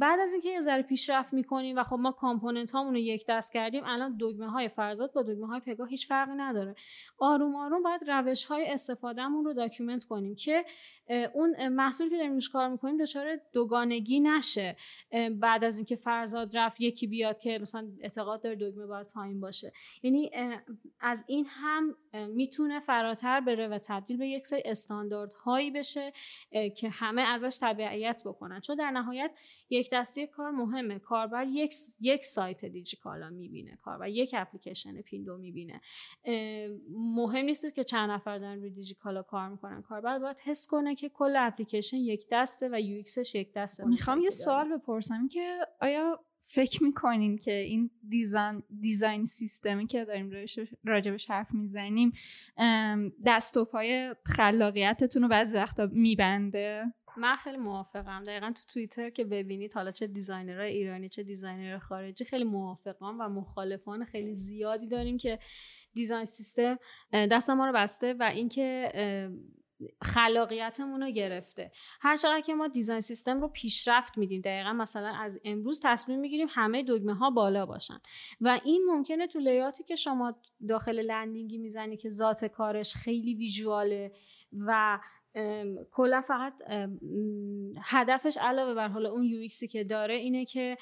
بعد 0.00 0.20
از 0.20 0.32
اینکه 0.32 0.48
یه 0.48 0.60
ذره 0.60 0.82
پیشرفت 0.82 1.32
می‌کنیم 1.32 1.76
و 1.76 1.84
خب 1.84 1.96
ما 1.96 2.12
component 2.12 2.70
هامون 2.70 2.92
رو 2.92 2.98
یک 2.98 3.24
دست 3.28 3.52
کردیم 3.52 3.84
الان 3.84 4.16
دکمه 4.20 4.50
های 4.50 4.68
فرزاد 4.68 5.12
با 5.12 5.22
دکمه 5.22 5.46
های 5.46 5.60
پگاه 5.60 5.88
هیچ 5.88 6.08
فرقی 6.08 6.34
نداره. 6.36 6.74
آروم 7.18 7.56
آروم 7.56 7.82
باید 7.82 8.10
روش 8.10 8.44
های 8.44 8.68
استفادهمون 8.68 9.44
رو 9.44 9.52
document 9.52 10.04
کنیم 10.04 10.34
که 10.34 10.64
اون 11.34 11.68
محصول 11.68 12.08
که 12.08 12.16
داریم 12.16 12.32
روش 12.32 12.48
کار 12.48 12.68
می‌کنیم 12.68 12.96
دچار 12.96 13.40
دوگانگی 13.52 14.20
نشه. 14.20 14.76
بعد 15.40 15.64
از 15.64 15.76
اینکه 15.76 15.96
فرزاد 15.96 16.56
رفت 16.56 16.80
یکی 16.80 17.06
بیاد 17.06 17.38
که 17.38 17.58
مثلا 17.58 17.88
اعتقاد 18.00 18.42
داره 18.42 18.56
دگمه 18.56 18.86
باید 18.86 19.06
پایین 19.06 19.40
باشه. 19.40 19.72
یعنی 20.02 20.30
از 21.00 21.24
این 21.26 21.46
هم 21.48 21.96
می‌تونه 22.28 22.80
فراتر 22.80 23.40
بره 23.40 23.68
و 23.68 23.78
تبدیل 23.78 24.16
به 24.16 24.28
یک 24.28 24.46
سری 24.46 24.62
استانداردهایی 24.64 25.70
بشه 25.70 26.12
که 26.76 26.88
همه 26.88 27.22
ازش 27.22 27.58
تبعیت 27.60 28.22
بکنن. 28.24 28.60
چون 28.60 28.76
در 28.76 28.90
نهایت 28.90 29.30
یک 29.70 29.90
دستی 29.92 30.26
کار 30.26 30.50
مهمه. 30.50 30.98
کاربر 30.98 31.46
یک 31.46 31.74
یک 32.00 32.24
سایت 32.24 32.64
دیجیکالا 32.64 33.30
می‌بینه. 33.30 33.78
کاربر 33.82 34.08
یک 34.08 34.34
اپلیکیشن 34.38 35.02
پیندو 35.02 35.36
می‌بینه. 35.36 35.80
مهم 36.90 37.44
نیست 37.44 37.74
که 37.74 37.84
چند 37.84 38.10
نفر 38.10 38.38
دارن 38.38 38.60
روی 38.60 38.70
دیجیکالا 38.70 39.22
کار 39.22 39.48
می‌کنن. 39.48 39.82
کاربر 39.82 40.18
باید 40.18 40.40
حس 40.40 40.66
کنه 40.66 40.94
که 40.98 41.08
کل 41.08 41.36
اپلیکیشن 41.36 41.96
یک 41.96 42.26
دسته 42.32 42.68
و 42.72 42.80
UX 42.80 42.96
ش 42.96 43.34
یک 43.34 43.52
دسته 43.52 43.84
می‌خوام 43.84 44.20
یه 44.20 44.30
سوال 44.30 44.76
بپرسم 44.76 45.28
که 45.28 45.58
آیا 45.80 46.20
فکر 46.50 46.82
می‌کنین 46.82 47.38
که 47.38 47.52
این 47.52 47.90
design, 48.08 48.62
design 48.80 49.24
system 49.24 49.77
ی 49.77 49.86
که 49.86 50.04
داریم 50.04 50.30
راجبش 50.84 51.30
حرف 51.30 51.54
می‌زنیم 51.54 52.12
دست 53.26 53.56
و 53.56 53.64
پای 53.64 54.14
خلاقیتتون 54.26 55.22
رو 55.22 55.28
بعضی 55.28 55.56
وقتا 55.56 55.88
میبنده؟ 55.92 56.84
من 57.16 57.36
خیلی 57.36 57.56
موافقم. 57.56 58.24
دقیقا 58.24 58.52
تو 58.56 58.62
توییتر 58.72 59.10
که 59.10 59.24
ببینید 59.24 59.72
حالا 59.72 59.90
چه 59.90 60.06
designer 60.06 60.60
ایرانی 60.60 61.08
چه 61.08 61.22
designer 61.22 61.78
خارجی 61.78 62.24
خیلی 62.24 62.44
موافقم 62.44 63.16
و 63.20 63.28
مخالفان 63.28 64.04
خیلی 64.04 64.34
زیادی 64.34 64.86
داریم 64.86 65.16
که 65.16 65.38
design 65.92 66.24
system 66.24 66.78
دست 67.12 67.50
ما 67.50 67.66
رو 67.66 67.72
بسته 67.72 68.14
و 68.14 68.22
اینکه 68.22 68.92
خلاقیتمون 70.02 71.02
رو 71.02 71.10
گرفته. 71.10 71.72
هر 72.00 72.16
چقدر 72.16 72.40
که 72.40 72.54
ما 72.54 72.68
دیزاین 72.68 73.00
سیستم 73.00 73.40
رو 73.40 73.48
پیشرفت 73.48 74.18
میدیم 74.18 74.40
دقیقا 74.40 74.72
مثلا 74.72 75.08
از 75.08 75.40
امروز 75.44 75.80
تصمیم 75.84 76.20
می‌گیریم 76.20 76.48
همه 76.50 76.82
دگمه 76.82 77.14
ها 77.14 77.30
بالا 77.30 77.66
باشن. 77.66 78.00
و 78.40 78.60
این 78.64 78.84
ممکنه 78.88 79.26
تو 79.26 79.38
لیاتی 79.38 79.84
که 79.84 79.96
شما 79.96 80.34
داخل 80.68 81.00
لندینگی 81.00 81.58
می‌زنی 81.58 81.96
که 81.96 82.10
ذات 82.10 82.44
کارش 82.44 82.94
خیلی 82.94 83.34
ویژواله 83.34 84.12
و 84.66 84.98
کلا 85.90 86.20
فقط 86.20 86.54
هدفش 87.82 88.38
علاوه 88.40 88.74
بر 88.74 88.88
حالا 88.88 89.10
اون 89.10 89.24
یو 89.24 89.48
که 89.48 89.84
داره 89.84 90.14
اینه 90.14 90.44
که 90.44 90.76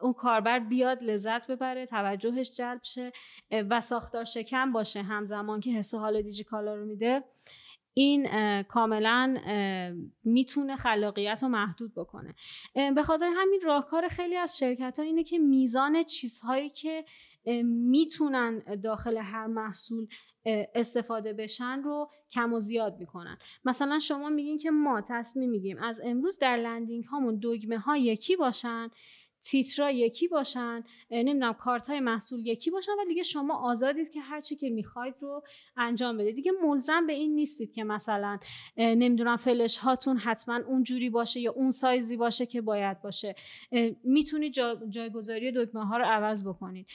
اون 0.00 0.12
کاربر 0.12 0.58
بیاد 0.58 1.02
لذت 1.02 1.50
ببره 1.50 1.86
توجهش 1.86 2.50
جلب 2.50 2.80
شه 2.82 3.12
و 3.50 3.80
ساختار 3.80 4.24
شکم 4.24 4.72
باشه 4.72 5.02
همزمان 5.02 5.60
که 5.60 5.70
حس 5.70 5.94
حال 5.94 6.22
دیجیکالا 6.22 6.74
رو 6.74 6.84
میده. 6.84 7.24
این 7.94 8.28
کاملا 8.62 9.36
می‌تونه 10.24 10.76
خلاقیت 10.76 11.42
رو 11.42 11.48
محدود 11.48 11.94
بکنه. 11.94 12.34
به 12.74 13.02
خاطر 13.02 13.30
همین 13.36 13.60
راهکار 13.64 14.08
خیلی 14.08 14.36
از 14.36 14.58
شرکت 14.58 14.98
ها 14.98 15.04
اینه 15.04 15.24
که 15.24 15.38
میزان 15.38 16.02
چیزهایی 16.02 16.70
که 16.70 17.04
می‌تونن 17.64 18.58
داخل 18.82 19.16
هر 19.16 19.46
محصول 19.46 20.06
استفاده 20.74 21.32
بشن 21.32 21.82
رو 21.82 22.10
کم 22.30 22.52
و 22.52 22.60
زیاد 22.60 22.98
می‌کنن. 22.98 23.38
مثلا 23.64 23.98
شما 23.98 24.28
میگین 24.28 24.58
که 24.58 24.70
ما 24.70 25.00
تصمیم 25.00 25.50
میگیم 25.50 25.78
از 25.78 26.00
امروز 26.04 26.38
در 26.38 26.56
لندینگ 26.56 27.04
هامون 27.04 27.40
دگمه 27.42 27.78
ها 27.78 27.96
یکی 27.96 28.36
باشن. 28.36 28.90
تیترا 29.44 29.90
یکی 29.90 30.28
باشن 30.28 30.84
نمی‌دونم 31.10 31.52
کارت 31.52 31.90
های 31.90 32.00
محصول 32.00 32.46
یکی 32.46 32.70
باشن 32.70 32.92
و 32.92 33.04
دیگه 33.08 33.22
شما 33.22 33.54
آزادید 33.54 34.10
که 34.10 34.20
هر 34.20 34.40
چی 34.40 34.56
که 34.56 34.70
می‌خواید 34.70 35.14
رو 35.20 35.42
انجام 35.76 36.16
بده 36.16 36.32
دیگه 36.32 36.52
ملزم 36.62 37.06
به 37.06 37.12
این 37.12 37.34
نیستید 37.34 37.72
که 37.72 37.84
مثلا 37.84 38.38
نمی‌دونم 38.76 39.36
فلش 39.36 39.76
هاتون 39.76 40.16
حتما 40.16 40.60
اون 40.68 40.82
جوری 40.82 41.10
باشه 41.10 41.40
یا 41.40 41.52
اون 41.52 41.70
سایزی 41.70 42.16
باشه 42.16 42.46
که 42.46 42.60
باید 42.60 43.02
باشه. 43.02 43.34
می‌تونید 44.04 44.52
جا، 44.52 44.80
جایگذاری 44.88 45.52
دکمه 45.52 45.86
ها 45.86 45.96
رو 45.96 46.04
عوض 46.04 46.48
بکنید. 46.48 46.86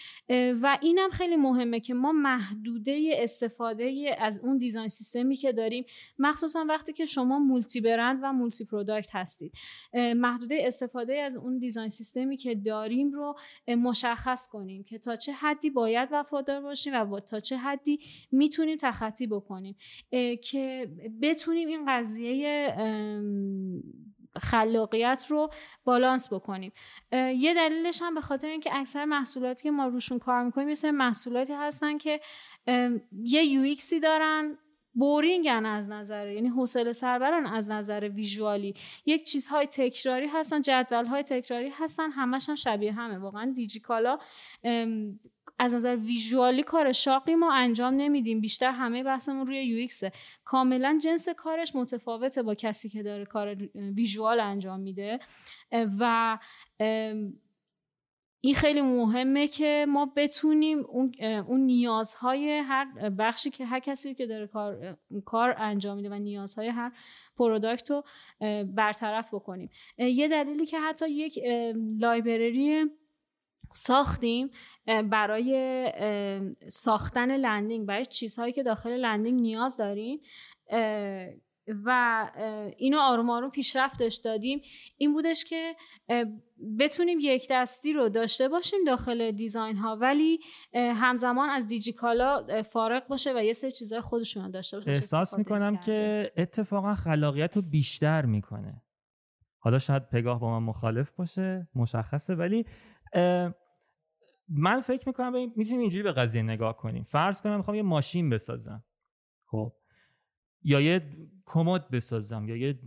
و 0.62 0.78
اینم 0.82 1.10
خیلی 1.10 1.36
مهمه 1.36 1.80
که 1.80 1.94
ما 1.94 2.12
محدوده 2.12 3.12
استفاده 3.14 4.16
از 4.20 4.40
اون 4.44 4.58
design 4.58 4.88
system 4.88 5.29
ی 5.29 5.36
که 5.36 5.52
داریم 5.52 5.86
مخصوصا 6.20 6.66
وقتی 6.70 6.94
که 6.94 7.06
شما 7.06 7.40
multi-brand 7.40 8.20
و 8.24 8.34
multi-product 8.34 9.10
هستید 9.16 9.54
محدوده 9.94 10.60
استفاده 10.64 11.18
از 11.20 11.38
اون 11.38 11.60
design 11.60 11.90
system 11.90 12.32
ی 12.32 12.39
که 12.40 12.56
داریم 12.56 13.12
رو 13.12 13.36
مشخص 13.68 14.50
کنیم 14.50 14.84
که 14.84 14.98
تا 14.98 15.16
چه 15.16 15.34
حدی 15.34 15.70
باید 15.70 16.10
وفادار 16.12 16.62
باشیم 16.62 16.94
و 16.94 17.20
تا 17.20 17.40
چه 17.40 17.58
حدی 17.58 18.00
می‌تونیم 18.32 18.78
تخطی 18.78 19.28
بکنیم. 19.28 19.76
که 20.44 20.92
بتونیم 21.22 21.68
این 21.68 21.86
قضیه 21.88 22.74
خلاقیت 24.38 25.26
رو 25.30 25.50
بالانس 25.84 26.34
بکنیم. 26.34 26.72
یه 27.12 27.54
دلیلش 27.54 28.02
هم 28.02 28.16
به 28.16 28.22
خاطر 28.22 28.48
اینکه 28.48 28.78
اکثر 28.78 29.06
محصولاتی 29.06 29.64
که 29.64 29.72
ما 29.72 29.88
روشون 29.88 30.20
کار 30.20 30.44
می‌کنیم 30.44 30.68
مثل 30.68 30.92
محصولاتی 30.92 31.54
هستن 31.54 31.98
که 31.98 32.20
یه 33.24 33.44
یو 33.44 33.76
دارن 34.04 34.58
بورینگن 34.94 35.66
از 35.66 35.90
نظر 35.90 36.28
یعنی 36.28 36.48
حوصله 36.48 36.92
سربرن 36.92 37.46
از 37.46 37.70
نظر 37.70 38.10
ویژوالی. 38.14 38.76
یک 39.06 39.24
چیزهای 39.24 39.66
تکراری 39.68 40.28
هستن 40.28 40.62
جدول 40.62 41.06
های 41.06 41.24
تکراری 41.24 41.70
هستن 41.70 42.12
همش 42.12 42.50
هم 42.50 42.56
شبیه 42.56 42.92
همه. 42.92 43.18
واقعا 43.18 43.52
دیجیکالا 43.56 44.18
از 45.60 45.74
نظر 45.74 45.96
ویژوالی 45.96 46.64
کار 46.64 46.92
شاقی 46.92 47.36
ما 47.36 47.54
انجام 47.54 47.94
نمیدیم. 47.94 48.42
بیشتر 48.42 48.72
همه 48.72 49.04
بحثمون 49.04 49.48
روی 49.48 49.66
یو 49.66 49.88
کاملا 50.46 51.00
جنس 51.04 51.30
کارش 51.30 51.76
متفاوته 51.76 52.44
با 52.44 52.56
کسی 52.56 52.90
که 52.90 53.04
داره 53.04 53.26
کار 53.26 53.56
ویژوال 53.76 54.40
انجام 54.40 54.80
میده. 54.80 55.20
و 56.00 56.38
این 58.42 58.56
خیلی 58.56 58.82
مهمه 58.82 59.48
که 59.48 59.86
ما 59.90 60.12
بتونیم 60.16 60.80
اون, 60.80 61.12
اون 61.48 61.60
نیازهای 61.60 62.50
هر 62.50 63.10
بخشی 63.10 63.50
که 63.50 63.66
هر 63.66 63.80
کسی 63.80 64.14
که 64.16 64.26
داره 64.26 64.48
کار, 64.48 64.98
کار 65.26 65.56
انجام 65.58 65.98
میده 65.98 66.10
و 66.10 66.14
نیازهای 66.14 66.68
هر 66.68 66.92
پروداکت 67.38 67.92
رو 67.92 68.04
برطرف 68.76 69.34
بکنیم. 69.34 69.70
یه 69.98 70.28
دلیلی 70.28 70.66
که 70.66 70.80
حتی 70.80 71.10
یک 71.10 71.40
library 72.00 72.86
ساختیم 73.72 74.50
برای 74.86 75.92
ساختن 76.68 77.32
landing 77.38 77.88
برای 77.88 78.06
چیزهایی 78.06 78.54
که 78.54 78.64
داخل 78.64 78.92
landing 78.92 79.42
نیاز 79.42 79.78
داریم 79.78 80.20
و 81.86 82.30
اینو 82.78 82.98
آروم 83.00 83.30
آروم 83.30 83.50
پیشرفتش 83.50 84.16
دادیم. 84.16 84.62
این 84.98 85.14
بودش 85.14 85.46
که 85.46 85.76
بتونیم 86.80 87.18
یک 87.22 87.48
دستی 87.52 87.94
رو 87.94 88.10
داشته 88.10 88.48
باشیم 88.48 88.80
داخل 88.88 89.32
design 89.32 89.78
ها 89.78 89.96
ولی 89.96 90.40
همزمان 90.74 91.50
از 91.50 91.68
دیجیکالا 91.68 92.64
فارغ 92.64 93.08
باشه 93.08 93.34
و 93.36 93.44
یه 93.44 93.54
سری 93.54 93.72
چیزهای 93.72 94.02
خودشون 94.02 94.44
رو 94.44 94.52
داشته 94.52 94.78
باشه 94.78 94.92
احساس 94.92 95.38
می‌کنم 95.38 95.78
که 95.78 96.32
اتفاقا 96.38 96.96
خلاقیت 96.96 97.56
رو 97.56 97.62
بیشتر 97.62 98.26
می‌کنه. 98.26 98.82
حالا 99.62 99.80
شاید 99.80 100.10
پگاه 100.10 100.40
با 100.40 100.60
من 100.60 100.66
مخالف 100.66 101.12
باشه 101.12 101.68
مشخصه 101.76 102.36
ولی 102.36 102.66
من 104.50 104.82
فکر 104.82 105.08
می‌کنم 105.08 105.52
می‌تونیم 105.56 105.80
اینجوری 105.80 106.04
به 106.04 106.12
قضیه 106.12 106.42
نگاه 106.42 106.78
کنیم. 106.78 107.04
فرض 107.04 107.42
کنم 107.42 107.58
می‌خوام 107.58 107.78
یه 107.78 107.84
ماشین 107.84 108.30
بسازم. 108.30 108.84
خب. 109.46 109.74
یا 110.64 110.82
یه 110.82 111.10
کمد 111.46 111.90
بسازم 111.90 112.50
یا 112.50 112.56
یه 112.56 112.80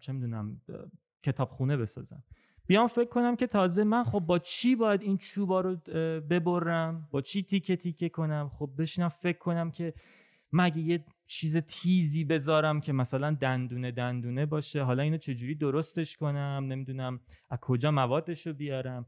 چه 0.00 0.12
می‌دونم 0.12 0.60
کتابخونه 1.22 1.76
بسازم. 1.76 2.24
بیام 2.66 2.86
فکر 2.86 3.08
کنم 3.08 3.36
که 3.36 3.46
تازه 3.46 3.84
من 3.84 4.04
خب 4.04 4.20
با 4.20 4.38
چی 4.38 4.76
باید 4.76 5.02
این 5.02 5.16
چوبا 5.16 5.60
رو 5.60 5.76
ببرم؟ 6.20 7.08
با 7.10 7.20
چی 7.20 7.42
تیکه 7.42 7.76
تیکه 7.76 8.08
کنم؟ 8.08 8.48
خب 8.48 8.70
بشینم 8.78 9.08
فکر 9.08 9.38
کنم 9.38 9.70
که 9.70 9.94
مگه 10.52 10.78
یه 10.78 11.04
چیز 11.26 11.56
تیزی 11.56 12.24
بذارم 12.24 12.80
که 12.80 12.92
مثلا 12.92 13.30
دندونه 13.30 13.90
دندونه 13.90 14.46
باشه؟ 14.46 14.82
حالا 14.82 15.02
اینو 15.02 15.16
چجوری 15.16 15.54
درستش 15.54 16.16
کنم؟ 16.16 16.66
نمی‌دونم 16.68 17.20
از 17.50 17.58
کجا 17.60 17.90
موادش 17.90 18.46
رو 18.46 18.52
بیارم؟ 18.52 19.06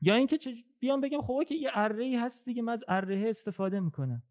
یا 0.00 0.14
اینکه 0.14 0.38
بیام 0.78 1.00
بگم 1.00 1.20
خب 1.20 1.42
که 1.48 1.54
یه 1.54 1.70
اره 1.74 2.20
هست 2.20 2.44
دیگه 2.44 2.62
من 2.62 2.72
از 2.72 2.84
اره 2.88 3.24
استفاده 3.28 3.80
می‌کنم. 3.80 4.22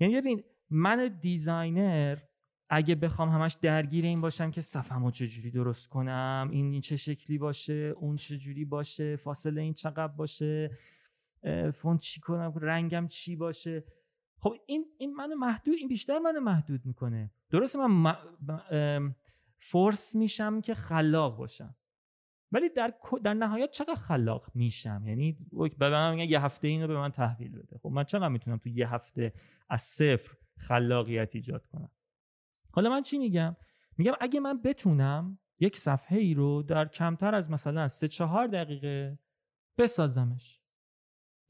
یعنی 0.00 0.16
ببین 0.16 0.42
من 0.70 1.18
designer 1.20 2.18
اگه 2.68 2.94
بخوام 2.94 3.28
همش 3.28 3.56
درگیر 3.62 4.04
این 4.04 4.20
باشم 4.20 4.50
که 4.50 4.60
صفحمو 4.60 5.10
چجوری 5.10 5.50
درست 5.50 5.88
کنم 5.88 6.48
این, 6.52 6.80
چه 6.80 6.96
شکلی 6.96 7.38
باشه 7.38 7.94
اون 7.96 8.16
چجوری 8.16 8.64
باشه 8.64 9.16
فاصله 9.16 9.62
این 9.62 9.74
چقدر 9.74 10.12
باشه 10.12 10.70
فونت 11.74 12.00
چی 12.00 12.20
کنم 12.20 12.52
رنگم 12.56 13.06
چی 13.08 13.36
باشه. 13.36 13.84
خب 14.38 14.54
این 14.66 14.84
این 14.98 15.14
منو 15.14 15.34
محدود 15.34 15.74
این 15.78 15.88
بیشتر 15.88 16.18
منو 16.18 16.40
محدود 16.40 16.86
می‌کنه. 16.86 17.30
درسته 17.50 17.86
من 17.86 18.16
فورس 19.58 20.14
میشم 20.14 20.60
که 20.60 20.74
خلاق 20.74 21.36
باشم. 21.36 21.76
ولی 22.52 22.68
در 22.68 22.94
در 23.24 23.34
نهایت 23.34 23.70
چقدر 23.70 23.94
خلاق 23.94 24.50
میشم؟ 24.54 25.04
یعنی 25.06 25.38
به 25.78 25.90
من 25.90 26.14
میگن 26.14 26.30
یه 26.30 26.44
هفته 26.44 26.68
اینو 26.68 26.86
به 26.86 26.98
من 26.98 27.10
تحویل 27.10 27.58
بده. 27.58 27.78
خب 27.78 27.88
من 27.88 28.04
چقدر 28.04 28.28
می‌تونم 28.28 28.56
تو 28.56 28.68
یه 28.68 28.94
هفته 28.94 29.32
از 29.68 29.82
صفر 29.82 30.36
خلاقیت 30.56 31.34
ایجاد 31.34 31.66
کنم؟ 31.66 31.90
حالا 32.76 32.90
من 32.90 33.02
چی 33.02 33.18
میگم؟ 33.18 33.56
میگم 33.98 34.12
اگه 34.20 34.40
من 34.40 34.62
بتونم 34.62 35.38
یک 35.58 35.76
صفحه 35.76 36.18
ای 36.18 36.34
رو 36.34 36.62
در 36.62 36.88
کمتر 36.88 37.34
از 37.34 37.50
مثلا 37.50 37.88
سه 37.88 38.08
چهار 38.08 38.46
دقیقه 38.46 39.18
بسازمش. 39.78 40.60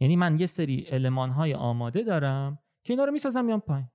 یعنی 0.01 0.17
من 0.17 0.39
یه 0.39 0.47
سری 0.47 0.81
علمان 0.81 1.31
های 1.31 1.55
آماده 1.55 2.03
دارم 2.03 2.59
که 2.85 2.93
اینا 2.93 3.05
رو 3.05 3.13
می‌سازم 3.13 3.45
میام 3.45 3.61
پایین. 3.61 3.89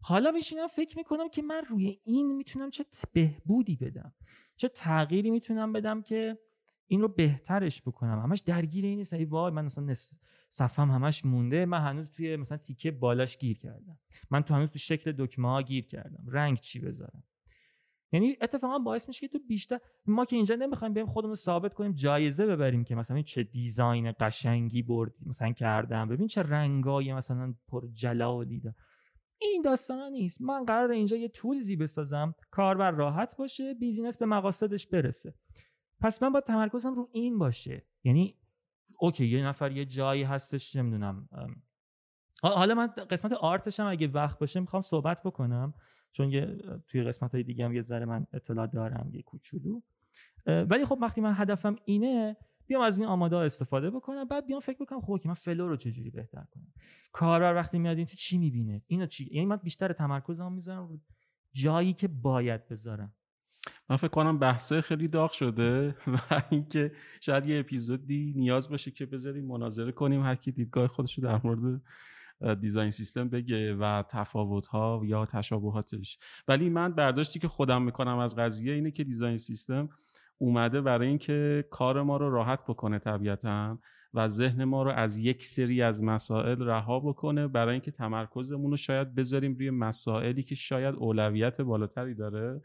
حالا 0.00 0.30
میشینم 0.30 0.66
فکر 0.66 0.96
می‌کنم 0.96 1.28
که 1.28 1.42
من 1.42 1.62
روی 1.68 2.00
این 2.04 2.36
می‌تونم 2.36 2.70
چه 2.70 2.84
بهبودی 3.12 3.76
بدم. 3.76 4.14
چه 4.56 4.68
تغییری 4.68 5.30
می‌تونم 5.30 5.72
بدم 5.72 6.02
که 6.02 6.38
این 6.90 7.00
رو 7.00 7.08
بهترش 7.08 7.82
بکنم. 7.82 8.18
همش 8.18 8.40
درگیر 8.40 8.84
این 8.84 8.98
نیست 8.98 9.12
وای 9.12 9.52
من 9.52 9.64
مثلا 9.64 9.94
صفم 10.48 10.90
همش 10.90 11.24
مونده. 11.24 11.66
من 11.66 11.80
هنوز 11.80 12.10
توی 12.10 12.36
مثلا 12.36 12.58
تیکه 12.58 12.90
بالاش 12.90 13.38
گیر 13.38 13.58
کردم. 13.58 13.98
من 14.30 14.42
تو 14.42 14.54
هنوز 14.54 14.70
تو 14.70 14.78
شکل 14.78 15.12
دکمه 15.18 15.48
ها 15.48 15.62
گیر 15.62 15.86
کردم. 15.86 16.24
رنگ 16.26 16.58
چی 16.58 16.80
بذارم؟ 16.80 17.22
یعنی 18.12 18.36
اتفاقا 18.40 18.78
باعث 18.78 19.08
میشه 19.08 19.20
که 19.20 19.28
تو 19.28 19.38
بیشتر 19.48 19.78
ما 20.06 20.24
که 20.24 20.36
اینجا 20.36 20.54
نمی‌خوایم 20.54 20.94
بریم 20.94 21.06
خودمون 21.06 21.34
ثابت 21.34 21.74
کنیم 21.74 21.92
جایزه 21.92 22.46
ببریم 22.46 22.84
که 22.84 22.94
مثلا 22.94 23.22
چه 23.22 23.42
دیزاین 23.42 24.12
قشنگی 24.20 24.82
بردی 24.82 25.24
مثلا 25.26 25.52
کردم. 25.52 26.08
ببین 26.08 26.26
چه 26.26 26.42
رنگای 26.42 27.14
مثلا 27.14 27.54
پر 27.68 27.88
جلالی 27.92 28.60
داره. 28.60 28.76
این 29.40 29.62
داستان 29.62 30.12
نیست. 30.12 30.42
من 30.42 30.64
قرار 30.64 30.90
اینجا 30.90 31.16
یه 31.16 31.28
tools 31.28 31.68
ی 31.68 31.76
بسازم. 31.76 32.34
کاربر 32.50 32.90
راحت 32.90 33.36
باشه. 33.36 33.74
business 33.74 34.16
به 34.16 34.26
مقاصدش 34.26 34.86
برسه. 34.86 35.34
پس 36.00 36.22
من 36.22 36.32
باید 36.32 36.44
تمرکزم 36.44 36.94
رو 36.94 37.08
این 37.12 37.38
باشه. 37.38 37.82
یعنی 38.04 38.34
okay 38.98 39.26
یه 39.26 39.46
نفر 39.46 39.72
یه 39.72 39.84
جایی 39.84 40.22
هستش 40.22 40.76
نمی‌دونم 40.76 41.28
حالا 42.42 42.74
من 42.74 42.86
قسمت 42.86 43.32
art 43.32 43.61
ش 43.61 43.80
هم 43.80 43.86
اگه 43.86 44.08
وقت 44.08 44.38
باشه 44.38 44.60
می‌خوام 44.60 44.82
صحبت 44.82 45.22
بکنم 45.22 45.74
چون 46.12 46.30
یه 46.30 46.56
توی 46.88 47.02
قسمت 47.02 47.34
های 47.34 47.42
دیگه 47.42 47.64
هم 47.64 47.74
یه 47.74 47.82
ذره 47.82 48.04
من 48.04 48.26
اطلاع 48.32 48.66
دارم 48.66 49.10
یه 49.12 49.22
کوچولو. 49.22 49.80
ولی 50.46 50.84
خب 50.84 50.98
وقتی 51.02 51.20
من 51.20 51.34
هدفم 51.36 51.76
اینه 51.84 52.36
بیام 52.66 52.82
از 52.82 53.00
این 53.00 53.08
آماده 53.08 53.36
استفاده 53.36 53.90
بکنم 53.90 54.24
بعد 54.24 54.46
بیام 54.46 54.60
فکر 54.60 54.84
بکنم 54.84 55.00
خب 55.00 55.18
که 55.22 55.28
من 55.28 55.34
flow 55.34 55.68
رو 55.68 55.76
چجوری 55.76 56.10
بهتر 56.10 56.44
کنم. 56.50 56.72
کاربر 57.12 57.54
وقتی 57.54 57.78
میاد 57.78 58.04
تو 58.04 58.16
چی 58.16 58.38
می‌بینه؟ 58.38 58.82
اینو 58.86 59.06
چی؟ 59.06 59.34
یعنی 59.34 59.46
من 59.46 59.56
بیشتر 59.56 59.92
تمرکزم 59.92 60.52
می‌ذارم 60.52 60.88
رو 60.88 60.98
جایی 61.52 61.92
که 61.92 62.08
باید 62.08 62.68
بذارم. 62.68 63.14
من 63.90 63.96
فکر 63.96 64.08
کنم 64.08 64.38
بحثه 64.38 64.80
خیلی 64.80 65.08
داغ 65.08 65.32
شده 65.32 65.94
و 66.30 66.42
اینکه 66.50 66.92
شاید 67.20 67.46
یه 67.46 67.60
اپیزودی 67.60 68.34
نیاز 68.36 68.68
باشه 68.68 68.90
که 68.90 69.06
بذاریم 69.06 69.44
مناظره 69.44 69.92
کنیم 69.92 70.22
هر 70.22 70.34
کی 70.34 70.52
دیدگاه 70.52 70.88
خودش 70.88 71.18
رو 71.18 71.24
در 71.24 71.40
مورد 71.44 71.80
دیزاین 72.60 72.90
سیستم 72.90 73.28
بگه 73.28 73.74
و 73.74 74.02
تفاوت 74.10 74.66
ها 74.66 75.02
یا 75.04 75.26
تشابهاتش. 75.26 76.18
ولی 76.48 76.70
من 76.70 76.92
برداشتی 76.92 77.38
که 77.38 77.48
خودم 77.48 77.82
می‌کنم 77.82 78.18
از 78.18 78.36
قضیه 78.36 78.74
اینه 78.74 78.90
که 78.90 79.04
دیزاین 79.04 79.36
سیستم 79.36 79.88
اومده 80.38 80.80
برای 80.80 81.08
اینکه 81.08 81.64
کار 81.70 82.02
ما 82.02 82.16
رو 82.16 82.30
راحت 82.30 82.64
بکنه 82.64 82.98
طبیعتا 82.98 83.78
و 84.14 84.28
ذهن 84.28 84.64
ما 84.64 84.82
رو 84.82 84.90
از 84.90 85.18
یک 85.18 85.44
سری 85.44 85.82
از 85.82 86.02
مسائل 86.02 86.62
رها 86.62 87.00
بکنه 87.00 87.48
برای 87.48 87.72
اینکه 87.72 87.90
تمرکزمون 87.90 88.70
رو 88.70 88.76
شاید 88.76 89.14
بذاریم 89.14 89.54
روی 89.54 89.70
مسائلی 89.70 90.42
که 90.42 90.54
شاید 90.54 90.94
اولویت 90.94 91.60
بالاتری 91.60 92.14
داره. 92.14 92.60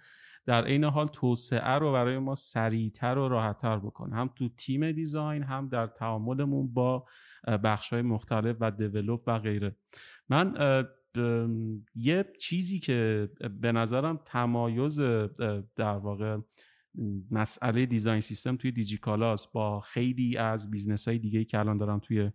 در 0.45 0.65
عین 0.65 0.83
حال 0.83 1.07
توسعه 1.07 1.71
رو 1.71 1.91
برای 1.93 2.17
ما 2.17 2.35
سریعتر 2.35 3.17
و 3.17 3.27
راحتتر 3.27 3.77
بکنه. 3.77 4.15
هم 4.15 4.29
تو 4.35 4.49
تیم 4.49 4.91
دیزاین 4.91 5.43
هم 5.43 5.69
در 5.69 5.87
تعاملمون 5.87 6.73
با 6.73 7.05
بخش 7.63 7.93
های 7.93 8.01
مختلف 8.01 8.57
و 8.59 8.71
دیولوپ 8.71 9.23
و 9.27 9.39
غیره. 9.39 9.75
من 10.29 10.53
یه 11.95 12.25
چیزی 12.39 12.79
که 12.79 13.29
به 13.61 13.71
نظرم 13.71 14.19
تمایز 14.25 14.99
در 15.75 15.97
واقع 15.97 16.37
مسئله 17.31 17.85
design 17.86 18.21
system 18.21 18.57
توی 18.57 18.71
دیجیکالاس 18.71 19.47
با 19.47 19.79
خیلی 19.79 20.37
از 20.37 20.71
business 20.71 21.07
های 21.07 21.19
دیگه 21.19 21.45
که 21.45 21.59
الان 21.59 21.77
دارن 21.77 21.99
توی 21.99 22.31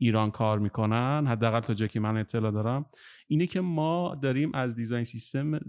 ایران 0.00 0.30
کار 0.30 0.58
می‌کنن 0.58 1.26
حداقل 1.26 1.60
تا 1.60 1.74
جایی 1.74 1.88
که 1.88 2.00
من 2.00 2.16
اطلاع 2.16 2.52
دارم 2.52 2.86
اینه 3.28 3.46
که 3.46 3.60
ما 3.60 4.18
داریم 4.22 4.54
از 4.54 4.76
design 4.76 5.04
system 5.04 5.60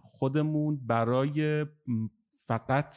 خودمون 0.00 0.80
برای 0.86 1.66
فقط 2.46 2.96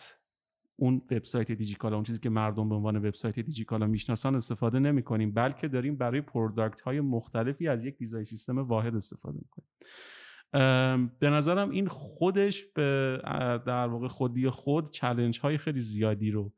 اون 0.76 1.02
وبسایت 1.12 1.52
دیجیکالا 1.52 1.96
اون 1.96 2.04
چیزی 2.04 2.20
که 2.20 2.30
مردم 2.30 2.70
به 2.70 2.76
عنوان 2.76 2.96
وبسایت 2.96 3.40
دیجیکالا 3.40 3.88
می‌شناسن 3.88 4.36
استفاده 4.36 4.80
نمی 4.80 5.04
کنیم 5.04 5.34
بلکه 5.34 5.68
داریم 5.68 5.96
برای 5.96 6.22
product 6.22 6.82
های 6.82 7.02
مختلفی 7.02 7.68
از 7.68 7.86
یک 7.86 7.98
design 7.98 8.24
system 8.24 8.58
واحد 8.58 8.96
استفاده 8.96 9.40
می‌کنیم. 9.40 9.68
به 11.20 11.30
نظرم 11.30 11.70
این 11.70 11.88
خودش 11.88 12.64
به 12.76 13.20
در 13.66 13.88
واقع 13.88 14.08
خودی 14.08 14.50
خود 14.50 14.92
challenge 14.92 15.40
های 15.40 15.58
خیلی 15.58 15.80
زیادی 15.80 16.32
رو 16.32 16.54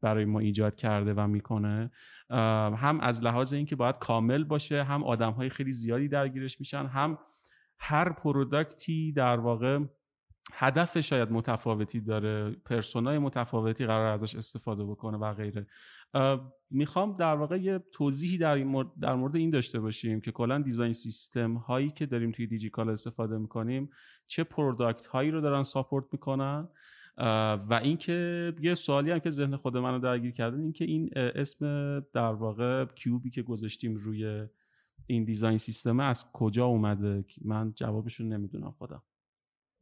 برای 0.00 0.24
ما 0.24 0.40
ایجاد 0.40 0.74
کرده 0.74 1.14
و 1.14 1.26
می‌کنه. 1.26 1.90
هم 2.30 3.00
از 3.00 3.24
لحاظ 3.24 3.52
اینکه 3.52 3.76
باید 3.76 3.98
کامل 3.98 4.44
باشه 4.44 4.84
هم 4.84 5.04
آدم 5.04 5.32
های 5.32 5.48
خیلی 5.48 5.72
زیادی 5.72 6.08
درگیرش 6.08 6.60
میشن 6.60 6.86
هم 6.86 7.18
هر 7.78 8.12
product 8.12 8.99
ی 8.99 9.12
در 9.12 9.40
واقع 9.40 9.78
هدف 10.52 11.00
شاید 11.00 11.30
متفاوتی 11.30 12.00
داره 12.00 12.50
persona 12.50 13.09
ی 13.09 13.18
متفاوتی 13.18 13.86
قرار 13.86 14.06
ازش 14.06 14.34
استفاده 14.34 14.84
بکنه 14.84 15.18
و 15.18 15.34
غیره. 15.34 15.66
می‌خوام 16.70 17.16
در 17.16 17.34
واقع 17.34 17.60
یه 17.60 17.80
توضیحی 17.92 18.38
در, 18.38 18.64
مورد 18.64 18.88
در 19.00 19.14
مورد 19.14 19.36
این 19.36 19.50
داشته 19.50 19.80
باشیم 19.80 20.20
که 20.20 20.32
کلا 20.32 20.58
design 20.58 20.92
system 20.92 21.54
هایی 21.54 21.90
که 21.90 22.06
داریم 22.06 22.32
توی 22.32 22.46
دیجیکال 22.46 22.88
استفاده 22.90 23.38
می‌کنیم 23.38 23.90
چه 24.26 24.44
product 24.44 25.06
هایی 25.06 25.30
رو 25.30 25.40
دارن 25.40 25.62
support 25.62 26.04
می‌کنن 26.12 26.68
و 27.18 27.80
اینکه 27.82 28.52
یه 28.60 28.74
سوالی 28.74 29.10
هم 29.10 29.18
که 29.18 29.30
ذهن 29.30 29.56
خود 29.56 29.76
منو 29.76 29.98
درگیر 29.98 30.32
کرده 30.32 30.58
اینکه 30.58 30.84
این 30.84 31.10
اسم 31.16 32.00
در 32.00 32.32
واقع 32.32 32.84
کیوبی 32.84 33.30
که 33.30 33.42
گذاشتیم 33.42 33.96
روی 33.96 34.46
این 35.06 35.24
design 35.24 35.58
system 35.58 36.00
از 36.00 36.32
کجا 36.32 36.66
اومده؟ 36.66 37.24
من 37.44 37.72
جوابش 37.72 38.14
رو 38.14 38.26
نمی‌دونم 38.26 38.70
خودم. 38.70 39.02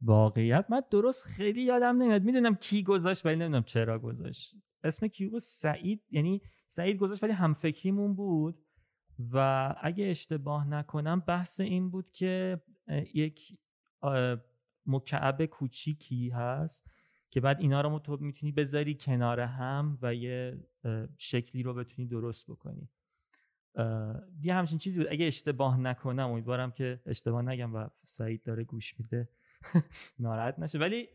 واقعیت؟ 0.01 0.65
من 0.69 0.81
درست 0.91 1.25
خیلی 1.25 1.61
یادم 1.61 2.01
نمیاد. 2.01 2.23
می‌دونم 2.23 2.55
کی 2.55 2.83
گذاشت 2.83 3.25
ولی 3.25 3.35
نمی‌دونم 3.35 3.63
چرا 3.63 3.99
گذاشت. 3.99 4.55
اسم 4.83 5.07
کیوب 5.07 5.39
سعید 5.39 6.03
یعنی 6.11 6.41
سعید 6.67 6.97
گذاشت 6.97 7.23
ولی 7.23 7.33
همفکریمون 7.33 8.15
بود. 8.15 8.65
و 9.33 9.75
اگه 9.81 10.05
اشتباه 10.05 10.67
نکنم 10.67 11.19
بحث 11.19 11.59
این 11.59 11.89
بود 11.89 12.11
که 12.11 12.61
یک 13.13 13.57
مکعب 14.85 15.45
کوچیکی 15.45 16.29
هست. 16.29 16.87
که 17.35 17.41
بعد 17.41 17.59
اینا 17.59 17.81
رو 17.81 17.99
تو 17.99 18.17
می‌تونی 18.21 18.51
بذاری 18.51 18.95
کنار 18.95 19.39
هم 19.39 19.97
و 20.01 20.15
یه 20.15 20.59
شکلی 21.17 21.63
رو 21.63 21.73
بتونی 21.73 22.07
درست 22.07 22.51
بکنی. 22.51 22.89
یه 24.41 24.53
همچین 24.53 24.77
چیزی 24.77 24.99
بود. 24.99 25.07
اگه 25.11 25.25
اشتباه 25.25 25.79
نکنم 25.79 26.29
امیدوارم 26.29 26.71
که 26.71 27.01
اشتباه 27.05 27.41
نگم 27.41 27.75
و 27.75 27.87
سعید 28.03 28.43
داره 28.43 28.63
گوش 28.63 28.99
میده. 28.99 29.29
ناراحت 30.19 30.59
نشه. 30.59 30.79
ولی 30.79 31.07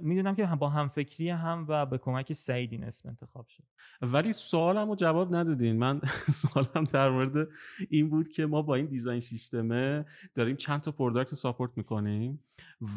می‌دونم 0.00 0.34
که 0.34 0.46
با 0.46 0.68
هم 0.68 0.88
فکری 0.88 1.30
هم 1.30 1.66
و 1.68 1.86
به 1.86 1.98
کمک 1.98 2.32
سعید 2.32 2.72
این 2.72 2.84
اسم 2.84 3.08
انتخاب 3.08 3.48
شد. 3.48 3.64
ولی 4.02 4.32
سوالم 4.32 4.88
رو 4.88 4.96
جواب 4.96 5.34
ندادین. 5.34 5.76
من 5.76 6.00
سوالم 6.42 6.84
در 6.84 7.10
مورد 7.10 7.48
این 7.90 8.10
بود 8.10 8.28
که 8.28 8.46
ما 8.46 8.62
با 8.62 8.74
این 8.74 8.86
design 8.86 9.20
system 9.20 9.94
ه 9.94 10.06
داریم 10.34 10.56
چند 10.56 10.80
تا 10.80 10.92
product 10.92 11.30
رو 11.30 11.36
support 11.36 11.70
می‌کنیم. 11.76 12.44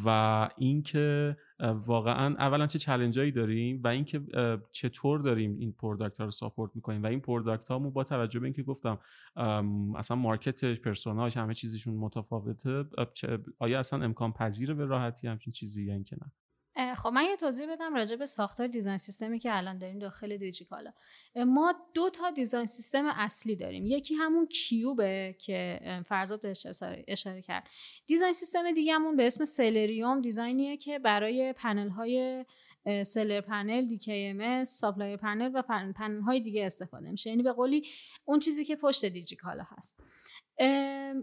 و 0.05 0.49
اینکه 0.57 1.37
واقعا 1.59 2.35
اولا 2.35 2.67
چه 2.67 2.79
challenge 2.79 3.22
ایی 3.22 3.31
داریم 3.31 3.81
و 3.83 3.87
اینکه 3.87 4.21
چطور 4.71 5.19
داریم 5.19 5.57
این 5.59 5.71
product 5.71 6.17
ها 6.17 6.25
رو 6.25 6.31
support 6.31 6.71
می‌کنیم. 6.75 7.03
و 7.03 7.05
این 7.05 7.19
product 7.19 7.67
هامون 7.67 7.93
با 7.93 8.03
توجه 8.03 8.39
به 8.39 8.45
اینکه 8.45 8.63
گفتم 8.63 8.99
اصلا 9.95 10.17
market 10.17 10.64
ش 10.64 10.79
persona 10.79 11.24
ش 11.24 11.37
همه 11.37 11.53
چیزشون 11.53 11.93
متفاوته 11.93 12.83
آیا 13.59 13.79
اصلا 13.79 14.03
امکان 14.03 14.33
پذیره 14.33 14.73
به 14.73 14.85
راحتی 14.85 15.27
همچین 15.27 15.53
چیزی 15.53 15.85
یا 15.85 15.93
اینکه 15.93 16.15
نه؟ 16.15 16.31
خب 16.97 17.09
من 17.09 17.23
یه 17.23 17.35
توضیح 17.35 17.71
بدم 17.71 17.95
راجع 17.95 18.15
به 18.15 18.25
ساختار 18.25 18.67
design 18.67 18.97
system 18.97 19.33
ی 19.33 19.39
که 19.39 19.57
الان 19.57 19.77
داریم 19.77 19.99
داخل 19.99 20.37
دیجیکالا. 20.37 20.91
ما 21.35 21.75
دو 21.93 22.09
تا 22.09 22.31
design 22.31 22.65
system 22.65 23.05
اصلی 23.05 23.55
داریم. 23.55 23.85
یکی 23.85 24.15
همون 24.15 24.47
کیوبه 24.47 25.35
که 25.39 25.79
فرزاد 26.07 26.41
بهش 26.41 26.67
اشاره 27.07 27.41
کرد. 27.41 27.67
design 28.07 28.33
system 28.33 28.71
دیگه‌مون 28.71 29.15
به 29.15 29.27
اسم 29.27 29.45
Sellerium 29.45 30.21
Design 30.21 30.63
یه 30.63 30.77
که 30.77 30.99
برای 30.99 31.53
پنل 31.53 31.89
های 31.89 32.45
seller 33.05 33.41
panel 33.41 33.85
دی 33.85 34.65
supply 34.65 35.17
panel 35.17 35.51
و 35.53 35.61
پنل 35.95 36.21
های 36.21 36.39
دیگه 36.39 36.65
استفاده 36.65 37.11
میشه. 37.11 37.29
یعنی 37.29 37.43
به 37.43 37.51
قولی 37.51 37.87
اون 38.25 38.39
چیزی 38.39 38.65
که 38.65 38.75
پشت 38.75 39.05
دیجیکالا 39.05 39.63
هست. 39.67 40.03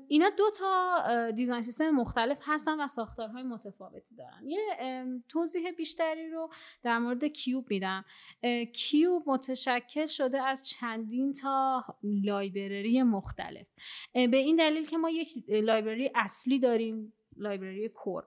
اینا 0.08 0.30
دو 0.38 0.50
تا 0.58 1.30
design 1.30 1.62
system 1.62 1.90
مختلف 1.90 2.38
هستن 2.42 2.80
و 2.80 2.88
ساختارهای 2.88 3.42
متفاوتی 3.42 4.14
دارن. 4.16 4.42
یه 4.46 4.60
توضیح 5.28 5.70
بیشتری 5.70 6.30
رو 6.30 6.50
در 6.82 6.98
مورد 6.98 7.24
کیوب 7.24 7.70
میدم. 7.70 8.04
کیوب 8.72 9.22
متشکل 9.26 10.06
شده 10.06 10.42
از 10.42 10.68
چندین 10.68 11.32
تا 11.32 11.84
library 12.02 13.02
مختلف. 13.02 13.66
به 14.12 14.36
این 14.36 14.56
دلیل 14.56 14.86
که 14.86 14.96
ما 14.96 15.10
یک 15.10 15.44
library 15.48 16.10
اصلی 16.14 16.58
داریم 16.58 17.12
library 17.38 17.88
core. 17.88 18.24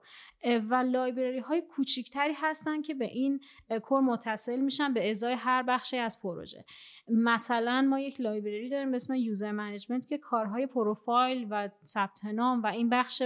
و 0.70 0.74
library 0.74 1.38
های 1.38 1.62
کوچیکتری 1.62 2.32
هستن 2.36 2.82
که 2.82 2.94
به 2.94 3.04
این 3.04 3.40
core 3.82 4.00
متصل 4.00 4.60
میشن 4.60 4.94
به 4.94 5.10
ازای 5.10 5.34
هر 5.34 5.62
بخشی 5.62 5.98
از 5.98 6.20
پروژه. 6.22 6.64
مثلا 7.08 7.82
ما 7.82 8.00
یک 8.00 8.20
library 8.20 8.68
داریم 8.68 8.90
به 8.90 8.96
اسم 8.96 9.14
user 9.14 9.52
management 9.52 10.08
که 10.08 10.18
کارهای 10.18 10.66
پروفایل 10.66 11.46
و 11.50 11.68
ثبت 11.84 12.24
نام 12.24 12.62
و 12.62 12.66
این 12.66 12.88
بخش 12.88 13.22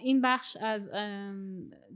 این 0.00 0.20
بخش 0.20 0.56
از 0.56 0.90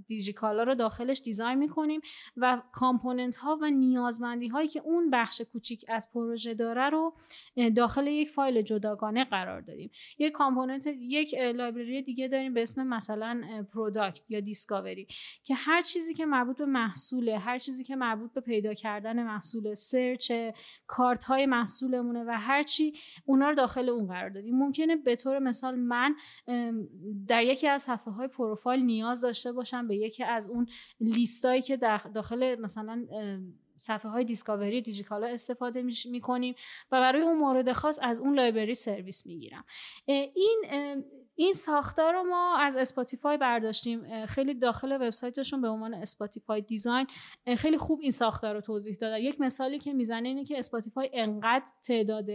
دیجیکالا 0.06 0.62
رو 0.62 0.74
داخلش 0.74 1.20
design 1.24 1.58
می‌کنیم 1.58 2.00
و 2.36 2.62
component 2.72 3.36
ها 3.36 3.58
و 3.62 3.70
نیازمندی 3.70 4.48
هایی 4.48 4.68
که 4.68 4.80
اون 4.80 5.10
بخش 5.10 5.40
کوچیک 5.40 5.84
از 5.88 6.08
پروژه 6.14 6.54
داره 6.54 6.90
رو 6.90 7.14
داخل 7.76 8.06
یک 8.06 8.30
فایل 8.30 8.62
جداگانه 8.62 9.24
قرار 9.24 9.60
دادیم. 9.60 9.90
یک 10.18 10.32
component 10.32 10.86
یک 10.86 11.34
library 11.34 12.02
دیگه 12.02 12.28
داریم 12.28 12.54
به 12.54 12.62
اسم 12.62 12.86
مثلا 12.86 13.42
product 13.72 14.22
یا 14.28 14.40
discovery 14.40 15.06
که 15.44 15.54
هر 15.54 15.82
چیزی 15.82 16.14
که 16.14 16.26
مربوط 16.26 16.58
به 16.58 16.66
محصوله 16.66 17.38
هر 17.38 17.58
چیزی 17.58 17.84
که 17.84 17.96
مربوط 17.96 18.32
به 18.32 18.40
پیدا 18.40 18.74
کردن 18.74 19.22
محصول 19.22 19.74
search 19.74 20.32
کارت 20.86 21.24
های 21.24 21.46
محصولمونه 21.46 22.24
و 22.24 22.30
هر 22.30 22.62
چی 22.62 22.92
اونا 23.24 23.48
رو 23.48 23.54
داخل 23.54 23.88
اون 23.88 24.06
قرار 24.06 24.30
دادیم. 24.30 24.56
ممکنه 24.56 24.96
به 24.96 25.16
طور 25.16 25.38
مثال 25.38 25.74
من 25.74 26.14
در 27.28 27.44
یکی 27.50 27.68
از 27.68 27.82
صفحه 27.82 28.12
های 28.12 28.28
پروفایل 28.28 28.82
نیاز 28.82 29.20
داشته 29.20 29.52
باشم 29.52 29.88
به 29.88 29.96
یکی 29.96 30.24
از 30.24 30.48
اون 30.48 30.68
لیستایی 31.00 31.62
که 31.62 31.76
داخل 32.14 32.60
مثلا 32.60 33.06
صفحه 33.76 34.10
های 34.10 34.24
discovery 34.24 34.82
دیجیکالا 34.82 35.26
استفاده 35.26 35.82
می 36.10 36.20
کنیم 36.20 36.54
و 36.92 37.00
برای 37.00 37.22
اون 37.22 37.38
مورد 37.38 37.72
خاص 37.72 37.98
از 38.02 38.20
اون 38.20 38.34
library 38.34 38.74
سرویس 38.74 39.26
می‌گیرم. 39.26 39.64
این 40.06 40.64
این 41.34 41.52
ساختار 41.52 42.12
رو 42.12 42.22
ما 42.22 42.56
از 42.58 42.76
اسپاتیفای 42.76 43.36
برداشتیم. 43.36 44.26
خیلی 44.26 44.54
داخل 44.54 44.92
وبسایتشون 44.92 45.60
به 45.60 45.68
عنوان 45.68 45.94
اسپاتیفای 45.94 46.60
design 46.60 47.06
خیلی 47.58 47.78
خوب 47.78 48.00
این 48.02 48.10
ساختار 48.10 48.54
رو 48.54 48.60
توضیح 48.60 48.96
دادن 49.00 49.18
یک 49.18 49.40
مثالی 49.40 49.78
که 49.78 49.92
می‌زنه 49.92 50.28
اینه 50.28 50.44
که 50.44 50.58
اسپاتیفای 50.58 51.10
انقدر 51.12 51.64
تعداد 51.84 52.26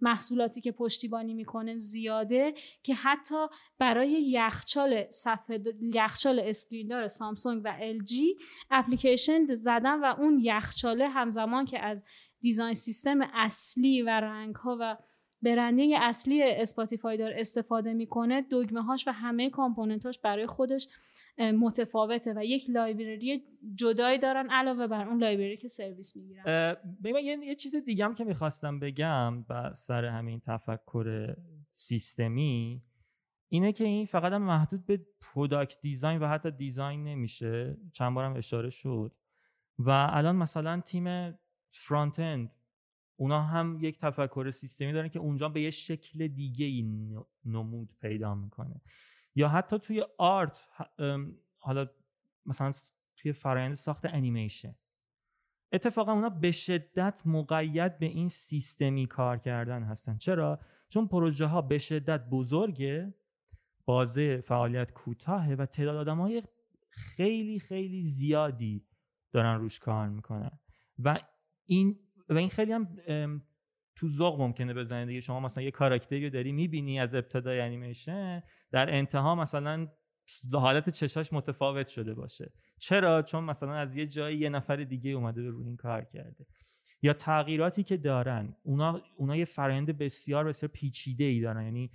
محصولاتی 0.00 0.60
که 0.60 0.72
پشتیبانی 0.72 1.34
می‌کنه 1.34 1.76
زیاده 1.76 2.54
که 2.82 2.94
حتی 2.94 3.46
برای 3.78 4.10
یخچال 4.10 5.10
صفحه 5.10 5.62
یخچال 5.94 6.40
screen 6.40 6.91
دار 6.91 7.08
سامسونگ 7.08 7.62
و 7.64 7.76
ال 7.80 7.98
جی 7.98 8.36
اپلیکیشن 8.70 9.54
زدن 9.54 10.00
و 10.00 10.14
اون 10.18 10.38
یخچاله 10.38 11.08
همزمان 11.08 11.64
که 11.64 11.78
از 11.78 12.04
design 12.40 12.74
system 12.74 13.18
اصلی 13.34 14.02
و 14.02 14.08
رنگ 14.08 14.54
ها 14.54 14.76
و 14.80 14.96
branding 15.42 15.94
اصلی 15.96 16.42
اسپاتیفای 16.42 17.16
داره 17.16 17.40
استفاده 17.40 17.94
می‌کنه 17.94 18.42
دگمه 18.50 18.82
هاش 18.82 19.08
و 19.08 19.10
همه 19.10 19.50
component 19.50 20.06
اش 20.06 20.18
برای 20.18 20.46
خودش 20.46 20.88
متفاوته 21.38 22.34
و 22.36 22.44
یک 22.44 22.70
library 22.70 23.42
جدایی 23.74 24.18
دارن 24.18 24.50
علاوه 24.50 24.86
بر 24.86 25.08
اون 25.08 25.18
library 25.18 25.56
که 25.56 25.68
سرویس 25.68 26.16
می‌گیرن. 26.16 26.76
یه،, 27.04 27.38
یه 27.42 27.54
چیز 27.54 27.74
دیگه 27.74 28.04
هم 28.04 28.14
که 28.14 28.24
می‌خواستم 28.24 28.78
بگم 28.78 29.44
و 29.48 29.72
سر 29.74 30.04
همین 30.04 30.40
تفکر 30.40 31.36
سیستمی 31.72 32.82
اینه 33.48 33.72
که 33.72 33.84
این 33.84 34.06
فقط 34.06 34.32
هم 34.32 34.42
محدود 34.42 34.86
به 34.86 35.06
product 35.20 35.80
design 35.80 36.18
و 36.18 36.26
حتی 36.26 36.50
design 36.50 37.04
نمیشه. 37.04 37.76
چند 37.92 38.14
بارم 38.14 38.36
اشاره 38.36 38.70
شد. 38.70 39.12
و 39.78 39.90
الان 39.90 40.36
مثلا 40.36 40.80
تیم 40.80 41.38
front-end 41.72 42.50
اونا 43.20 43.42
هم 43.42 43.78
یک 43.80 43.98
تفکر 43.98 44.50
سیستمی 44.50 44.92
دارن 44.92 45.08
که 45.08 45.18
اونجا 45.18 45.48
به 45.48 45.60
یه 45.60 45.70
شکل 45.70 46.28
دیگه 46.28 46.66
این 46.66 47.18
نمود 47.44 47.92
پیدا 48.00 48.34
می‌کنه. 48.34 48.80
یا 49.34 49.48
حتی 49.48 49.78
توی 49.78 50.04
art 50.18 50.64
حالا 51.58 51.86
مثلا 52.46 52.72
توی 53.16 53.32
فرایند 53.32 53.74
ساخت 53.74 54.04
انیمیشن. 54.04 54.74
اتفاقا 55.72 56.12
اونا 56.12 56.28
به 56.28 56.50
شدت 56.50 57.22
مقید 57.24 57.98
به 57.98 58.06
این 58.06 58.28
سیستمی 58.28 59.06
کار 59.06 59.38
کردن 59.38 59.82
هستن. 59.82 60.18
چرا؟ 60.18 60.60
چون 60.88 61.08
پروژه 61.08 61.46
ها 61.46 61.62
به 61.62 61.78
شدت 61.78 62.28
بزرگه 62.28 63.14
بازه 63.84 64.40
فعالیت 64.40 64.92
کوتاهه 64.92 65.54
و 65.54 65.66
تعداد 65.66 65.96
آدم 65.96 66.20
های 66.20 66.42
خیلی 66.88 67.58
خیلی 67.58 68.02
زیادی 68.02 68.86
دارن 69.32 69.60
روش 69.60 69.78
کار 69.78 70.08
می‌کنن. 70.08 70.58
و 70.98 71.18
این 71.64 71.98
و 72.28 72.36
این 72.36 72.48
خیلی 72.48 72.72
هم 72.72 72.88
تو 73.96 74.08
ذوق 74.08 74.40
ممکنه 74.40 74.74
بزنه 74.74 75.06
دیگه. 75.06 75.20
شما 75.20 75.40
مثلا 75.40 75.64
یه 75.64 75.70
کاراکتری 75.70 76.24
رو 76.24 76.30
داری 76.30 76.52
می‌بینی 76.52 77.00
از 77.00 77.14
ابتدای 77.14 77.60
انیمیشن 77.60 78.42
در 78.70 78.94
انتها 78.94 79.34
مثلا 79.34 79.88
حالت 80.52 80.90
چشاش 80.90 81.32
متفاوت 81.32 81.88
شده 81.88 82.14
باشه. 82.14 82.52
چرا؟ 82.78 83.22
چون 83.22 83.44
مثلا 83.44 83.74
از 83.74 83.96
یه 83.96 84.06
جایی 84.06 84.38
یه 84.38 84.48
نفر 84.48 84.76
دیگه 84.76 85.10
اومده 85.10 85.42
به 85.42 85.50
روی 85.50 85.66
این 85.66 85.76
کار 85.76 86.04
کرده. 86.04 86.46
یا 87.02 87.12
تغییراتی 87.12 87.82
که 87.82 87.96
دارن 87.96 88.56
اونا 88.62 89.02
اونا 89.16 89.36
یه 89.36 89.44
فرآیند 89.44 89.98
بسیار 89.98 90.44
بسیار 90.44 90.72
پیچیده 90.72 91.24
ای 91.24 91.40
دارن. 91.40 91.64
یعنی 91.64 91.90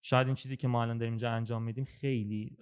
شاید 0.00 0.26
این 0.26 0.36
چیزی 0.36 0.56
که 0.56 0.68
ما 0.68 0.82
الان 0.82 0.98
داریم 0.98 1.12
اینجا 1.12 1.30
انجام 1.30 1.62
میدیم 1.62 1.84
خیلی 1.84 2.56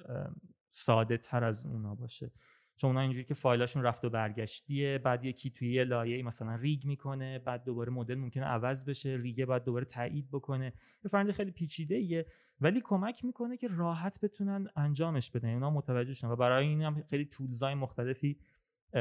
ساده 0.70 1.16
تر 1.16 1.44
از 1.44 1.66
اونا 1.66 1.94
باشه. 1.94 2.30
چون 2.78 2.88
اونا 2.88 3.00
اینجوری 3.00 3.24
که 3.24 3.34
فایلاشون 3.34 3.82
رفت 3.82 4.04
و 4.04 4.10
برگشتیه 4.10 4.98
بعد 4.98 5.24
یکی 5.24 5.50
توی 5.50 5.72
یه 5.72 5.84
لایه 5.84 6.22
مثلا 6.22 6.54
ریگ 6.54 6.84
می‌کنه 6.84 7.38
بعد 7.38 7.64
دوباره 7.64 7.92
مدل 7.92 8.14
ممکنه 8.14 8.44
عوض 8.44 8.84
بشه 8.84 9.18
ریگه 9.20 9.46
بعد 9.46 9.64
دوباره 9.64 9.84
تایید 9.84 10.28
بکنه. 10.30 10.64
یه 11.04 11.10
فرآیند 11.10 11.30
خیلی 11.30 11.50
پیچیده 11.50 11.94
ایه 11.94 12.26
ولی 12.60 12.80
کمک 12.84 13.24
می‌کنه 13.24 13.56
که 13.56 13.68
راحت 13.70 14.20
بتونن 14.20 14.68
انجامش 14.76 15.30
بدن. 15.30 15.48
اونا 15.48 15.70
متوجه 15.70 16.12
شدن 16.12 16.28
و 16.28 16.36
برای 16.36 16.66
این 16.66 16.82
هم 16.82 17.02
خیلی 17.02 17.24
tools 17.24 17.66
ای 17.66 17.74
مختلفی 17.74 18.38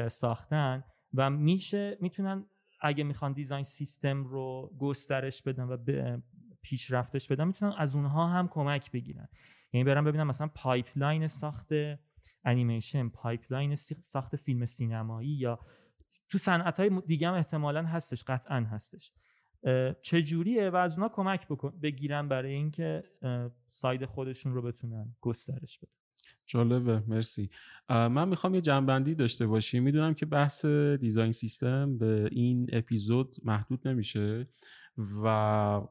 ساختن 0.08 0.84
و 1.14 1.30
میشه 1.30 1.98
می‌تونن 2.00 2.44
اگه 2.80 3.04
می‌خوان 3.04 3.32
design 3.32 3.64
system 3.64 4.24
رو 4.24 4.72
گسترش 4.78 5.42
بدن 5.42 5.64
و 5.64 5.76
پیشرفتش 6.62 7.28
بدن 7.28 7.44
می‌تونن 7.44 7.72
از 7.78 7.96
اونها 7.96 8.26
هم 8.26 8.48
کمک 8.48 8.92
بگیرن. 8.92 9.28
یعنی 9.72 9.84
برم 9.84 10.04
ببینم 10.04 10.26
مثلا 10.26 10.48
pipeline 10.54 11.26
ساخت 11.26 11.68
انیمیشن 12.48 13.08
pipeline 13.08 13.74
ساخت 13.74 14.36
فیلم 14.36 14.66
سینمایی 14.66 15.28
یا 15.28 15.58
تو 16.28 16.38
صنعت 16.38 16.80
های 16.80 16.90
دیگه 17.06 17.28
هم 17.28 17.34
احتمالا 17.34 17.82
هستش 17.82 18.24
قطعا 18.24 18.60
هستش. 18.60 19.12
چجوریه 20.02 20.70
و 20.70 20.76
از 20.76 20.98
اونا 20.98 21.08
کمک 21.08 21.48
بگیرن 21.82 22.28
برای 22.28 22.52
اینکه 22.52 23.04
ساید 23.68 24.04
خودشون 24.04 24.54
رو 24.54 24.62
بتونن 24.62 25.16
گسترش 25.20 25.78
بدن. 25.78 25.92
جالبه 26.46 27.02
مرسی. 27.06 27.50
من 27.88 28.28
می‌خوام 28.28 28.54
یه 28.54 28.60
جنبندی 28.60 29.14
داشته 29.14 29.46
باشیم 29.46 29.82
می‌دونم 29.82 30.14
که 30.14 30.26
بحث 30.26 30.64
دیزاین 31.00 31.32
سیستم 31.32 31.98
به 31.98 32.28
این 32.32 32.68
اپیزود 32.72 33.36
محدود 33.44 33.88
نمیشه. 33.88 34.46
و 34.98 35.28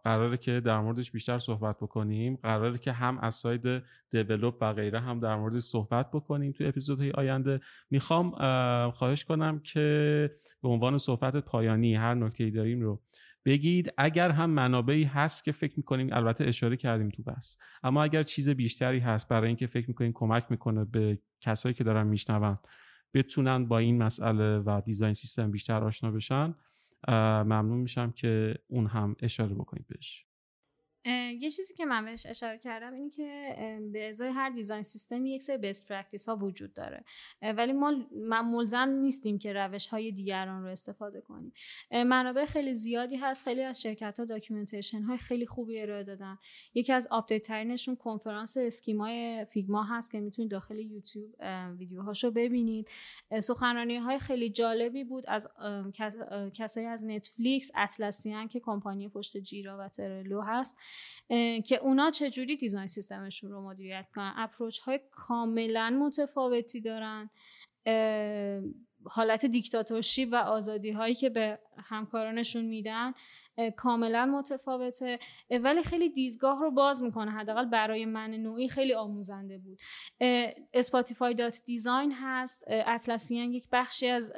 قراره 0.04 0.38
که 0.38 0.60
در 0.60 0.80
موردش 0.80 1.12
بیشتر 1.12 1.38
صحبت 1.38 1.78
بکنیم. 1.78 2.40
قراره 2.44 2.78
که 2.78 2.92
هم 2.92 3.18
از 3.18 3.36
ساید 3.36 3.84
دیولوب 4.10 4.56
و 4.62 4.74
غیره 4.74 5.00
هم 5.00 5.20
در 5.20 5.36
موردش 5.36 5.62
صحبت 5.62 6.12
بکنیم 6.12 6.52
تو 6.52 6.64
اپیزودهای 6.68 7.12
آینده. 7.12 7.60
می‌خوام 7.90 8.32
خواهش 8.92 9.24
کنم 9.24 9.60
که 9.60 10.32
به 10.64 10.70
عنوان 10.70 10.98
صحبت 10.98 11.38
پایانی 11.38 11.96
هر 11.96 12.14
نکته 12.14 12.50
داریم 12.50 12.82
رو 12.82 13.02
بگید. 13.46 13.94
اگر 13.98 14.32
هم 14.32 14.50
منابعی 14.50 15.04
هست 15.04 15.44
که 15.44 15.52
فکر 15.52 15.74
می‌کنیم 15.78 16.10
البته 16.12 16.46
اشاره 16.46 16.78
کردیم 16.78 17.10
تو 17.10 17.24
بحث 17.24 17.58
اما 17.84 18.04
اگر 18.04 18.24
چیز 18.24 18.50
بیشتری 18.50 19.00
هست 19.00 19.30
برای 19.30 19.48
اینکه 19.48 19.68
فکر 19.68 19.88
می‌کنیم 19.88 20.12
کمک 20.14 20.46
می‌کنه 20.50 20.86
به 20.86 21.20
کسایی 21.42 21.76
که 21.76 21.84
دارن 21.84 22.08
میشنون 22.08 22.58
بتونن 23.14 23.66
با 23.66 23.78
این 23.78 24.04
مسئله 24.04 24.58
و 24.60 24.82
design 24.86 25.14
system 25.14 25.52
بیشتر 25.52 25.84
آشنا 25.84 26.12
بشن 26.12 26.56
ممنون 27.14 27.78
میشم 27.80 28.12
که 28.12 28.56
اون 28.68 28.88
هم 28.88 29.16
اشاره 29.20 29.56
بکنید 29.56 29.88
بهش. 29.88 30.26
یه 31.40 31.52
چیزی 31.52 31.74
که 31.74 31.86
من 31.86 32.06
بهش 32.06 32.26
اشاره 32.26 32.58
کردم 32.58 32.94
اینه 32.94 33.10
که 33.10 33.56
به 33.94 34.10
ازای 34.10 34.30
هر 34.30 34.50
design 34.50 34.82
system 34.82 35.25
ی 35.25 35.32
یک 35.32 35.44
سری 35.44 35.58
best 35.58 35.86
practice 35.86 36.30
ها 36.30 36.36
وجود 36.36 36.74
داره. 36.74 37.04
ولی 37.42 37.74
ما 37.74 37.92
ملزم 38.42 38.90
نیستیم 38.90 39.40
که 39.40 39.54
روش 39.54 39.88
های 39.88 40.12
دیگران 40.12 40.64
رو 40.64 40.70
استفاده 40.70 41.22
کنیم. 41.22 41.54
منابع 41.92 42.46
خیلی 42.46 42.74
زیادی 42.74 43.16
هست. 43.16 43.44
خیلی 43.44 43.62
از 43.62 43.82
شرکت 43.82 44.20
ها 44.20 44.26
documentation 44.26 45.02
های 45.02 45.18
خیلی 45.18 45.46
خوبی 45.46 45.82
ارائه 45.82 46.04
دادن. 46.04 46.38
یکی 46.74 46.94
از 46.94 47.08
update 47.12 47.42
ترینشون 47.42 47.96
کنفرانس 47.96 48.58
Schema 48.58 49.33
ی 49.33 49.46
فیگما 49.46 49.84
هست 49.84 50.12
که 50.12 50.20
می‌تونید 50.20 50.52
داخل 50.52 50.80
یوتیوب 50.80 51.36
ویدیوهاشو 51.78 52.32
ببینید. 52.32 52.88
سخنرانی 53.44 53.98
های 53.98 54.20
خیلی 54.20 54.50
جالبی 54.50 55.04
بود 55.04 55.24
از 55.28 55.48
کسایی 56.54 56.88
از 56.88 57.04
نتفلیکس 57.04 57.72
اطلسیان 57.76 58.48
که 58.48 58.60
کمپانی 58.60 59.10
پشت 59.10 59.38
جیرا 59.38 59.78
و 59.80 59.90
ترلو 59.90 60.42
هست. 60.42 60.78
که 61.66 61.76
اونا 61.82 62.12
چجوری 62.12 62.58
design 62.58 62.88
system 62.88 63.26
شون 63.26 63.52
رو 63.52 63.62
مدیریت 63.62 64.06
کنن؟ 64.16 64.34
approach 64.38 64.80
های 64.80 65.00
کاملا 65.12 65.90
متفاوتی 65.90 66.82
دارن. 66.82 67.30
حالت 69.06 69.46
دیکتاتورشی 69.46 70.26
و 70.26 70.36
آزادی 70.36 70.92
هایی 70.92 71.16
که 71.16 71.30
به 71.30 71.60
همکارانشون 71.78 72.66
میدن 72.66 73.14
کاملا 73.76 74.26
متفاوته. 74.26 75.20
ولی 75.50 75.84
خیلی 75.84 76.10
دیدگاه 76.10 76.62
رو 76.62 76.72
باز 76.72 77.04
می‌کنه. 77.04 77.32
حداقل 77.32 77.66
برای 77.66 78.06
من 78.06 78.32
نوعی 78.32 78.70
خیلی 78.70 78.94
آموزنده 78.94 79.58
بود. 79.58 79.80
اسپاتیفای 80.74 81.34
dot 81.34 81.62
design 81.66 82.14
هست. 82.22 82.64
اطلسیان 82.68 83.52
یک 83.52 83.68
بخشی 83.72 84.08
از 84.08 84.34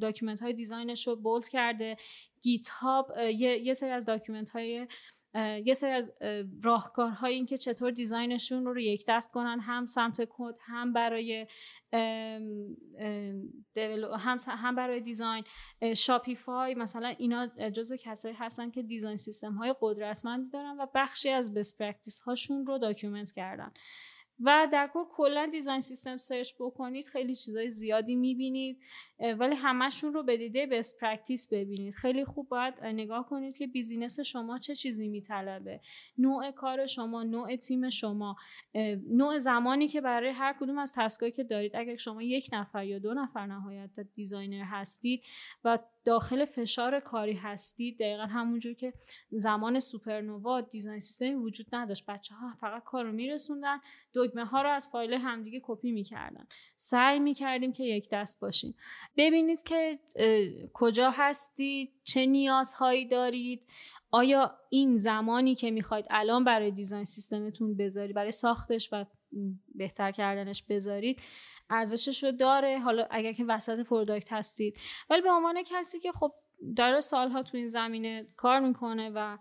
document 0.00 0.42
های 0.42 0.52
design 0.52 0.93
ش 0.93 1.06
رو 1.06 1.16
bold 1.16 1.48
کرده. 1.48 1.96
گیت 2.42 2.68
هاب 2.68 3.12
یه 3.38 3.74
سری 3.74 3.90
از 3.90 4.04
document 4.04 4.50
های 4.50 4.86
یه 5.34 5.74
سری 5.74 5.90
از 5.90 6.12
راهکارهای 6.62 7.34
این 7.34 7.46
که 7.46 7.58
چطور 7.58 7.90
design 7.90 8.34
شون 8.34 8.64
رو, 8.64 8.80
یک 8.80 9.04
دست 9.08 9.32
کنن 9.32 9.60
هم 9.60 9.86
سمت 9.86 10.28
کد 10.30 10.54
هم 10.60 10.92
برای 10.92 11.46
هم, 14.18 14.38
هم 14.48 14.74
برای 14.74 15.00
design. 15.00 15.44
شاپیفای 15.96 16.74
مثلا 16.74 17.08
اینا 17.08 17.46
جزو 17.46 17.96
کسایی 17.96 18.34
هستن 18.34 18.70
که 18.70 18.82
design 18.82 19.16
system 19.16 19.52
های 19.52 19.74
قدرتمندی 19.80 20.50
دارن 20.50 20.76
و 20.80 20.86
بخشی 20.94 21.28
از 21.30 21.54
best 21.54 21.78
practice 21.78 22.20
هاشون 22.20 22.66
رو 22.66 22.78
document 22.78 23.32
کردن. 23.32 23.72
و 24.44 24.68
در 24.72 24.90
کل 24.92 25.04
کلا 25.10 25.48
design 25.52 25.80
system 25.80 26.16
search 26.16 26.52
بکنید 26.60 27.06
خیلی 27.06 27.34
چیزای 27.34 27.70
زیادی 27.70 28.16
می‌بینید. 28.16 28.80
ولی 29.20 29.54
همشون 29.54 30.12
رو 30.12 30.22
به 30.22 30.36
دیده 30.36 30.66
best 30.66 31.00
practice 31.00 31.52
ببینید. 31.52 31.94
خیلی 31.94 32.24
خوب 32.24 32.48
باید 32.48 32.74
نگاه 32.84 33.28
کنید 33.28 33.56
که 33.56 33.66
business 33.66 34.20
شما 34.20 34.58
چه 34.58 34.74
چیزی 34.74 35.08
میطلبه. 35.08 35.80
نوع 36.18 36.50
کار 36.50 36.86
شما 36.86 37.22
نوع 37.22 37.56
تیم 37.56 37.90
شما 37.90 38.36
نوع 39.10 39.38
زمانی 39.38 39.88
که 39.88 40.00
برای 40.00 40.30
هر 40.30 40.56
کدوم 40.60 40.78
از 40.78 40.92
task 40.96 41.20
ایی 41.20 41.32
که 41.32 41.44
دارید. 41.44 41.76
اگر 41.76 41.96
شما 41.96 42.22
یک 42.22 42.50
نفر 42.52 42.84
یا 42.84 42.98
دو 42.98 43.14
نفر 43.14 43.46
نهایت 43.46 44.00
designer 44.14 44.64
هستید 44.64 45.22
و 45.64 45.78
داخل 46.04 46.44
فشار 46.44 47.00
کاری 47.00 47.32
هستید 47.32 47.98
دقیقا 47.98 48.22
همونجور 48.22 48.74
که 48.74 48.92
زمان 49.30 49.80
سوپرنوا 49.80 50.60
دیزاین 50.60 51.00
سیستمی 51.00 51.34
وجود 51.34 51.66
نداشت. 51.72 52.06
بچه 52.06 52.34
ها 52.34 52.54
فقط 52.60 52.84
کار 52.84 53.04
رو 53.04 53.12
میرسوندن 53.12 53.80
دگمه 54.14 54.44
ها 54.44 54.62
رو 54.62 54.68
از 54.68 54.88
فایل 54.88 55.12
همدیگه 55.14 55.60
کپی 55.62 55.92
می‌کردن. 55.92 56.46
سعی 56.76 57.18
می‌کردیم 57.18 57.72
که 57.72 57.84
یک 57.84 58.08
دست 58.12 58.40
باشیم. 58.40 58.74
ببینید 59.16 59.62
که 59.62 59.98
کجا 60.72 61.10
هستید 61.10 61.92
چه 62.04 62.26
نیازهایی 62.26 63.08
دارید 63.08 63.62
آیا 64.10 64.58
این 64.70 64.96
زمانی 64.96 65.54
که 65.54 65.70
می‌خواید 65.70 66.06
الان 66.10 66.44
برای 66.44 66.70
دیزاین 66.70 67.04
سیستمتون 67.04 67.76
بذارید 67.76 68.16
برای 68.16 68.30
ساختش 68.30 68.88
و 68.92 69.04
بهتر 69.74 70.12
کردنش 70.12 70.62
بذارید 70.62 71.20
ارزشش 71.70 72.24
رو 72.24 72.32
داره؟ 72.32 72.78
حالا 72.78 73.06
اگر 73.10 73.32
که 73.32 73.44
وسط 73.44 73.86
product 73.86 74.32
هستید. 74.32 74.76
ولی 75.10 75.20
به 75.20 75.30
عنوان 75.30 75.62
کسی 75.66 76.00
که 76.00 76.12
خب 76.12 76.32
داره 76.76 77.00
سالها 77.00 77.42
تو 77.42 77.56
این 77.56 77.68
زمینه 77.68 78.26
کار 78.36 78.60
می‌کنه 78.60 79.10
و 79.14 79.38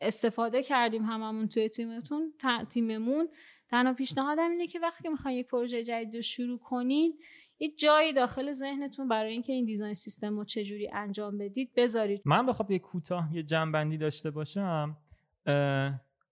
استفاده 0.00 0.62
کردیم 0.62 1.04
هممون 1.04 1.48
توی 1.48 1.68
تیمتون 1.68 2.32
تیممون 2.70 3.28
تنها 3.70 3.92
پیشنهادم 3.92 4.50
اینه 4.50 4.66
که 4.66 4.80
وقتی 4.80 5.02
که 5.02 5.08
می‌خواین 5.08 5.38
یک 5.38 5.46
پروژه 5.46 5.84
جدید 5.84 6.16
رو 6.16 6.22
شروع 6.22 6.58
کنید 6.58 7.14
یه 7.60 7.68
جایی 7.68 8.12
داخل 8.12 8.52
ذهنتون 8.52 9.08
برای 9.08 9.32
اینکه 9.32 9.52
این 9.52 9.64
design 9.64 9.94
system 9.94 10.36
رو 10.36 10.44
چجوری 10.44 10.90
انجام 10.92 11.38
بدید 11.38 11.70
بذارید. 11.76 12.22
من 12.24 12.46
بخوام 12.46 12.72
یه 12.72 12.78
کوتاه 12.78 13.36
یه 13.36 13.42
جمع‌بندی 13.42 13.98
داشته 13.98 14.30
باشم 14.30 14.96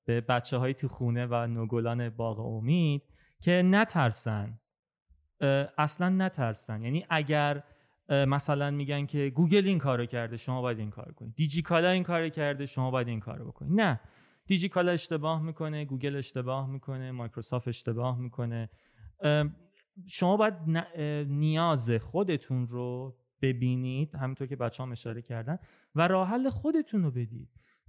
به 0.05 0.21
بچه 0.29 0.57
های 0.57 0.75
تو 0.75 0.89
خونه 0.89 1.27
و 1.27 1.47
نوگلان 1.47 2.09
باغ 2.09 2.41
امید 2.41 3.03
که 3.41 3.63
نترسن. 3.65 4.61
اصلا 5.79 6.09
نترسن. 6.09 6.83
یعنی 6.83 7.07
اگر 7.11 7.63
مثلا 8.09 8.71
میگن 8.71 9.07
که 9.07 9.31
گوگل 9.31 9.67
این 9.67 9.79
کارو 9.79 10.07
کرده 10.07 10.37
شما 10.37 10.63
باید 10.63 10.79
این 10.79 10.91
کار 10.91 11.13
کنید. 11.13 11.35
دیجیکالا 11.35 11.91
این 11.91 12.03
کارو 12.03 12.29
کرده 12.29 12.67
شما 12.67 12.91
باید 12.91 13.09
این 13.09 13.21
کارو 13.21 13.45
بکنید. 13.45 13.81
نه. 13.81 14.01
دیجیکالا 14.47 14.93
اشتباه 14.93 15.43
می‌کنه 15.43 15.85
گوگل 15.85 16.17
اشتباه 16.17 16.71
می‌کنه 16.71 17.13
مایکروسافت 17.13 17.69
اشتباه 17.69 18.19
می‌کنه. 18.19 18.69
شما 20.07 20.37
باید 20.37 20.55
نیاز 21.29 21.91
خودتون 21.91 22.69
رو 22.69 23.17
ببینید 23.43 24.15
همینطور 24.15 24.47
که 24.47 24.57
بچه 24.57 24.83
هم 24.83 24.93
اشاره 24.93 25.23
کردن 25.23 25.59
و 25.95 26.09
راه 26.09 26.29
حل 26.29 26.51
خودتون 26.51 27.03
رو 27.03 27.11
بدید. 27.11 27.49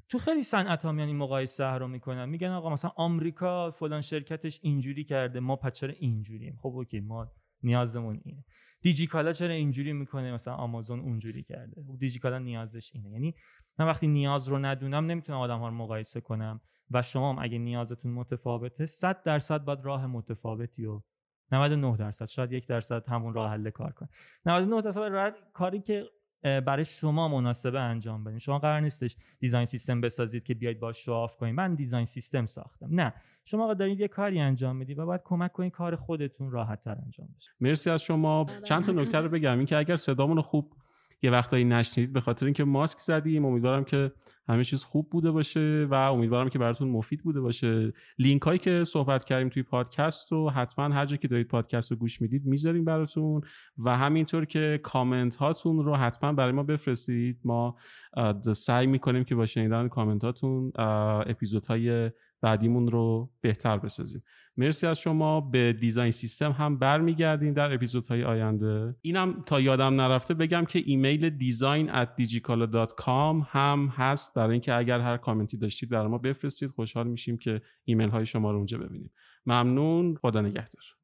تو 0.10 0.18
خیلی 0.18 0.43
صنعت 0.43 0.86
ها 0.86 0.91
میان 0.91 1.12
مقایسه 1.12 1.66
رو 1.66 1.88
می‌کنن 1.88 2.30
میگن 2.30 2.49
آقا 2.49 2.70
مثلا 2.70 2.91
آمریکا 2.95 3.72
فلان 3.72 4.01
شرکتش 4.01 4.60
اینجوری 4.64 5.03
کرده 5.03 5.39
ما 5.39 5.55
پس 5.55 5.74
چرا 5.74 5.93
اینجوریم؟ 5.99 6.57
خب 6.62 6.70
اوکی 6.70 6.99
ما 6.99 7.32
نیازمون 7.64 8.22
اینه. 8.26 8.45
دیجیکالا 8.82 9.34
چرا 9.34 9.53
اینجوری 9.53 9.93
می‌کنه؟ 9.93 10.34
مثلا 10.34 10.53
آمازون 10.53 10.99
اونجوری 10.99 11.43
کرده. 11.43 11.84
خب 11.88 11.97
دیجیکالا 11.99 12.39
نیازش 12.39 12.91
اینه. 12.95 13.10
یعنی 13.10 13.36
من 13.80 13.88
وقتی 13.88 14.07
نیاز 14.07 14.47
رو 14.47 14.60
ندونم 14.60 15.05
نمی‌تونم 15.05 15.39
آدم 15.39 15.60
ها 15.60 15.68
رو 15.68 15.74
مقایسه 15.74 16.22
کنم. 16.22 16.62
و 16.91 17.01
شما 17.01 17.34
هم 17.34 17.43
اگه 17.43 17.57
نیازتون 17.57 18.12
متفاوته 18.12 18.86
100 18.86 19.24
درصد 19.24 19.64
باید 19.64 19.80
راه 19.82 20.07
متفاوتی 20.07 20.86
و 20.86 21.01
99 21.51 21.97
درصد 21.97 22.25
شاید 22.25 22.51
یک 22.51 22.67
درصد 22.67 23.07
همون 23.07 23.33
راه 23.33 23.51
حل 23.51 23.69
کار 23.69 23.91
کنه. 23.91 24.09
99 24.45 24.81
درصد 24.81 24.99
راه 24.99 25.31
کاری 25.53 25.79
که 25.79 26.05
برای 26.41 26.85
شما 26.85 27.27
مناسبه 27.27 27.79
انجام 27.79 28.23
بدین. 28.23 28.39
شما 28.39 28.59
قرار 28.59 28.79
نیستش 28.79 29.15
دیزاین 29.39 29.65
سیستم 29.65 30.01
بسازید 30.01 30.43
که 30.43 30.53
بیاید 30.53 30.79
با 30.79 30.93
شواف 30.93 31.37
کنید 31.37 31.55
من 31.55 31.75
دیزاین 31.75 32.05
سیستم 32.05 32.45
ساختم. 32.45 32.87
نه. 32.91 33.13
شما 33.45 33.73
دارید 33.73 33.99
یه 33.99 34.07
کاری 34.07 34.39
انجام 34.39 34.75
می‌دید 34.75 34.99
و 34.99 35.05
باید 35.05 35.21
کمک 35.23 35.51
کنید 35.51 35.71
کار 35.71 35.95
خودتون 35.95 36.51
راحت 36.51 36.83
تر 36.83 36.97
انجام 37.05 37.27
بشه. 37.37 37.51
مرسی 37.61 37.89
از 37.89 38.01
شما. 38.01 38.45
چند 38.65 38.85
تا 38.85 38.91
نکته 38.91 39.17
رو 39.17 39.29
بگم. 39.29 39.57
این 39.57 39.65
که 39.65 39.77
اگر 39.77 39.95
صدامون 39.95 40.41
خوب 40.41 40.73
یه 41.22 41.32
وقتایی 41.32 41.63
نشنیدید 41.63 42.13
به 42.13 42.22
خاطر 42.22 42.45
اینکه 42.45 42.63
ماسک 42.63 42.99
زدیم. 42.99 43.45
امیدوارم 43.45 43.84
که 43.84 44.11
همه 44.47 44.63
چیز 44.63 44.84
خوب 44.84 45.09
بوده 45.09 45.32
باشه 45.32 45.88
و 45.91 45.93
امیدوارم 45.93 46.49
که 46.49 46.59
براتون 46.59 46.89
مفید 46.89 47.24
بوده 47.24 47.41
باشه. 47.41 47.93
لینک 48.20 48.41
هایی 48.41 48.59
که 48.59 48.84
صحبت 48.84 49.24
کردیم 49.24 49.49
توی 49.49 49.63
پادکست 49.63 50.32
رو 50.32 50.49
حتما 50.49 50.95
هر 50.95 51.05
جا 51.05 51.17
که 51.17 51.28
دارید 51.28 51.47
پادکست 51.47 51.91
رو 51.91 51.97
گوش 51.97 52.22
می‌دید 52.22 52.45
می‌ذاریم 52.45 52.86
براتون 52.86 53.41
و 53.78 53.97
همینطور 53.97 54.45
که 54.45 54.80
کامنت 54.84 55.36
هاتون 55.36 55.86
رو 55.86 55.95
حتما 55.95 56.34
برای 56.34 56.51
ما 56.51 56.63
بفرستید. 56.63 57.39
ما 57.43 57.76
سعی 58.53 58.88
می‌کنیم 58.88 59.24
که 59.24 59.36
با 59.36 59.45
شنیدن 59.45 59.88
کامنت 59.88 60.24
هاتون 60.24 60.72
اپیزودهای 61.26 62.11
بعدیمون 62.41 62.87
رو 62.91 63.31
بهتر 63.41 63.77
بسازیم. 63.77 64.23
مرسی 64.57 64.87
از 64.87 64.99
شما. 64.99 65.41
به 65.41 65.73
design 65.73 66.11
system 66.11 66.51
هم 66.51 66.79
برمیگردیم 66.79 67.53
در 67.53 67.73
اپیزودهای 67.73 68.23
آینده. 68.23 68.95
اینم 69.01 69.43
تا 69.45 69.61
یادم 69.61 70.01
نرفته 70.01 70.33
بگم 70.33 70.65
که 70.65 70.81
ایمیل 70.85 71.29
design 71.30 72.03
at 72.03 72.07
digikala.com 72.21 73.45
هم 73.47 73.93
هست. 73.95 74.33
برای 74.33 74.51
اینکه 74.51 74.73
اگر 74.73 74.99
هر 74.99 75.17
کامنتی 75.17 75.57
داشتید 75.57 75.89
برای 75.89 76.07
ما 76.07 76.17
بفرستید. 76.17 76.71
خوشحال 76.71 77.07
میشیم 77.07 77.37
که 77.37 77.61
ایمیل 77.85 78.09
های 78.09 78.25
شما 78.25 78.51
رو 78.51 78.57
اونجا 78.57 78.77
ببینیم. 78.77 79.11
ممنون. 79.45 80.15
خدا 80.15 80.41
نگهدار. 80.41 80.98